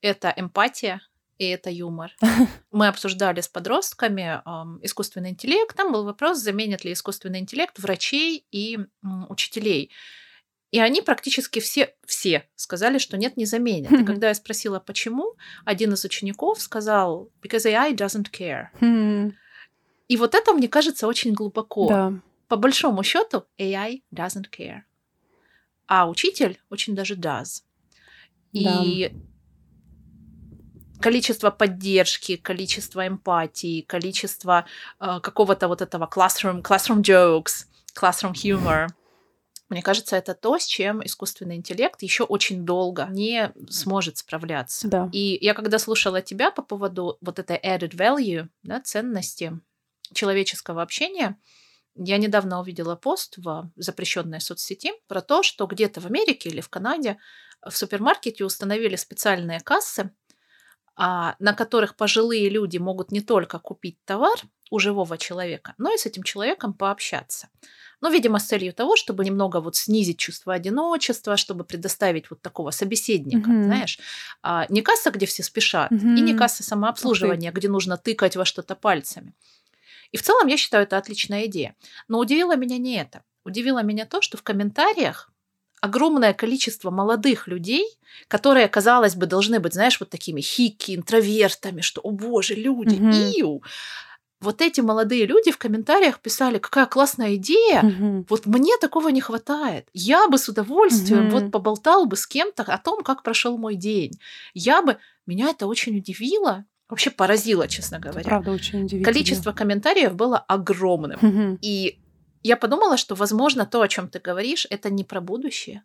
Это 0.00 0.32
эмпатия 0.36 1.00
и 1.38 1.46
это 1.46 1.70
юмор. 1.70 2.12
Мы 2.70 2.88
обсуждали 2.88 3.40
с 3.40 3.48
подростками 3.48 4.40
э, 4.44 4.78
искусственный 4.82 5.30
интеллект. 5.30 5.74
Там 5.76 5.92
был 5.92 6.04
вопрос, 6.04 6.38
заменит 6.38 6.84
ли 6.84 6.92
искусственный 6.92 7.40
интеллект 7.40 7.78
врачей 7.78 8.46
и 8.50 8.78
э, 8.78 9.06
учителей. 9.28 9.90
И 10.74 10.80
они 10.80 11.02
практически 11.02 11.60
все, 11.60 11.94
все 12.04 12.48
сказали, 12.56 12.98
что 12.98 13.16
нет, 13.16 13.36
не 13.36 13.46
заменят. 13.46 13.92
И 13.92 14.04
когда 14.04 14.26
я 14.26 14.34
спросила, 14.34 14.80
почему, 14.80 15.36
один 15.64 15.92
из 15.92 16.04
учеников 16.04 16.60
сказал, 16.60 17.30
because 17.40 17.64
AI 17.64 17.94
doesn't 17.94 18.26
care. 18.32 19.32
И 20.08 20.16
вот 20.16 20.34
это, 20.34 20.52
мне 20.52 20.66
кажется, 20.66 21.06
очень 21.06 21.32
глубоко. 21.32 21.88
Да. 21.88 22.12
По 22.48 22.56
большому 22.56 23.04
счету, 23.04 23.44
AI 23.56 24.02
doesn't 24.12 24.50
care. 24.50 24.80
А 25.86 26.08
учитель 26.10 26.58
очень 26.70 26.96
даже 26.96 27.14
does. 27.14 27.62
И 28.50 29.12
да. 29.12 31.00
количество 31.00 31.52
поддержки, 31.52 32.36
количество 32.36 33.06
эмпатии, 33.06 33.82
количество 33.82 34.66
э, 34.98 35.20
какого-то 35.20 35.68
вот 35.68 35.82
этого 35.82 36.10
classroom, 36.12 36.62
classroom 36.62 37.00
jokes, 37.00 37.66
classroom 37.94 38.32
humor– 38.32 38.88
мне 39.68 39.82
кажется, 39.82 40.16
это 40.16 40.34
то, 40.34 40.58
с 40.58 40.66
чем 40.66 41.04
искусственный 41.04 41.56
интеллект 41.56 42.02
еще 42.02 42.24
очень 42.24 42.64
долго 42.64 43.08
не 43.10 43.52
сможет 43.70 44.18
справляться. 44.18 44.88
Да. 44.88 45.08
И 45.12 45.38
я 45.40 45.54
когда 45.54 45.78
слушала 45.78 46.20
тебя 46.20 46.50
по 46.50 46.62
поводу 46.62 47.16
вот 47.20 47.38
этой 47.38 47.56
added 47.56 47.96
value, 47.96 48.48
да, 48.62 48.80
ценности 48.80 49.58
человеческого 50.12 50.82
общения, 50.82 51.38
я 51.94 52.18
недавно 52.18 52.60
увидела 52.60 52.96
пост 52.96 53.38
в 53.38 53.70
запрещенной 53.76 54.40
соцсети 54.40 54.92
про 55.06 55.22
то, 55.22 55.42
что 55.42 55.66
где-то 55.66 56.00
в 56.00 56.06
Америке 56.06 56.50
или 56.50 56.60
в 56.60 56.68
Канаде 56.68 57.18
в 57.64 57.76
супермаркете 57.76 58.44
установили 58.44 58.96
специальные 58.96 59.60
кассы, 59.60 60.10
а, 60.96 61.36
на 61.38 61.54
которых 61.54 61.96
пожилые 61.96 62.48
люди 62.48 62.78
могут 62.78 63.12
не 63.12 63.20
только 63.20 63.58
купить 63.58 63.98
товар 64.04 64.38
у 64.70 64.78
живого 64.78 65.16
человека, 65.18 65.74
но 65.78 65.92
и 65.92 65.96
с 65.96 66.06
этим 66.06 66.22
человеком 66.22 66.74
пообщаться. 66.74 67.48
Ну, 68.04 68.10
видимо, 68.10 68.38
с 68.38 68.44
целью 68.44 68.74
того, 68.74 68.96
чтобы 68.96 69.24
немного 69.24 69.60
вот 69.60 69.76
снизить 69.76 70.18
чувство 70.18 70.52
одиночества, 70.52 71.38
чтобы 71.38 71.64
предоставить 71.64 72.28
вот 72.28 72.42
такого 72.42 72.70
собеседника, 72.70 73.48
mm-hmm. 73.48 73.64
знаешь. 73.64 73.98
А, 74.42 74.66
не 74.68 74.82
касса, 74.82 75.10
где 75.10 75.24
все 75.24 75.42
спешат, 75.42 75.90
mm-hmm. 75.90 76.18
и 76.18 76.20
не 76.20 76.34
касса 76.34 76.62
самообслуживания, 76.62 77.50
где 77.50 77.66
нужно 77.70 77.96
тыкать 77.96 78.36
во 78.36 78.44
что-то 78.44 78.74
пальцами. 78.74 79.32
И 80.12 80.18
в 80.18 80.22
целом 80.22 80.48
я 80.48 80.58
считаю, 80.58 80.82
это 80.82 80.98
отличная 80.98 81.46
идея. 81.46 81.76
Но 82.06 82.18
удивило 82.18 82.56
меня 82.56 82.76
не 82.76 82.94
это. 82.96 83.22
Удивило 83.42 83.82
меня 83.82 84.04
то, 84.04 84.20
что 84.20 84.36
в 84.36 84.42
комментариях 84.42 85.30
огромное 85.80 86.34
количество 86.34 86.90
молодых 86.90 87.48
людей, 87.48 87.86
которые, 88.28 88.68
казалось 88.68 89.14
бы, 89.14 89.24
должны 89.24 89.60
быть, 89.60 89.72
знаешь, 89.72 89.98
вот 89.98 90.10
такими 90.10 90.42
хики, 90.42 90.94
интровертами, 90.94 91.80
что, 91.80 92.02
о 92.02 92.10
боже, 92.10 92.54
люди, 92.54 92.96
mm-hmm. 92.96 93.40
иу 93.40 93.62
вот 94.40 94.60
эти 94.60 94.80
молодые 94.80 95.26
люди 95.26 95.50
в 95.50 95.58
комментариях 95.58 96.20
писали, 96.20 96.58
какая 96.58 96.86
классная 96.86 97.36
идея, 97.36 97.82
угу. 97.82 98.26
вот 98.28 98.46
мне 98.46 98.76
такого 98.78 99.08
не 99.08 99.20
хватает. 99.20 99.88
Я 99.92 100.28
бы 100.28 100.38
с 100.38 100.48
удовольствием 100.48 101.28
угу. 101.28 101.38
вот 101.38 101.50
поболтал 101.50 102.06
бы 102.06 102.16
с 102.16 102.26
кем-то 102.26 102.62
о 102.62 102.78
том, 102.78 103.02
как 103.02 103.22
прошел 103.22 103.56
мой 103.56 103.74
день. 103.74 104.12
Я 104.52 104.82
бы, 104.82 104.98
меня 105.26 105.48
это 105.50 105.66
очень 105.66 105.96
удивило, 105.96 106.64
вообще 106.88 107.10
поразило, 107.10 107.68
честно 107.68 107.98
говоря. 107.98 108.20
Это 108.20 108.28
правда 108.28 108.50
очень 108.52 108.84
удивительно. 108.84 109.04
Количество 109.04 109.52
комментариев 109.52 110.14
было 110.14 110.38
огромным. 110.38 111.18
Угу. 111.20 111.58
И 111.62 111.98
я 112.42 112.56
подумала, 112.56 112.96
что, 112.96 113.14
возможно, 113.14 113.64
то, 113.66 113.80
о 113.80 113.88
чем 113.88 114.08
ты 114.08 114.18
говоришь, 114.18 114.66
это 114.68 114.90
не 114.90 115.04
про 115.04 115.20
будущее. 115.20 115.82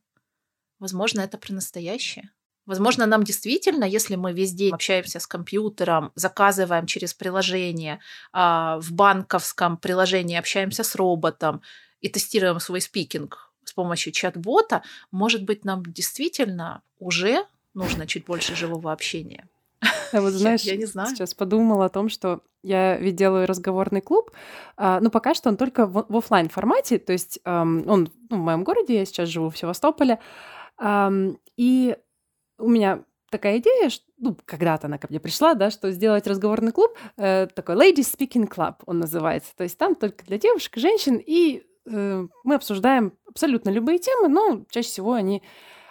Возможно, 0.80 1.22
это 1.22 1.38
про 1.38 1.54
настоящее. 1.54 2.32
Возможно, 2.70 3.08
нам 3.08 3.24
действительно, 3.24 3.84
если 3.84 4.16
мы 4.16 4.32
весь 4.32 4.54
день 4.54 4.72
общаемся 4.72 5.20
с 5.20 5.26
компьютером, 5.26 6.12
заказываем 6.14 6.86
через 6.86 7.16
приложение, 7.16 8.00
а, 8.32 8.80
в 8.80 8.92
банковском 8.92 9.76
приложении 9.76 10.38
общаемся 10.38 10.84
с 10.84 10.94
роботом 10.94 11.64
и 12.00 12.10
тестируем 12.10 12.60
свой 12.60 12.82
спикинг 12.82 13.52
с 13.64 13.74
помощью 13.74 14.14
чат-бота, 14.14 14.84
может 15.10 15.46
быть, 15.46 15.66
нам 15.66 15.82
действительно 15.82 16.84
уже 17.00 17.44
нужно 17.74 18.06
чуть 18.06 18.26
больше 18.26 18.56
живого 18.56 18.92
общения. 18.92 19.48
Да, 20.14 20.22
вот 20.22 20.34
знаешь, 20.34 20.62
я, 20.62 20.74
я 20.74 20.78
не 20.78 20.86
знаю. 20.86 21.10
сейчас 21.10 21.34
подумала 21.34 21.86
о 21.86 21.90
том, 21.90 22.08
что 22.08 22.44
я 22.62 22.98
ведь 22.98 23.16
делаю 23.16 23.48
разговорный 23.48 24.02
клуб, 24.02 24.30
а, 24.78 25.00
ну 25.00 25.10
пока 25.10 25.34
что 25.34 25.50
он 25.50 25.58
только 25.58 25.88
в, 25.88 26.06
в 26.08 26.18
офлайн 26.18 26.50
формате, 26.50 27.00
то 27.00 27.14
есть 27.14 27.40
эм, 27.46 27.90
он 27.90 28.12
ну, 28.30 28.38
в 28.38 28.40
моем 28.40 28.64
городе, 28.64 29.00
я 29.00 29.06
сейчас 29.06 29.28
живу 29.28 29.50
в 29.50 29.58
Севастополе, 29.58 30.20
эм, 30.78 31.40
и 31.58 31.98
у 32.60 32.68
меня 32.68 33.04
такая 33.30 33.60
идея, 33.60 33.90
что, 33.90 34.06
ну, 34.18 34.38
когда-то 34.46 34.88
она 34.88 34.98
ко 34.98 35.08
мне 35.10 35.20
пришла, 35.20 35.54
да, 35.54 35.70
что 35.70 35.92
сделать 35.92 36.28
разговорный 36.28 36.72
клуб, 36.72 36.92
э, 37.18 37.48
такой 37.54 37.76
Ladies 37.76 38.16
Speaking 38.18 38.50
Club 38.50 38.76
он 38.86 39.00
называется, 39.00 39.56
то 39.56 39.64
есть 39.64 39.78
там 39.78 39.96
только 39.96 40.26
для 40.26 40.38
девушек, 40.38 40.78
женщин, 40.78 41.22
и 41.24 41.64
э, 41.86 42.28
мы 42.44 42.56
обсуждаем 42.56 43.14
абсолютно 43.28 43.70
любые 43.70 44.00
темы, 44.00 44.28
но 44.28 44.66
чаще 44.70 44.90
всего 44.90 45.14
они 45.14 45.44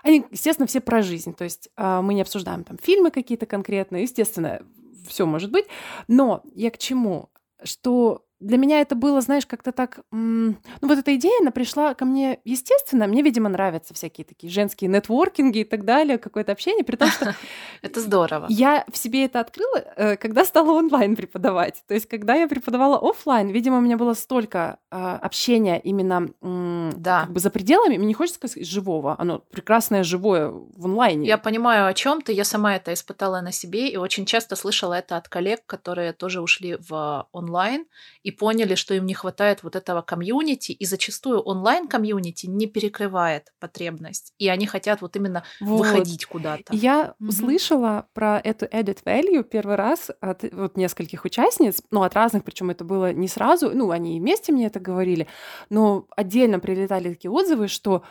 они, 0.02 0.24
естественно, 0.30 0.66
все 0.66 0.80
про 0.80 1.02
жизнь. 1.02 1.34
То 1.34 1.44
есть 1.44 1.70
э, 1.76 2.00
мы 2.00 2.14
не 2.14 2.22
обсуждаем 2.22 2.64
там 2.64 2.78
фильмы 2.78 3.10
какие-то 3.10 3.46
конкретные, 3.46 4.04
естественно, 4.04 4.62
все 5.06 5.26
может 5.26 5.50
быть. 5.50 5.66
Но 6.06 6.42
я 6.54 6.70
к 6.70 6.78
чему? 6.78 7.30
Что 7.62 8.24
для 8.40 8.56
меня 8.56 8.80
это 8.80 8.94
было, 8.94 9.20
знаешь, 9.20 9.46
как-то 9.46 9.72
так... 9.72 10.00
Ну, 10.10 10.54
вот 10.80 10.98
эта 10.98 11.14
идея, 11.16 11.40
она 11.40 11.50
пришла 11.50 11.94
ко 11.94 12.04
мне 12.04 12.38
естественно. 12.44 13.06
Мне, 13.06 13.22
видимо, 13.22 13.48
нравятся 13.48 13.94
всякие 13.94 14.24
такие 14.24 14.52
женские 14.52 14.88
нетворкинги 14.90 15.60
и 15.60 15.64
так 15.64 15.84
далее, 15.84 16.18
какое-то 16.18 16.52
общение, 16.52 16.84
при 16.84 16.96
том, 16.96 17.08
что... 17.08 17.34
Это 17.82 18.00
здорово. 18.00 18.46
Я 18.48 18.84
в 18.90 18.96
себе 18.96 19.24
это 19.24 19.40
открыла, 19.40 19.84
э, 19.96 20.16
когда 20.16 20.44
стала 20.44 20.72
онлайн 20.72 21.14
преподавать. 21.16 21.82
То 21.86 21.94
есть, 21.94 22.06
когда 22.06 22.34
я 22.34 22.48
преподавала 22.48 22.98
офлайн, 22.98 23.48
видимо, 23.48 23.78
у 23.78 23.80
меня 23.80 23.96
было 23.96 24.14
столько 24.14 24.78
а, 24.90 25.16
общения 25.16 25.80
именно 25.80 26.28
да. 26.96 27.22
как 27.22 27.32
бы 27.32 27.40
за 27.40 27.50
пределами, 27.50 27.96
мне 27.96 28.08
не 28.08 28.14
хочется 28.14 28.38
сказать 28.38 28.66
живого, 28.66 29.14
оно 29.18 29.38
прекрасное 29.38 30.02
живое 30.02 30.50
в 30.50 30.86
онлайне. 30.86 31.28
Я 31.28 31.38
понимаю, 31.38 31.86
о 31.86 31.94
чем 31.94 32.20
ты. 32.20 32.32
Я 32.32 32.44
сама 32.44 32.74
это 32.76 32.92
испытала 32.92 33.40
на 33.40 33.52
себе 33.52 33.88
и 33.88 33.96
очень 33.96 34.26
часто 34.26 34.56
слышала 34.56 34.94
это 34.94 35.16
от 35.16 35.28
коллег, 35.28 35.60
которые 35.66 36.12
тоже 36.12 36.40
ушли 36.40 36.76
в 36.88 37.28
онлайн 37.32 37.86
и 38.28 38.30
поняли, 38.30 38.74
что 38.74 38.92
им 38.92 39.06
не 39.06 39.14
хватает 39.14 39.62
вот 39.62 39.74
этого 39.74 40.02
комьюнити, 40.02 40.72
и 40.72 40.84
зачастую 40.84 41.40
онлайн-комьюнити 41.40 42.44
не 42.44 42.66
перекрывает 42.66 43.54
потребность, 43.58 44.34
и 44.36 44.50
они 44.50 44.66
хотят 44.66 45.00
вот 45.00 45.16
именно 45.16 45.44
вот. 45.62 45.78
выходить 45.78 46.26
куда-то. 46.26 46.64
Я 46.70 47.14
mm-hmm. 47.18 47.28
услышала 47.28 48.06
про 48.12 48.38
эту 48.38 48.66
added 48.66 48.98
value 49.02 49.42
первый 49.42 49.76
раз 49.76 50.10
от 50.20 50.44
вот 50.52 50.76
нескольких 50.76 51.24
участниц, 51.24 51.80
ну, 51.90 52.02
от 52.02 52.14
разных, 52.14 52.44
причем 52.44 52.68
это 52.68 52.84
было 52.84 53.14
не 53.14 53.28
сразу, 53.28 53.70
ну, 53.70 53.90
они 53.92 54.20
вместе 54.20 54.52
мне 54.52 54.66
это 54.66 54.78
говорили, 54.78 55.26
но 55.70 56.06
отдельно 56.14 56.60
прилетали 56.60 57.08
такие 57.08 57.30
отзывы, 57.30 57.68
что 57.68 58.02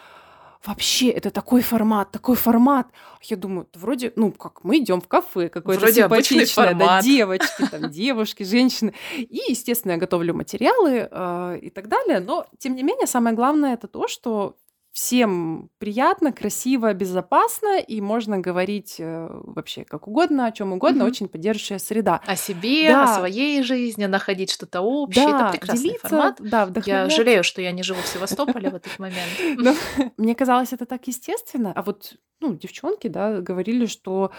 вообще, 0.65 1.09
это 1.09 1.31
такой 1.31 1.61
формат, 1.61 2.11
такой 2.11 2.35
формат. 2.35 2.87
Я 3.21 3.37
думаю, 3.37 3.67
вроде, 3.75 4.13
ну, 4.15 4.31
как 4.31 4.63
мы 4.63 4.79
идем 4.79 5.01
в 5.01 5.07
кафе, 5.07 5.49
какое-то 5.49 5.91
симпатичное, 5.91 6.73
да, 6.73 7.01
девочки, 7.01 7.67
там, 7.69 7.89
девушки, 7.91 8.43
женщины. 8.43 8.93
И, 9.17 9.41
естественно, 9.49 9.93
я 9.93 9.97
готовлю 9.97 10.33
материалы 10.33 11.07
э, 11.09 11.59
и 11.61 11.69
так 11.69 11.87
далее. 11.87 12.19
Но, 12.19 12.45
тем 12.57 12.75
не 12.75 12.83
менее, 12.83 13.07
самое 13.07 13.35
главное 13.35 13.73
это 13.73 13.87
то, 13.87 14.07
что 14.07 14.55
всем 14.97 15.69
приятно, 15.77 16.33
красиво, 16.33 16.91
безопасно, 16.91 17.79
и 17.79 18.01
можно 18.01 18.39
говорить 18.39 18.95
э, 18.97 19.27
вообще 19.29 19.85
как 19.85 20.07
угодно, 20.07 20.47
о 20.47 20.51
чем 20.51 20.73
угодно, 20.73 21.03
mm-hmm. 21.03 21.07
очень 21.07 21.27
поддерживающая 21.27 21.77
среда. 21.77 22.19
О 22.25 22.35
себе, 22.35 22.87
да. 22.87 23.03
о 23.03 23.19
своей 23.19 23.61
жизни, 23.61 24.07
находить 24.07 24.49
что-то 24.51 24.81
общее. 24.81 25.27
Да, 25.27 25.49
Это 25.49 25.51
прекрасный 25.51 25.83
делиться, 25.83 26.07
формат. 26.07 26.37
Да, 26.39 26.67
Я 26.87 27.09
жалею, 27.11 27.43
что 27.43 27.61
я 27.61 27.71
не 27.73 27.83
живу 27.83 28.01
в 28.01 28.07
Севастополе 28.07 28.71
в 28.71 28.75
этот 28.75 28.97
момент. 28.97 29.77
Мне 30.17 30.33
казалось 30.33 30.73
это 30.73 30.87
так 30.87 31.05
естественно, 31.07 31.73
а 31.75 31.83
вот 31.83 32.15
ну, 32.39 32.55
девчонки, 32.55 33.07
да, 33.07 33.39
говорили, 33.39 33.85
что 33.85 34.31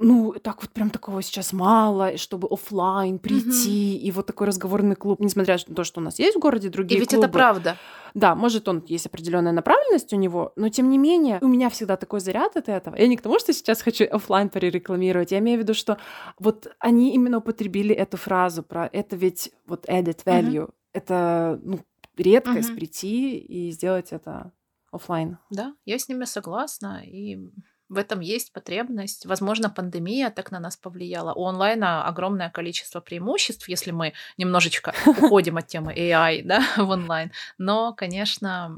ну, 0.00 0.34
так 0.42 0.60
вот 0.62 0.72
прям 0.72 0.90
такого 0.90 1.22
сейчас 1.22 1.52
мало, 1.52 2.16
чтобы 2.16 2.48
офлайн 2.50 3.18
прийти, 3.18 3.96
и 3.96 4.10
вот 4.10 4.26
такой 4.26 4.48
разговорный 4.48 4.96
клуб, 4.96 5.20
несмотря 5.20 5.56
на 5.68 5.74
то, 5.74 5.84
что 5.84 6.00
у 6.00 6.04
нас 6.04 6.18
есть 6.18 6.36
в 6.36 6.40
городе 6.40 6.68
другие 6.68 6.96
И 6.96 7.00
ведь 7.00 7.10
клубы. 7.10 7.26
это 7.26 7.32
правда. 7.32 7.76
Да, 8.12 8.34
может, 8.34 8.68
он 8.68 8.82
есть 8.86 9.06
определенная 9.06 9.52
направленность 9.52 10.12
у 10.12 10.16
него, 10.16 10.52
но 10.56 10.68
тем 10.68 10.90
не 10.90 10.98
менее, 10.98 11.38
у 11.42 11.48
меня 11.48 11.70
всегда 11.70 11.96
такой 11.96 12.20
заряд 12.20 12.56
от 12.56 12.68
этого. 12.68 12.96
Я 12.96 13.06
не 13.06 13.16
к 13.16 13.22
тому, 13.22 13.38
что 13.38 13.52
сейчас 13.52 13.82
хочу 13.82 14.04
офлайн 14.04 14.48
перерекламировать, 14.48 15.30
я 15.32 15.38
имею 15.38 15.58
в 15.58 15.62
виду, 15.62 15.74
что 15.74 15.98
вот 16.38 16.68
они 16.80 17.14
именно 17.14 17.38
употребили 17.38 17.94
эту 17.94 18.16
фразу 18.16 18.62
про 18.62 18.88
это 18.92 19.14
ведь 19.16 19.52
вот 19.66 19.88
added 19.88 20.24
value. 20.24 20.66
Mm-hmm. 20.66 20.74
Это, 20.92 21.60
ну, 21.62 21.80
редкость 22.16 22.70
mm-hmm. 22.70 22.76
прийти 22.76 23.38
и 23.38 23.70
сделать 23.70 24.12
это 24.12 24.52
офлайн. 24.92 25.38
Да, 25.50 25.74
я 25.84 25.98
с 25.98 26.08
ними 26.08 26.24
согласна, 26.24 27.02
и 27.04 27.50
в 27.88 27.98
этом 27.98 28.20
есть 28.20 28.52
потребность. 28.52 29.26
Возможно, 29.26 29.70
пандемия 29.70 30.30
так 30.30 30.50
на 30.50 30.58
нас 30.58 30.76
повлияла. 30.76 31.32
У 31.34 31.44
онлайна 31.44 32.06
огромное 32.06 32.50
количество 32.50 33.00
преимуществ, 33.00 33.68
если 33.68 33.90
мы 33.90 34.14
немножечко 34.36 34.94
уходим 35.06 35.56
от 35.56 35.66
темы 35.66 35.94
AI 35.94 36.42
да, 36.42 36.64
в 36.76 36.88
онлайн. 36.88 37.32
Но, 37.58 37.92
конечно, 37.92 38.76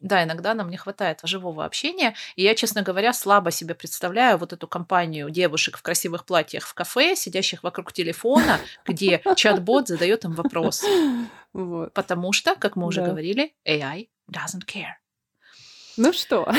да, 0.00 0.22
иногда 0.24 0.54
нам 0.54 0.70
не 0.70 0.76
хватает 0.76 1.20
живого 1.24 1.64
общения. 1.64 2.14
И 2.36 2.42
я, 2.42 2.54
честно 2.54 2.82
говоря, 2.82 3.12
слабо 3.12 3.50
себе 3.50 3.74
представляю 3.74 4.38
вот 4.38 4.52
эту 4.52 4.68
компанию 4.68 5.30
девушек 5.30 5.76
в 5.76 5.82
красивых 5.82 6.24
платьях 6.24 6.66
в 6.66 6.74
кафе, 6.74 7.16
сидящих 7.16 7.62
вокруг 7.62 7.92
телефона, 7.92 8.60
где 8.86 9.22
чат-бот 9.36 9.88
задает 9.88 10.24
им 10.24 10.32
вопрос. 10.32 10.84
Вот. 11.54 11.94
Потому 11.94 12.32
что, 12.32 12.54
как 12.54 12.76
мы 12.76 12.86
уже 12.86 13.00
да. 13.00 13.08
говорили, 13.08 13.54
AI 13.66 14.08
doesn't 14.30 14.66
care. 14.66 14.96
Ну 15.98 16.12
что? 16.12 16.50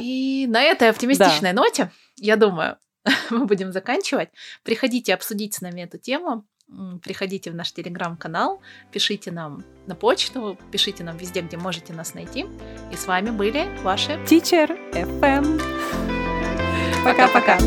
И 0.00 0.46
на 0.48 0.62
этой 0.62 0.88
оптимистичной 0.88 1.52
да. 1.52 1.62
ноте, 1.62 1.90
я 2.16 2.36
думаю, 2.36 2.78
мы 3.30 3.46
будем 3.46 3.72
заканчивать. 3.72 4.30
Приходите 4.62 5.12
обсудить 5.12 5.54
с 5.54 5.60
нами 5.60 5.82
эту 5.82 5.98
тему. 5.98 6.46
Приходите 7.02 7.50
в 7.50 7.54
наш 7.54 7.72
телеграм-канал, 7.72 8.62
пишите 8.90 9.30
нам 9.30 9.64
на 9.86 9.94
почту, 9.94 10.58
пишите 10.72 11.04
нам 11.04 11.18
везде, 11.18 11.42
где 11.42 11.58
можете 11.58 11.92
нас 11.92 12.14
найти. 12.14 12.46
И 12.90 12.96
с 12.96 13.06
вами 13.06 13.30
были 13.30 13.68
ваши 13.82 14.12
Teacher 14.24 14.70
FM. 14.92 15.60
Пока-пока. 17.04 17.58